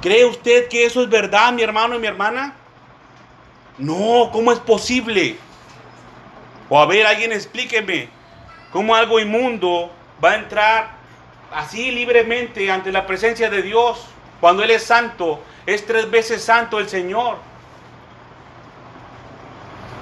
¿Cree 0.00 0.24
usted 0.24 0.68
que 0.68 0.86
eso 0.86 1.02
es 1.02 1.10
verdad, 1.10 1.52
mi 1.52 1.62
hermano 1.62 1.96
y 1.96 1.98
mi 1.98 2.06
hermana? 2.06 2.56
No, 3.78 4.30
¿cómo 4.32 4.52
es 4.52 4.58
posible? 4.58 5.36
O 6.68 6.80
a 6.80 6.86
ver, 6.86 7.06
alguien 7.06 7.32
explíqueme 7.32 8.08
cómo 8.72 8.94
algo 8.94 9.20
inmundo 9.20 9.90
va 10.24 10.32
a 10.32 10.36
entrar 10.36 10.96
así 11.52 11.90
libremente 11.90 12.70
ante 12.70 12.90
la 12.90 13.06
presencia 13.06 13.50
de 13.50 13.62
Dios 13.62 14.06
cuando 14.40 14.62
Él 14.62 14.70
es 14.70 14.82
santo. 14.82 15.40
Es 15.66 15.84
tres 15.84 16.10
veces 16.10 16.42
santo 16.42 16.78
el 16.78 16.88
Señor. 16.88 17.36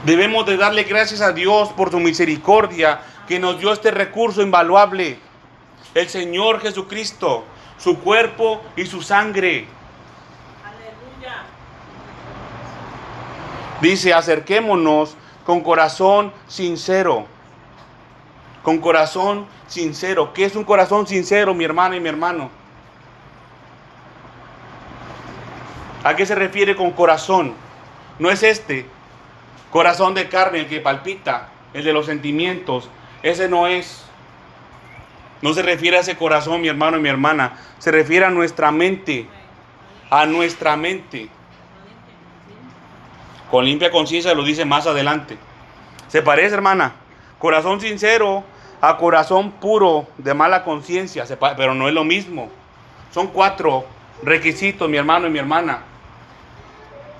Debemos 0.04 0.44
de 0.46 0.56
darle 0.56 0.84
gracias 0.84 1.20
a 1.20 1.32
Dios 1.32 1.70
por 1.70 1.90
su 1.90 1.98
misericordia 1.98 3.00
que 3.26 3.38
nos 3.38 3.58
dio 3.58 3.72
este 3.72 3.90
recurso 3.90 4.42
invaluable. 4.42 5.18
El 5.94 6.08
Señor 6.08 6.60
Jesucristo, 6.60 7.44
su 7.78 7.98
cuerpo 8.00 8.62
y 8.76 8.86
su 8.86 9.02
sangre. 9.02 9.66
Dice, 13.80 14.14
acerquémonos 14.14 15.16
con 15.44 15.60
corazón 15.60 16.32
sincero. 16.46 17.26
Con 18.62 18.78
corazón 18.78 19.46
sincero. 19.66 20.32
¿Qué 20.32 20.44
es 20.44 20.56
un 20.56 20.64
corazón 20.64 21.06
sincero, 21.06 21.54
mi 21.54 21.64
hermana 21.64 21.96
y 21.96 22.00
mi 22.00 22.08
hermano? 22.08 22.50
¿A 26.02 26.14
qué 26.16 26.26
se 26.26 26.34
refiere 26.34 26.76
con 26.76 26.90
corazón? 26.92 27.54
No 28.18 28.30
es 28.30 28.42
este 28.42 28.86
corazón 29.70 30.14
de 30.14 30.28
carne 30.28 30.60
el 30.60 30.68
que 30.68 30.80
palpita, 30.80 31.48
el 31.72 31.82
de 31.84 31.92
los 31.92 32.06
sentimientos. 32.06 32.88
Ese 33.22 33.48
no 33.48 33.66
es. 33.66 34.04
No 35.42 35.52
se 35.52 35.62
refiere 35.62 35.96
a 35.96 36.00
ese 36.00 36.16
corazón, 36.16 36.60
mi 36.60 36.68
hermano 36.68 36.98
y 36.98 37.00
mi 37.00 37.08
hermana. 37.08 37.58
Se 37.78 37.90
refiere 37.90 38.26
a 38.26 38.30
nuestra 38.30 38.70
mente. 38.70 39.26
A 40.10 40.26
nuestra 40.26 40.76
mente. 40.76 41.28
Con 43.50 43.64
limpia 43.64 43.90
conciencia 43.90 44.34
lo 44.34 44.42
dice 44.42 44.64
más 44.64 44.86
adelante. 44.86 45.38
Se 46.08 46.22
parece, 46.22 46.54
hermana. 46.54 46.92
Corazón 47.38 47.80
sincero 47.80 48.44
a 48.80 48.96
corazón 48.96 49.52
puro 49.52 50.06
de 50.18 50.34
mala 50.34 50.64
conciencia, 50.64 51.24
pero 51.56 51.74
no 51.74 51.88
es 51.88 51.94
lo 51.94 52.04
mismo. 52.04 52.50
Son 53.12 53.28
cuatro 53.28 53.84
requisitos, 54.22 54.88
mi 54.88 54.96
hermano 54.96 55.26
y 55.26 55.30
mi 55.30 55.38
hermana. 55.38 55.82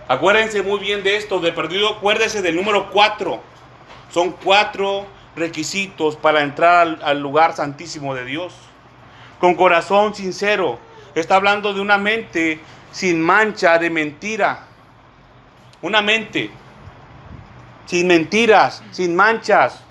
Acuérdense 0.09 0.63
muy 0.63 0.79
bien 0.81 1.03
de 1.03 1.17
esto, 1.17 1.41
de 1.41 1.53
perdido, 1.53 1.89
acuérdense 1.89 2.43
del 2.43 2.57
número 2.57 2.91
cuatro. 2.91 3.41
Son 4.11 4.33
cuatro 4.33 5.07
requisitos 5.35 6.17
para 6.17 6.43
entrar 6.43 6.77
al, 6.79 7.01
al 7.03 7.21
lugar 7.21 7.55
santísimo 7.55 8.15
de 8.15 8.25
Dios. 8.25 8.55
Con 9.41 9.55
corazón 9.55 10.15
sincero. 10.15 10.79
Está 11.15 11.37
hablando 11.37 11.73
de 11.73 11.81
una 11.81 11.97
mente 11.97 12.61
sin 12.93 13.21
mancha 13.21 13.79
de 13.79 13.89
mentira 13.89 14.67
una 15.85 16.01
mente 16.01 16.51
sin 17.85 18.07
mentiras, 18.07 18.83
sin 18.91 19.15
manchas. 19.15 19.83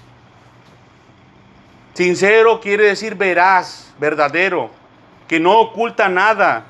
Sincero 1.93 2.59
quiere 2.59 2.85
decir 2.85 3.13
veraz, 3.13 3.93
verdadero, 3.99 4.71
que 5.27 5.39
no 5.39 5.59
oculta 5.59 6.09
nada. 6.09 6.65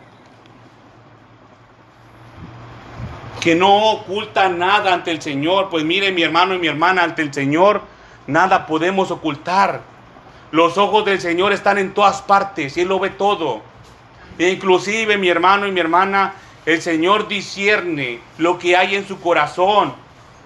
Que 3.40 3.56
no 3.56 3.92
oculta 3.92 4.50
nada 4.50 4.94
ante 4.94 5.12
el 5.12 5.22
Señor. 5.22 5.70
Pues 5.70 5.86
mire 5.86 6.12
mi 6.12 6.22
hermano 6.22 6.54
y 6.56 6.60
mi 6.60 6.68
hermana, 6.68 7.04
ante 7.04 7.22
el 7.22 7.34
Señor 7.34 7.82
nada 8.28 8.68
podemos 8.68 9.10
ocultar. 9.10 9.84
Los 10.52 10.78
ojos 10.78 11.06
del 11.06 11.22
Señor 11.22 11.54
están 11.54 11.78
en 11.78 11.94
todas 11.94 12.22
partes 12.22 12.76
y 12.76 12.82
Él 12.82 12.90
lo 12.90 13.00
ve 13.00 13.10
todo. 13.10 13.62
E 14.38 14.50
inclusive 14.50 15.18
mi 15.18 15.30
hermano 15.30 15.66
y 15.66 15.72
mi 15.72 15.80
hermana, 15.80 16.34
el 16.66 16.82
Señor 16.82 17.28
discierne 17.28 18.20
lo 18.38 18.58
que 18.58 18.78
hay 18.78 18.96
en 18.96 19.08
su 19.08 19.20
corazón, 19.20 19.94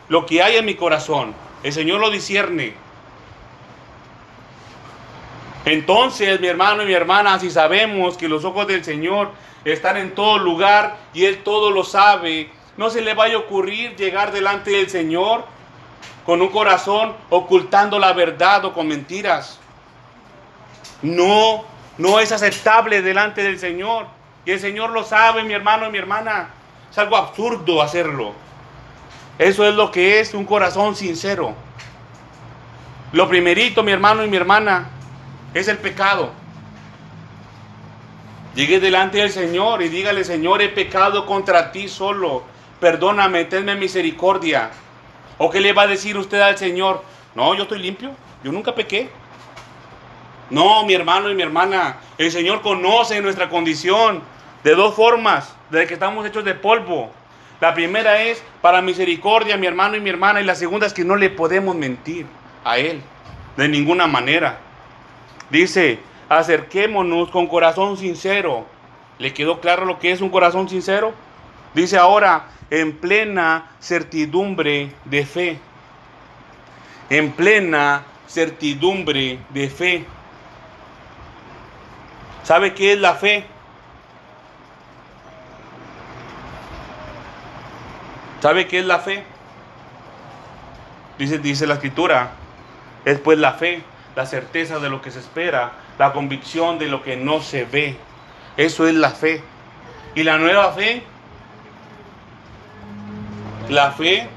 lo 0.09 0.26
que 0.26 0.41
hay 0.41 0.55
en 0.55 0.65
mi 0.65 0.76
corazón. 0.76 1.34
El 1.63 1.74
Señor 1.74 1.99
lo 1.99 2.09
discierne. 2.09 2.74
Entonces, 5.65 6.39
mi 6.39 6.47
hermano 6.47 6.84
y 6.84 6.86
mi 6.86 6.93
hermana, 6.93 7.39
si 7.39 7.51
sabemos 7.51 8.18
que 8.18 8.30
los 8.30 8.45
ojos 8.45 8.68
del 8.68 8.84
Señor 8.84 9.32
están 9.65 9.97
en 9.97 10.15
todo 10.15 10.38
lugar 10.38 10.97
y 11.13 11.26
Él 11.26 11.43
todo 11.43 11.72
lo 11.72 11.84
sabe, 11.84 12.49
no 12.78 12.89
se 12.89 13.01
le 13.01 13.13
vaya 13.13 13.36
a 13.36 13.39
ocurrir 13.39 13.95
llegar 13.95 14.32
delante 14.32 14.72
del 14.72 14.89
Señor 14.89 15.45
con 16.26 16.41
un 16.41 16.49
corazón 16.49 17.13
ocultando 17.30 17.99
la 17.99 18.13
verdad 18.13 18.65
o 18.65 18.74
con 18.74 18.88
mentiras. 18.88 19.59
No, 21.01 21.65
no 21.97 22.20
es 22.20 22.32
aceptable 22.32 23.01
delante 23.01 23.43
del 23.43 23.59
Señor. 23.59 24.07
Y 24.47 24.51
el 24.51 24.61
Señor 24.61 24.91
lo 24.91 25.03
sabe, 25.03 25.43
mi 25.43 25.53
hermano 25.53 25.87
y 25.87 25.91
mi 25.91 25.97
hermana. 25.97 26.47
Es 26.89 26.97
algo 26.97 27.17
absurdo 27.17 27.81
hacerlo. 27.81 28.31
Eso 29.37 29.67
es 29.67 29.75
lo 29.75 29.91
que 29.91 30.21
es 30.21 30.33
un 30.33 30.45
corazón 30.45 30.95
sincero. 30.95 31.53
Lo 33.11 33.27
primerito, 33.27 33.83
mi 33.83 33.91
hermano 33.91 34.23
y 34.23 34.29
mi 34.29 34.37
hermana, 34.37 34.87
es 35.53 35.67
el 35.67 35.77
pecado. 35.79 36.31
Llegue 38.55 38.79
delante 38.79 39.17
del 39.17 39.31
Señor 39.31 39.81
y 39.81 39.89
dígale, 39.89 40.23
Señor, 40.23 40.61
he 40.61 40.69
pecado 40.69 41.25
contra 41.25 41.73
ti 41.73 41.89
solo. 41.89 42.43
Perdóname, 42.79 43.43
tenme 43.43 43.75
misericordia. 43.75 44.69
¿O 45.39 45.49
qué 45.49 45.59
le 45.59 45.73
va 45.73 45.81
a 45.81 45.87
decir 45.87 46.17
usted 46.17 46.39
al 46.39 46.57
Señor? 46.57 47.03
No, 47.35 47.53
yo 47.53 47.63
estoy 47.63 47.79
limpio. 47.79 48.11
Yo 48.45 48.53
nunca 48.53 48.73
pequé. 48.73 49.09
No, 50.49 50.85
mi 50.85 50.93
hermano 50.93 51.29
y 51.29 51.35
mi 51.35 51.43
hermana, 51.43 51.97
el 52.17 52.31
Señor 52.31 52.61
conoce 52.61 53.19
nuestra 53.19 53.49
condición 53.49 54.36
de 54.64 54.76
dos 54.76 54.95
formas, 54.95 55.55
de 55.70 55.86
que 55.88 55.93
estamos 55.93 56.26
hechos 56.26 56.43
de 56.45 56.53
polvo. 56.53 57.12
La 57.60 57.74
primera 57.74 58.22
es 58.22 58.43
para 58.62 58.82
misericordia, 58.82 59.58
mi 59.58 59.68
hermano 59.68 59.95
y 59.95 59.99
mi 59.99 60.10
hermana, 60.10 60.41
y 60.41 60.43
la 60.43 60.55
segunda 60.55 60.86
es 60.86 60.93
que 60.93 61.03
no 61.03 61.16
le 61.16 61.30
podemos 61.30 61.76
mentir 61.76 62.26
a 62.64 62.78
Él 62.78 63.01
de 63.55 63.68
ninguna 63.68 64.08
manera. 64.08 64.60
Dice, 65.49 65.99
acerquémonos 66.30 67.30
con 67.30 67.47
corazón 67.47 67.97
sincero. 67.97 68.66
¿Le 69.18 69.34
quedó 69.34 69.60
claro 69.60 69.86
lo 69.86 69.99
que 69.99 70.12
es 70.12 70.22
un 70.22 70.30
corazón 70.30 70.70
sincero? 70.70 71.14
Dice 71.74 71.97
ahora, 71.97 72.45
en 72.70 72.97
plena 72.97 73.72
certidumbre 73.80 74.91
de 75.05 75.26
fe. 75.26 75.60
En 77.10 77.32
plena 77.32 78.03
certidumbre 78.28 79.39
de 79.49 79.70
fe. 79.70 80.05
¿Sabe 82.43 82.74
qué 82.74 82.93
es 82.93 82.99
la 82.99 83.16
fe? 83.16 83.45
¿Sabe 88.41 88.67
qué 88.67 88.79
es 88.79 88.85
la 88.85 88.99
fe? 88.99 89.23
Dice, 91.17 91.39
dice 91.39 91.65
la 91.65 91.75
escritura, 91.75 92.31
es 93.05 93.19
pues 93.19 93.39
la 93.39 93.53
fe, 93.53 93.81
la 94.15 94.25
certeza 94.25 94.79
de 94.79 94.89
lo 94.89 95.01
que 95.01 95.11
se 95.11 95.19
espera, 95.19 95.71
la 95.97 96.13
convicción 96.13 96.77
de 96.77 96.88
lo 96.88 97.03
que 97.03 97.17
no 97.17 97.41
se 97.41 97.65
ve. 97.65 97.97
Eso 98.55 98.88
es 98.88 98.93
la 98.93 99.11
fe. 99.11 99.41
Y 100.13 100.23
la 100.23 100.38
nueva 100.38 100.71
fe, 100.73 101.03
la 103.69 103.91
fe, 103.91 104.27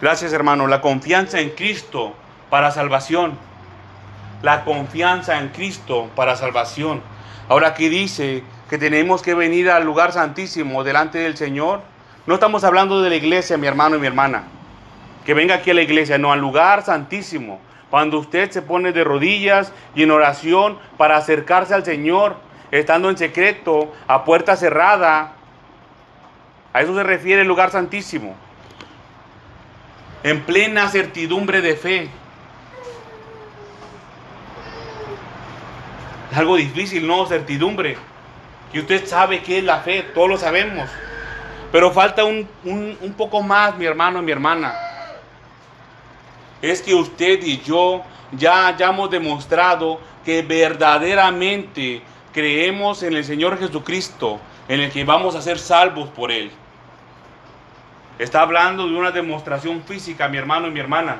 gracias 0.00 0.32
hermano, 0.32 0.66
la 0.66 0.80
confianza 0.80 1.40
en 1.40 1.50
Cristo 1.50 2.14
para 2.50 2.70
salvación. 2.70 3.38
La 4.42 4.64
confianza 4.64 5.38
en 5.38 5.48
Cristo 5.50 6.10
para 6.16 6.36
salvación. 6.36 7.00
Ahora 7.48 7.68
aquí 7.68 7.88
dice 7.88 8.42
que 8.68 8.78
tenemos 8.78 9.22
que 9.22 9.34
venir 9.34 9.70
al 9.70 9.84
lugar 9.84 10.12
santísimo 10.12 10.84
delante 10.84 11.18
del 11.18 11.36
Señor. 11.36 11.82
No 12.24 12.34
estamos 12.34 12.62
hablando 12.62 13.02
de 13.02 13.10
la 13.10 13.16
iglesia, 13.16 13.56
mi 13.56 13.66
hermano 13.66 13.96
y 13.96 13.98
mi 13.98 14.06
hermana. 14.06 14.44
Que 15.24 15.34
venga 15.34 15.56
aquí 15.56 15.70
a 15.70 15.74
la 15.74 15.82
iglesia, 15.82 16.18
no, 16.18 16.32
al 16.32 16.40
lugar 16.40 16.84
santísimo. 16.84 17.60
Cuando 17.90 18.18
usted 18.18 18.50
se 18.50 18.62
pone 18.62 18.92
de 18.92 19.02
rodillas 19.02 19.72
y 19.94 20.04
en 20.04 20.12
oración 20.12 20.78
para 20.96 21.16
acercarse 21.16 21.74
al 21.74 21.84
Señor, 21.84 22.36
estando 22.70 23.10
en 23.10 23.18
secreto, 23.18 23.92
a 24.06 24.24
puerta 24.24 24.56
cerrada. 24.56 25.32
A 26.72 26.80
eso 26.80 26.94
se 26.94 27.02
refiere 27.02 27.42
el 27.42 27.48
lugar 27.48 27.70
santísimo. 27.70 28.36
En 30.22 30.42
plena 30.42 30.88
certidumbre 30.88 31.60
de 31.60 31.74
fe. 31.74 32.08
Es 36.30 36.38
algo 36.38 36.54
difícil, 36.56 37.06
¿no? 37.06 37.26
Certidumbre. 37.26 37.98
Y 38.72 38.78
usted 38.78 39.06
sabe 39.06 39.42
qué 39.42 39.58
es 39.58 39.64
la 39.64 39.80
fe, 39.80 40.02
todos 40.14 40.28
lo 40.28 40.38
sabemos. 40.38 40.88
Pero 41.72 41.90
falta 41.90 42.24
un, 42.24 42.46
un 42.64 43.14
poco 43.16 43.42
más, 43.42 43.76
mi 43.76 43.86
hermano 43.86 44.20
y 44.20 44.22
mi 44.22 44.32
hermana. 44.32 44.74
Es 46.60 46.80
que 46.80 46.94
usted 46.94 47.42
y 47.42 47.60
yo 47.62 48.02
ya 48.30 48.68
hayamos 48.68 49.10
demostrado 49.10 49.98
que 50.24 50.42
verdaderamente 50.42 52.02
creemos 52.32 53.02
en 53.02 53.14
el 53.14 53.24
Señor 53.24 53.58
Jesucristo, 53.58 54.38
en 54.68 54.80
el 54.80 54.90
que 54.90 55.04
vamos 55.04 55.34
a 55.34 55.42
ser 55.42 55.58
salvos 55.58 56.08
por 56.10 56.30
Él. 56.30 56.50
Está 58.18 58.42
hablando 58.42 58.86
de 58.86 58.94
una 58.94 59.10
demostración 59.10 59.82
física, 59.82 60.28
mi 60.28 60.38
hermano 60.38 60.68
y 60.68 60.70
mi 60.70 60.80
hermana. 60.80 61.16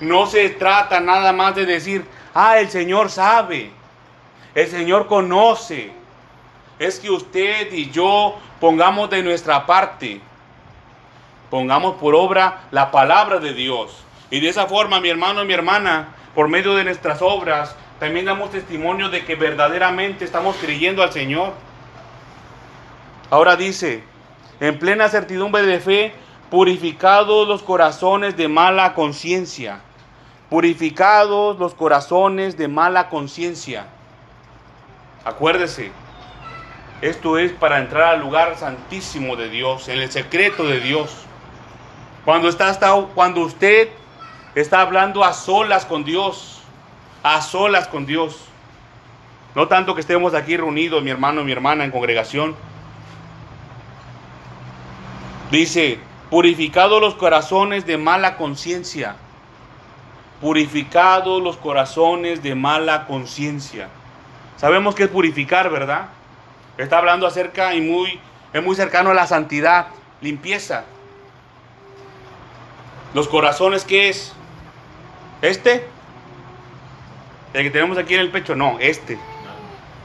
No 0.00 0.26
se 0.26 0.50
trata 0.50 1.00
nada 1.00 1.32
más 1.32 1.54
de 1.54 1.66
decir, 1.66 2.04
ah, 2.32 2.58
el 2.58 2.68
Señor 2.70 3.10
sabe, 3.10 3.70
el 4.54 4.66
Señor 4.68 5.06
conoce. 5.06 5.92
Es 6.78 6.98
que 6.98 7.10
usted 7.10 7.72
y 7.72 7.90
yo 7.90 8.36
pongamos 8.60 9.10
de 9.10 9.22
nuestra 9.22 9.66
parte, 9.66 10.20
pongamos 11.50 11.96
por 11.96 12.14
obra 12.14 12.62
la 12.70 12.90
palabra 12.90 13.38
de 13.38 13.52
Dios. 13.52 14.04
Y 14.30 14.40
de 14.40 14.48
esa 14.48 14.66
forma, 14.66 15.00
mi 15.00 15.08
hermano 15.08 15.42
y 15.42 15.46
mi 15.46 15.54
hermana, 15.54 16.08
por 16.34 16.48
medio 16.48 16.74
de 16.74 16.84
nuestras 16.84 17.22
obras, 17.22 17.76
también 18.00 18.24
damos 18.24 18.50
testimonio 18.50 19.08
de 19.08 19.24
que 19.24 19.36
verdaderamente 19.36 20.24
estamos 20.24 20.56
creyendo 20.56 21.02
al 21.02 21.12
Señor. 21.12 21.52
Ahora 23.30 23.56
dice, 23.56 24.02
en 24.60 24.78
plena 24.78 25.08
certidumbre 25.08 25.62
de 25.62 25.78
fe, 25.78 26.14
purificados 26.50 27.46
los 27.48 27.62
corazones 27.62 28.36
de 28.36 28.48
mala 28.48 28.94
conciencia. 28.94 29.80
Purificados 30.50 31.58
los 31.58 31.74
corazones 31.74 32.56
de 32.56 32.68
mala 32.68 33.08
conciencia. 33.08 33.86
Acuérdese, 35.24 35.90
esto 37.04 37.36
es 37.36 37.52
para 37.52 37.80
entrar 37.80 38.14
al 38.14 38.20
lugar 38.20 38.56
santísimo 38.56 39.36
de 39.36 39.50
Dios, 39.50 39.88
en 39.88 39.98
el 39.98 40.10
secreto 40.10 40.66
de 40.66 40.80
Dios. 40.80 41.10
Cuando, 42.24 42.48
está, 42.48 42.74
cuando 43.14 43.42
usted 43.42 43.90
está 44.54 44.80
hablando 44.80 45.22
a 45.22 45.34
solas 45.34 45.84
con 45.84 46.04
Dios, 46.04 46.62
a 47.22 47.42
solas 47.42 47.88
con 47.88 48.06
Dios. 48.06 48.46
No 49.54 49.68
tanto 49.68 49.94
que 49.94 50.00
estemos 50.00 50.32
aquí 50.32 50.56
reunidos, 50.56 51.02
mi 51.02 51.10
hermano 51.10 51.42
y 51.42 51.44
mi 51.44 51.52
hermana, 51.52 51.84
en 51.84 51.90
congregación. 51.90 52.56
Dice, 55.50 55.98
purificados 56.30 57.02
los 57.02 57.16
corazones 57.16 57.84
de 57.84 57.98
mala 57.98 58.38
conciencia. 58.38 59.16
Purificados 60.40 61.42
los 61.42 61.58
corazones 61.58 62.42
de 62.42 62.54
mala 62.54 63.06
conciencia. 63.06 63.90
Sabemos 64.56 64.94
que 64.94 65.02
es 65.02 65.10
purificar, 65.10 65.68
¿verdad? 65.68 66.08
Está 66.76 66.98
hablando 66.98 67.26
acerca 67.26 67.74
y 67.74 67.80
muy, 67.80 68.18
es 68.52 68.62
muy 68.62 68.74
cercano 68.74 69.10
a 69.10 69.14
la 69.14 69.26
santidad, 69.26 69.88
limpieza. 70.20 70.84
Los 73.14 73.28
corazones, 73.28 73.84
¿qué 73.84 74.08
es? 74.08 74.32
Este, 75.40 75.86
el 77.52 77.62
que 77.62 77.70
tenemos 77.70 77.96
aquí 77.96 78.14
en 78.14 78.20
el 78.20 78.30
pecho, 78.30 78.56
no, 78.56 78.78
este. 78.80 79.18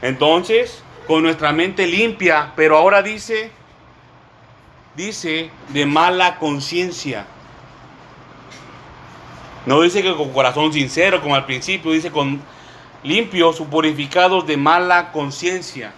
Entonces, 0.02 0.82
con 1.06 1.22
nuestra 1.22 1.52
mente 1.52 1.86
limpia, 1.86 2.52
pero 2.54 2.76
ahora 2.76 3.02
dice, 3.02 3.50
dice 4.94 5.50
de 5.70 5.86
mala 5.86 6.38
conciencia. 6.38 7.26
No 9.66 9.80
dice 9.80 10.02
que 10.02 10.14
con 10.14 10.30
corazón 10.32 10.72
sincero, 10.72 11.20
como 11.20 11.34
al 11.34 11.46
principio, 11.46 11.90
dice 11.90 12.12
con 12.12 12.40
limpios 13.02 13.60
o 13.60 13.64
purificados 13.64 14.46
de 14.46 14.56
mala 14.56 15.10
conciencia. 15.10 15.92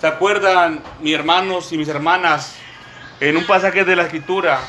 ¿Se 0.00 0.06
acuerdan, 0.06 0.80
mis 1.00 1.12
hermanos 1.12 1.72
y 1.72 1.76
mis 1.76 1.88
hermanas, 1.88 2.54
en 3.18 3.36
un 3.36 3.44
pasaje 3.44 3.84
de 3.84 3.96
la 3.96 4.04
Escritura, 4.04 4.60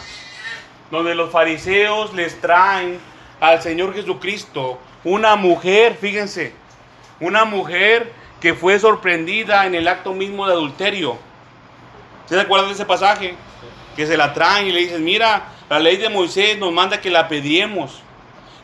donde 0.90 1.14
los 1.14 1.32
fariseos 1.32 2.16
les 2.16 2.42
traen 2.42 3.00
al 3.40 3.62
Señor 3.62 3.94
Jesucristo 3.94 4.80
una 5.04 5.36
mujer, 5.36 5.96
fíjense, 6.02 6.56
una 7.20 7.46
mujer 7.46 8.12
que 8.42 8.56
fue 8.56 8.80
sorprendida 8.80 9.68
en 9.68 9.76
el 9.76 9.88
acto 9.88 10.14
mismo 10.14 10.48
de 10.48 10.54
adulterio. 10.54 11.20
¿Se 12.26 12.40
acuerdan 12.40 12.70
de 12.70 12.74
ese 12.74 12.86
pasaje? 12.86 13.36
Que 13.96 14.08
se 14.08 14.18
la 14.18 14.34
traen 14.34 14.66
y 14.66 14.72
le 14.72 14.80
dicen, 14.80 15.04
mira, 15.04 15.44
la 15.70 15.78
ley 15.78 15.98
de 15.98 16.10
Moisés 16.10 16.58
nos 16.58 16.74
manda 16.74 17.02
que 17.02 17.12
la 17.12 17.28
pediemos. 17.28 18.02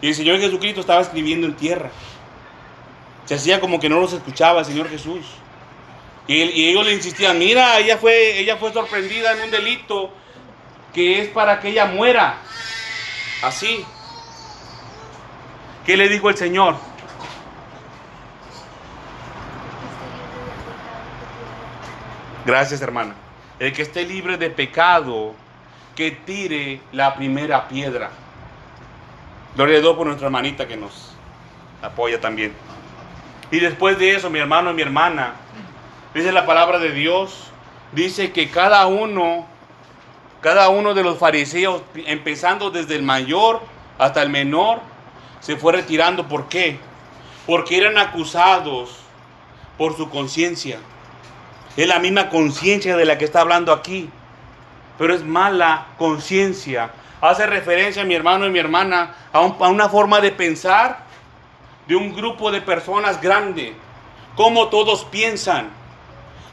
Y 0.02 0.08
el 0.08 0.16
Señor 0.16 0.40
Jesucristo 0.40 0.82
estaba 0.82 1.02
escribiendo 1.02 1.46
en 1.46 1.54
tierra. 1.54 1.92
Se 3.26 3.36
hacía 3.36 3.60
como 3.60 3.80
que 3.80 3.88
no 3.88 4.00
los 4.00 4.14
escuchaba 4.14 4.62
el 4.62 4.66
Señor 4.66 4.90
Jesús. 4.90 5.26
Y, 6.28 6.70
ellos 6.70 6.86
le 6.86 6.94
insistían, 6.94 7.38
mira, 7.38 7.78
ella 7.80 7.98
fue, 7.98 8.40
ella 8.40 8.58
fue 8.58 8.74
sorprendida 8.74 9.34
en 9.34 9.44
un 9.44 9.52
delito 9.52 10.12
que 10.94 11.22
es 11.22 11.30
para 11.30 11.60
que 11.60 11.70
ella 11.70 11.86
muera. 11.86 12.38
Así. 13.44 13.86
¿Qué 15.86 15.96
le 15.96 16.10
dijo 16.10 16.30
el 16.30 16.38
Señor? 16.38 16.78
Gracias, 22.46 22.82
hermana. 22.82 23.16
El 23.60 23.74
que 23.74 23.84
esté 23.84 24.04
libre 24.04 24.38
de 24.38 24.50
pecado, 24.50 25.36
que 25.96 26.12
tire 26.12 26.82
la 26.92 27.16
primera 27.16 27.68
piedra. 27.68 28.10
Gloria 29.56 29.78
a 29.78 29.82
Dios 29.82 29.96
por 29.96 30.08
nuestra 30.08 30.28
hermanita 30.28 30.68
que 30.68 30.76
nos 30.76 31.16
apoya 31.82 32.20
también. 32.20 32.54
Y 33.52 33.60
después 33.60 33.98
de 34.00 34.16
eso, 34.16 34.30
mi 34.30 34.40
hermano 34.40 34.72
y 34.72 34.74
mi 34.74 34.82
hermana, 34.82 35.36
dice 36.16 36.32
la 36.32 36.46
palabra 36.46 36.80
de 36.80 36.92
Dios, 36.92 37.52
dice 37.92 38.32
que 38.32 38.50
cada 38.50 38.88
uno, 38.88 39.46
cada 40.42 40.70
uno 40.70 40.94
de 40.94 41.04
los 41.04 41.20
fariseos, 41.20 41.84
empezando 41.94 42.72
desde 42.72 42.96
el 42.96 43.04
mayor 43.04 43.62
hasta 44.00 44.24
el 44.24 44.30
menor, 44.30 44.80
se 45.42 45.58
fue 45.58 45.74
retirando. 45.74 46.28
¿Por 46.28 46.48
qué? 46.48 46.80
Porque 47.46 47.78
eran 47.78 47.98
acusados 47.98 48.96
por 49.78 49.98
su 49.98 50.10
conciencia. 50.10 50.80
Es 51.76 51.88
la 51.88 52.00
misma 52.00 52.30
conciencia 52.30 52.96
de 52.96 53.04
la 53.04 53.18
que 53.18 53.26
está 53.26 53.42
hablando 53.42 53.74
aquí. 53.74 54.10
Pero 54.98 55.14
es 55.14 55.24
mala 55.24 55.88
conciencia. 55.98 56.92
Hace 57.20 57.46
referencia, 57.46 58.06
mi 58.06 58.16
hermano 58.16 58.48
y 58.48 58.52
mi 58.52 58.60
hermana, 58.60 59.14
a, 59.34 59.40
a, 59.40 59.70
una 59.70 59.90
forma 59.90 60.22
de 60.22 60.32
pensar 60.32 61.00
de 61.88 61.96
un 61.98 62.16
grupo 62.16 62.52
de 62.52 62.62
personas 62.62 63.22
grande. 63.22 63.76
Como 64.38 64.70
todos 64.70 65.04
piensan. 65.04 65.70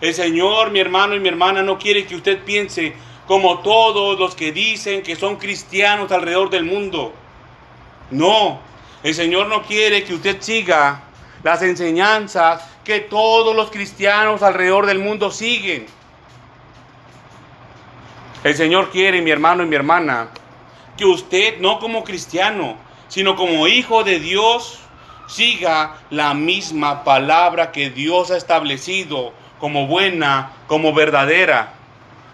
El 0.03 0.14
Señor, 0.14 0.72
mi 0.72 0.80
hermano 0.80 1.14
y 1.14 1.20
mi 1.20 1.28
hermana, 1.28 1.62
no 1.62 1.78
quiere 1.78 2.05
que 2.05 2.16
usted 2.16 2.42
piense 2.42 2.92
como 3.28 3.61
todos 3.61 4.18
los 4.18 4.34
que 4.34 4.50
dicen 4.50 5.00
que 5.00 5.14
son 5.14 5.36
cristianos 5.36 6.11
alrededor 6.11 6.50
del 6.50 6.64
mundo. 6.64 7.14
No, 8.11 8.59
el 9.05 9.14
Señor 9.14 9.46
no 9.46 9.62
quiere 9.62 10.03
que 10.03 10.14
usted 10.14 10.38
siga 10.40 11.05
las 11.44 11.62
enseñanzas 11.62 12.68
que 12.82 12.98
todos 12.98 13.55
los 13.55 13.70
cristianos 13.70 14.42
alrededor 14.42 14.86
del 14.86 14.98
mundo 14.98 15.30
siguen. 15.30 15.86
El 18.42 18.57
Señor 18.57 18.90
quiere, 18.90 19.22
mi 19.22 19.30
hermano 19.30 19.62
y 19.62 19.66
mi 19.66 19.76
hermana, 19.76 20.30
que 20.96 21.05
usted, 21.05 21.61
no 21.61 21.78
como 21.78 22.03
cristiano, 22.03 22.76
sino 23.07 23.36
como 23.36 23.68
hijo 23.68 24.03
de 24.03 24.18
Dios, 24.18 24.80
siga 25.28 25.94
la 26.11 26.34
misma 26.34 27.05
palabra 27.05 27.70
que 27.70 27.90
Dios 27.90 28.32
ha 28.32 28.36
establecido 28.36 29.40
como 29.62 29.86
buena, 29.86 30.50
como 30.66 30.92
verdadera. 30.92 31.74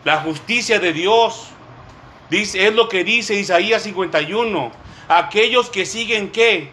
La 0.03 0.23
justicia 0.23 0.81
de 0.81 0.95
Dios 0.95 1.51
dice, 2.31 2.67
es 2.67 2.75
lo 2.75 2.89
que 2.89 3.05
dice 3.05 3.35
Isaías 3.35 3.83
51 3.83 4.73
aquellos 5.09 5.69
que 5.69 5.85
siguen 5.85 6.31
qué? 6.31 6.71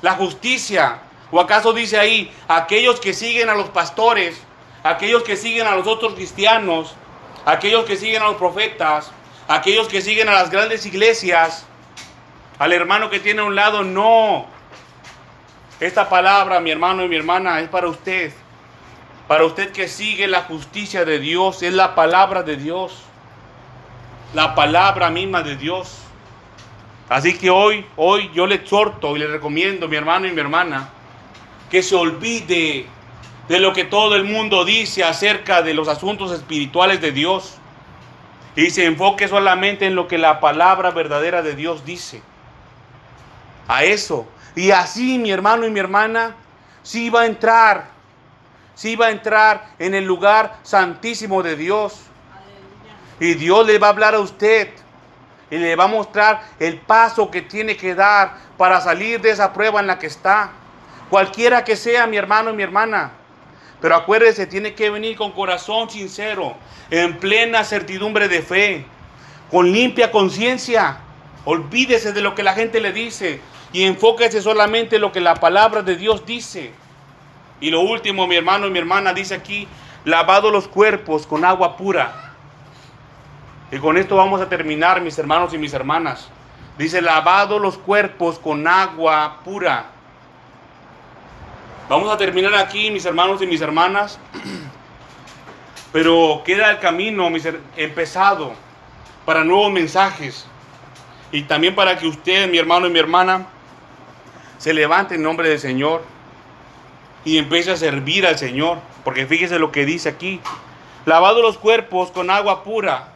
la 0.00 0.12
justicia. 0.12 1.00
¿O 1.30 1.38
acaso 1.38 1.74
dice 1.74 1.98
ahí, 1.98 2.32
aquellos 2.48 2.98
que 2.98 3.12
siguen 3.12 3.50
a 3.50 3.54
los 3.54 3.68
pastores, 3.68 4.40
aquellos 4.82 5.22
que 5.22 5.36
siguen 5.36 5.66
a 5.66 5.74
los 5.74 5.86
otros 5.86 6.14
cristianos, 6.14 6.94
aquellos 7.44 7.84
que 7.84 7.96
siguen 7.96 8.22
a 8.22 8.26
los 8.26 8.36
profetas, 8.36 9.10
aquellos 9.48 9.88
que 9.88 10.00
siguen 10.00 10.30
a 10.30 10.32
las 10.32 10.50
grandes 10.50 10.86
iglesias, 10.86 11.66
al 12.58 12.72
hermano 12.72 13.10
que 13.10 13.20
tiene 13.20 13.42
a 13.42 13.44
un 13.44 13.54
lado, 13.54 13.82
no. 13.82 14.46
Esta 15.78 16.08
palabra, 16.08 16.60
mi 16.60 16.70
hermano 16.70 17.04
y 17.04 17.08
mi 17.08 17.16
hermana, 17.16 17.60
es 17.60 17.68
para 17.68 17.88
usted. 17.88 18.32
Para 19.28 19.44
usted 19.44 19.72
que 19.72 19.88
sigue 19.88 20.26
la 20.26 20.42
justicia 20.42 21.04
de 21.04 21.18
Dios, 21.18 21.62
es 21.62 21.72
la 21.72 21.94
palabra 21.94 22.42
de 22.42 22.56
Dios. 22.56 23.02
La 24.34 24.54
palabra 24.54 25.10
misma 25.10 25.42
de 25.42 25.56
Dios. 25.56 25.98
Así 27.08 27.36
que 27.38 27.50
hoy, 27.50 27.86
hoy 27.96 28.30
yo 28.34 28.46
le 28.46 28.56
exhorto 28.56 29.16
y 29.16 29.20
le 29.20 29.26
recomiendo, 29.26 29.88
mi 29.88 29.96
hermano 29.96 30.26
y 30.26 30.32
mi 30.32 30.40
hermana, 30.40 30.88
que 31.70 31.82
se 31.82 31.94
olvide 31.94 32.86
de 33.48 33.60
lo 33.60 33.72
que 33.72 33.84
todo 33.84 34.16
el 34.16 34.24
mundo 34.24 34.64
dice 34.64 35.04
acerca 35.04 35.62
de 35.62 35.74
los 35.74 35.88
asuntos 35.88 36.32
espirituales 36.32 37.00
de 37.00 37.12
Dios 37.12 37.56
y 38.56 38.70
se 38.70 38.86
enfoque 38.86 39.28
solamente 39.28 39.86
en 39.86 39.94
lo 39.94 40.08
que 40.08 40.18
la 40.18 40.40
palabra 40.40 40.90
verdadera 40.90 41.42
de 41.42 41.54
Dios 41.54 41.84
dice. 41.84 42.22
A 43.68 43.84
eso. 43.84 44.26
Y 44.54 44.70
así 44.70 45.18
mi 45.18 45.30
hermano 45.30 45.66
y 45.66 45.70
mi 45.70 45.80
hermana, 45.80 46.36
sí 46.82 47.10
va 47.10 47.22
a 47.22 47.26
entrar, 47.26 47.93
sí 48.74 48.96
va 48.96 49.06
a 49.06 49.10
entrar 49.10 49.74
en 49.78 49.94
el 49.94 50.04
lugar 50.04 50.58
santísimo 50.62 51.42
de 51.42 51.56
Dios. 51.56 52.00
Y 53.20 53.34
Dios 53.34 53.66
le 53.66 53.78
va 53.78 53.88
a 53.88 53.90
hablar 53.90 54.14
a 54.14 54.20
usted 54.20 54.68
y 55.50 55.58
le 55.58 55.76
va 55.76 55.84
a 55.84 55.88
mostrar 55.88 56.42
el 56.58 56.78
paso 56.78 57.30
que 57.30 57.42
tiene 57.42 57.76
que 57.76 57.94
dar 57.94 58.34
para 58.56 58.80
salir 58.80 59.20
de 59.20 59.30
esa 59.30 59.52
prueba 59.52 59.80
en 59.80 59.86
la 59.86 59.98
que 59.98 60.06
está. 60.06 60.50
Cualquiera 61.10 61.64
que 61.64 61.76
sea 61.76 62.06
mi 62.06 62.16
hermano 62.16 62.50
y 62.50 62.54
mi 62.54 62.62
hermana. 62.62 63.12
Pero 63.80 63.96
acuérdese, 63.96 64.46
tiene 64.46 64.74
que 64.74 64.90
venir 64.90 65.16
con 65.16 65.32
corazón 65.32 65.90
sincero, 65.90 66.56
en 66.90 67.18
plena 67.18 67.64
certidumbre 67.64 68.28
de 68.28 68.42
fe, 68.42 68.86
con 69.50 69.70
limpia 69.70 70.10
conciencia. 70.10 70.98
Olvídese 71.44 72.12
de 72.12 72.22
lo 72.22 72.34
que 72.34 72.42
la 72.42 72.54
gente 72.54 72.80
le 72.80 72.92
dice 72.92 73.40
y 73.72 73.84
enfóquese 73.84 74.40
solamente 74.40 74.96
en 74.96 75.02
lo 75.02 75.12
que 75.12 75.20
la 75.20 75.34
palabra 75.34 75.82
de 75.82 75.96
Dios 75.96 76.24
dice. 76.24 76.72
Y 77.60 77.70
lo 77.70 77.80
último, 77.80 78.26
mi 78.26 78.36
hermano 78.36 78.66
y 78.66 78.70
mi 78.70 78.78
hermana, 78.78 79.12
dice 79.12 79.34
aquí, 79.34 79.68
lavado 80.04 80.50
los 80.50 80.68
cuerpos 80.68 81.26
con 81.26 81.44
agua 81.44 81.76
pura. 81.76 82.32
Y 83.70 83.78
con 83.78 83.96
esto 83.96 84.16
vamos 84.16 84.40
a 84.40 84.48
terminar, 84.48 85.00
mis 85.00 85.18
hermanos 85.18 85.54
y 85.54 85.58
mis 85.58 85.72
hermanas. 85.72 86.28
Dice, 86.78 87.00
lavado 87.00 87.58
los 87.58 87.78
cuerpos 87.78 88.38
con 88.38 88.66
agua 88.66 89.40
pura. 89.44 89.86
Vamos 91.88 92.12
a 92.12 92.16
terminar 92.16 92.54
aquí, 92.54 92.90
mis 92.90 93.04
hermanos 93.04 93.40
y 93.42 93.46
mis 93.46 93.60
hermanas. 93.60 94.18
Pero 95.92 96.42
queda 96.44 96.70
el 96.70 96.80
camino 96.80 97.30
mis 97.30 97.48
empezado 97.76 98.54
para 99.24 99.44
nuevos 99.44 99.72
mensajes. 99.72 100.46
Y 101.30 101.42
también 101.42 101.74
para 101.74 101.96
que 101.98 102.06
usted, 102.06 102.50
mi 102.50 102.58
hermano 102.58 102.86
y 102.86 102.90
mi 102.90 102.98
hermana, 102.98 103.46
se 104.58 104.72
levante 104.72 105.14
en 105.14 105.22
nombre 105.22 105.48
del 105.48 105.58
Señor 105.58 106.13
y 107.24 107.38
empiece 107.38 107.70
a 107.70 107.76
servir 107.76 108.26
al 108.26 108.38
Señor. 108.38 108.78
Porque 109.04 109.26
fíjese 109.26 109.58
lo 109.58 109.72
que 109.72 109.84
dice 109.84 110.08
aquí. 110.08 110.40
Lavado 111.06 111.42
los 111.42 111.58
cuerpos 111.58 112.10
con 112.10 112.30
agua 112.30 112.64
pura. 112.64 113.08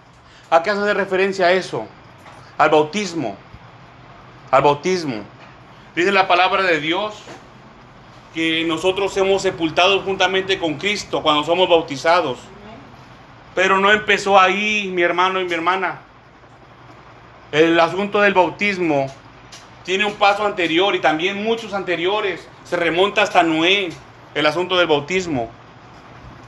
¿A 0.50 0.62
qué 0.62 0.70
hace 0.70 0.94
referencia 0.94 1.46
a 1.46 1.52
eso? 1.52 1.86
Al 2.56 2.70
bautismo. 2.70 3.36
Al 4.50 4.62
bautismo. 4.62 5.22
Dice 5.94 6.12
la 6.12 6.28
palabra 6.28 6.62
de 6.62 6.80
Dios 6.80 7.14
que 8.34 8.64
nosotros 8.64 9.16
hemos 9.16 9.42
sepultado 9.42 10.00
juntamente 10.02 10.58
con 10.58 10.74
Cristo 10.74 11.22
cuando 11.22 11.44
somos 11.44 11.68
bautizados. 11.68 12.38
Pero 13.54 13.78
no 13.78 13.90
empezó 13.90 14.38
ahí, 14.38 14.90
mi 14.92 15.02
hermano 15.02 15.40
y 15.40 15.44
mi 15.44 15.52
hermana. 15.52 16.00
El 17.50 17.80
asunto 17.80 18.20
del 18.20 18.34
bautismo 18.34 19.06
tiene 19.84 20.04
un 20.04 20.14
paso 20.14 20.44
anterior 20.44 20.94
y 20.94 21.00
también 21.00 21.42
muchos 21.42 21.72
anteriores. 21.72 22.46
Se 22.68 22.76
remonta 22.76 23.22
hasta 23.22 23.42
Noé, 23.42 23.88
el 24.34 24.44
asunto 24.44 24.76
del 24.76 24.86
bautismo. 24.86 25.48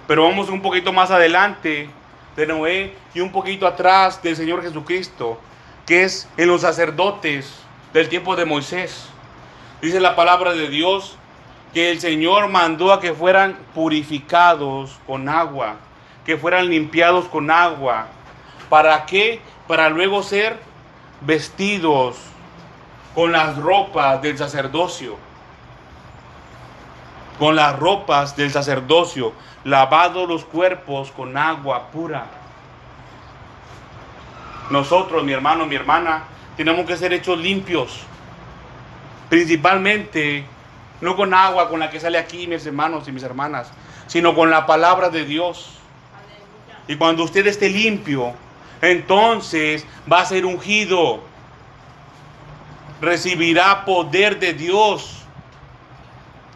Pero 0.06 0.24
vamos 0.24 0.50
un 0.50 0.60
poquito 0.60 0.92
más 0.92 1.10
adelante 1.10 1.88
de 2.36 2.46
Noé 2.46 2.94
y 3.14 3.20
un 3.20 3.32
poquito 3.32 3.66
atrás 3.66 4.22
del 4.22 4.36
Señor 4.36 4.60
Jesucristo, 4.60 5.40
que 5.86 6.04
es 6.04 6.28
en 6.36 6.48
los 6.48 6.60
sacerdotes 6.60 7.54
del 7.94 8.10
tiempo 8.10 8.36
de 8.36 8.44
Moisés. 8.44 9.08
Dice 9.80 9.98
la 9.98 10.14
palabra 10.14 10.52
de 10.52 10.68
Dios 10.68 11.16
que 11.72 11.90
el 11.90 12.00
Señor 12.00 12.48
mandó 12.48 12.92
a 12.92 13.00
que 13.00 13.14
fueran 13.14 13.56
purificados 13.74 14.98
con 15.06 15.26
agua, 15.26 15.76
que 16.26 16.36
fueran 16.36 16.68
limpiados 16.68 17.28
con 17.28 17.50
agua. 17.50 18.08
¿Para 18.68 19.06
qué? 19.06 19.40
Para 19.66 19.88
luego 19.88 20.22
ser 20.22 20.58
vestidos 21.22 22.18
con 23.14 23.32
las 23.32 23.56
ropas 23.56 24.20
del 24.20 24.36
sacerdocio. 24.36 25.29
Con 27.40 27.56
las 27.56 27.76
ropas 27.76 28.36
del 28.36 28.52
sacerdocio, 28.52 29.32
lavados 29.64 30.28
los 30.28 30.44
cuerpos 30.44 31.10
con 31.10 31.36
agua 31.36 31.88
pura. 31.88 32.26
Nosotros, 34.70 35.24
mi 35.24 35.32
hermano, 35.32 35.66
mi 35.66 35.74
hermana, 35.74 36.24
tenemos 36.56 36.86
que 36.86 36.96
ser 36.96 37.12
hechos 37.12 37.38
limpios. 37.38 38.02
Principalmente 39.28 40.44
no 41.00 41.16
con 41.16 41.32
agua 41.34 41.68
con 41.68 41.80
la 41.80 41.90
que 41.90 41.98
sale 41.98 42.18
aquí 42.18 42.46
mis 42.46 42.66
hermanos 42.66 43.08
y 43.08 43.12
mis 43.12 43.22
hermanas, 43.22 43.70
sino 44.06 44.34
con 44.34 44.50
la 44.50 44.66
palabra 44.66 45.08
de 45.08 45.24
Dios. 45.24 45.78
Y 46.88 46.96
cuando 46.96 47.24
usted 47.24 47.46
esté 47.46 47.68
limpio, 47.70 48.34
entonces 48.82 49.86
va 50.10 50.20
a 50.20 50.26
ser 50.26 50.44
ungido. 50.44 51.20
Recibirá 53.00 53.84
poder 53.84 54.38
de 54.38 54.52
Dios. 54.52 55.19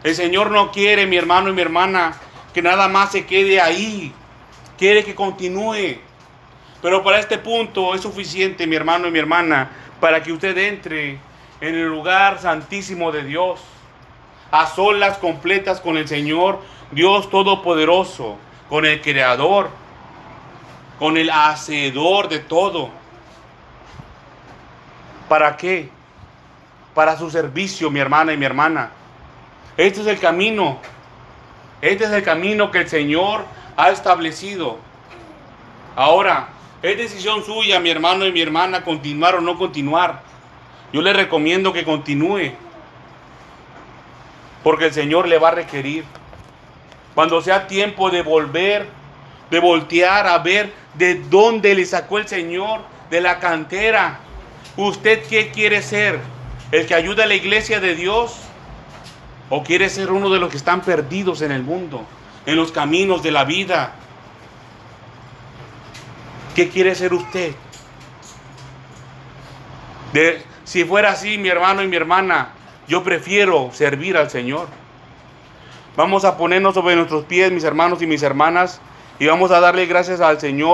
El 0.05 0.13
Señor 0.13 0.51
no 0.51 0.71
quiere, 0.71 1.07
mi 1.07 1.17
hermano 1.17 1.49
y 1.49 1.53
mi 1.53 1.63
hermana, 1.63 2.13
que 2.53 2.61
nada 2.61 2.87
más 2.87 3.11
se 3.11 3.25
quede 3.25 3.59
ahí. 3.59 4.13
Quiere 4.77 5.03
que 5.03 5.15
continúe. 5.15 5.97
Pero 6.79 7.03
para 7.03 7.17
este 7.17 7.39
punto 7.39 7.95
es 7.95 8.01
suficiente, 8.01 8.67
mi 8.67 8.75
hermano 8.75 9.07
y 9.07 9.11
mi 9.11 9.17
hermana, 9.17 9.71
para 9.99 10.21
que 10.21 10.31
usted 10.31 10.55
entre 10.59 11.13
en 11.59 11.73
el 11.73 11.87
lugar 11.87 12.39
santísimo 12.39 13.11
de 13.11 13.23
Dios 13.23 13.59
a 14.51 14.67
solas 14.67 15.17
completas 15.17 15.81
con 15.81 15.97
el 15.97 16.07
Señor, 16.07 16.59
Dios 16.91 17.27
Todopoderoso, 17.31 18.37
con 18.69 18.85
el 18.85 19.01
Creador, 19.01 19.71
con 20.99 21.17
el 21.17 21.31
Hacedor 21.31 22.29
de 22.29 22.37
todo. 22.37 22.91
¿Para 25.27 25.57
qué? 25.57 25.89
Para 26.93 27.17
su 27.17 27.31
servicio, 27.31 27.89
mi 27.89 27.99
hermana 27.99 28.33
y 28.33 28.37
mi 28.37 28.45
hermana. 28.45 28.91
Este 29.77 30.01
es 30.01 30.07
el 30.07 30.19
camino. 30.19 30.79
Este 31.81 32.05
es 32.05 32.11
el 32.11 32.23
camino 32.23 32.71
que 32.71 32.79
el 32.79 32.89
Señor 32.89 33.45
ha 33.75 33.89
establecido. 33.89 34.77
Ahora, 35.95 36.49
es 36.81 36.97
decisión 36.97 37.43
suya, 37.43 37.79
mi 37.79 37.89
hermano 37.89 38.25
y 38.25 38.31
mi 38.31 38.41
hermana, 38.41 38.83
continuar 38.83 39.35
o 39.35 39.41
no 39.41 39.57
continuar. 39.57 40.21
Yo 40.93 41.01
le 41.01 41.13
recomiendo 41.13 41.73
que 41.73 41.83
continúe. 41.83 42.51
Porque 44.63 44.85
el 44.85 44.93
Señor 44.93 45.27
le 45.27 45.37
va 45.37 45.49
a 45.49 45.51
requerir. 45.51 46.05
Cuando 47.13 47.41
sea 47.41 47.67
tiempo 47.67 48.09
de 48.09 48.21
volver, 48.21 48.87
de 49.49 49.59
voltear 49.59 50.27
a 50.27 50.37
ver 50.39 50.73
de 50.95 51.15
dónde 51.15 51.75
le 51.75 51.85
sacó 51.85 52.17
el 52.17 52.27
Señor, 52.27 52.81
de 53.09 53.21
la 53.21 53.39
cantera. 53.39 54.19
¿Usted 54.77 55.23
qué 55.27 55.49
quiere 55.51 55.81
ser? 55.81 56.19
¿El 56.71 56.87
que 56.87 56.95
ayuda 56.95 57.23
a 57.23 57.27
la 57.27 57.35
iglesia 57.35 57.79
de 57.79 57.95
Dios? 57.95 58.44
¿O 59.49 59.63
quiere 59.63 59.89
ser 59.89 60.11
uno 60.11 60.29
de 60.29 60.39
los 60.39 60.49
que 60.49 60.57
están 60.57 60.81
perdidos 60.81 61.41
en 61.41 61.51
el 61.51 61.63
mundo, 61.63 62.03
en 62.45 62.55
los 62.55 62.71
caminos 62.71 63.21
de 63.21 63.31
la 63.31 63.45
vida? 63.45 63.93
¿Qué 66.55 66.69
quiere 66.69 66.95
ser 66.95 67.13
usted? 67.13 67.53
De, 70.13 70.41
si 70.63 70.83
fuera 70.83 71.11
así, 71.11 71.37
mi 71.37 71.49
hermano 71.49 71.83
y 71.83 71.87
mi 71.87 71.95
hermana, 71.95 72.53
yo 72.87 73.03
prefiero 73.03 73.69
servir 73.73 74.17
al 74.17 74.29
Señor. 74.29 74.67
Vamos 75.95 76.25
a 76.25 76.37
ponernos 76.37 76.73
sobre 76.73 76.95
nuestros 76.95 77.25
pies, 77.25 77.51
mis 77.51 77.63
hermanos 77.63 78.01
y 78.01 78.07
mis 78.07 78.23
hermanas, 78.23 78.81
y 79.19 79.27
vamos 79.27 79.51
a 79.51 79.59
darle 79.59 79.85
gracias 79.85 80.21
al 80.21 80.39
Señor. 80.39 80.73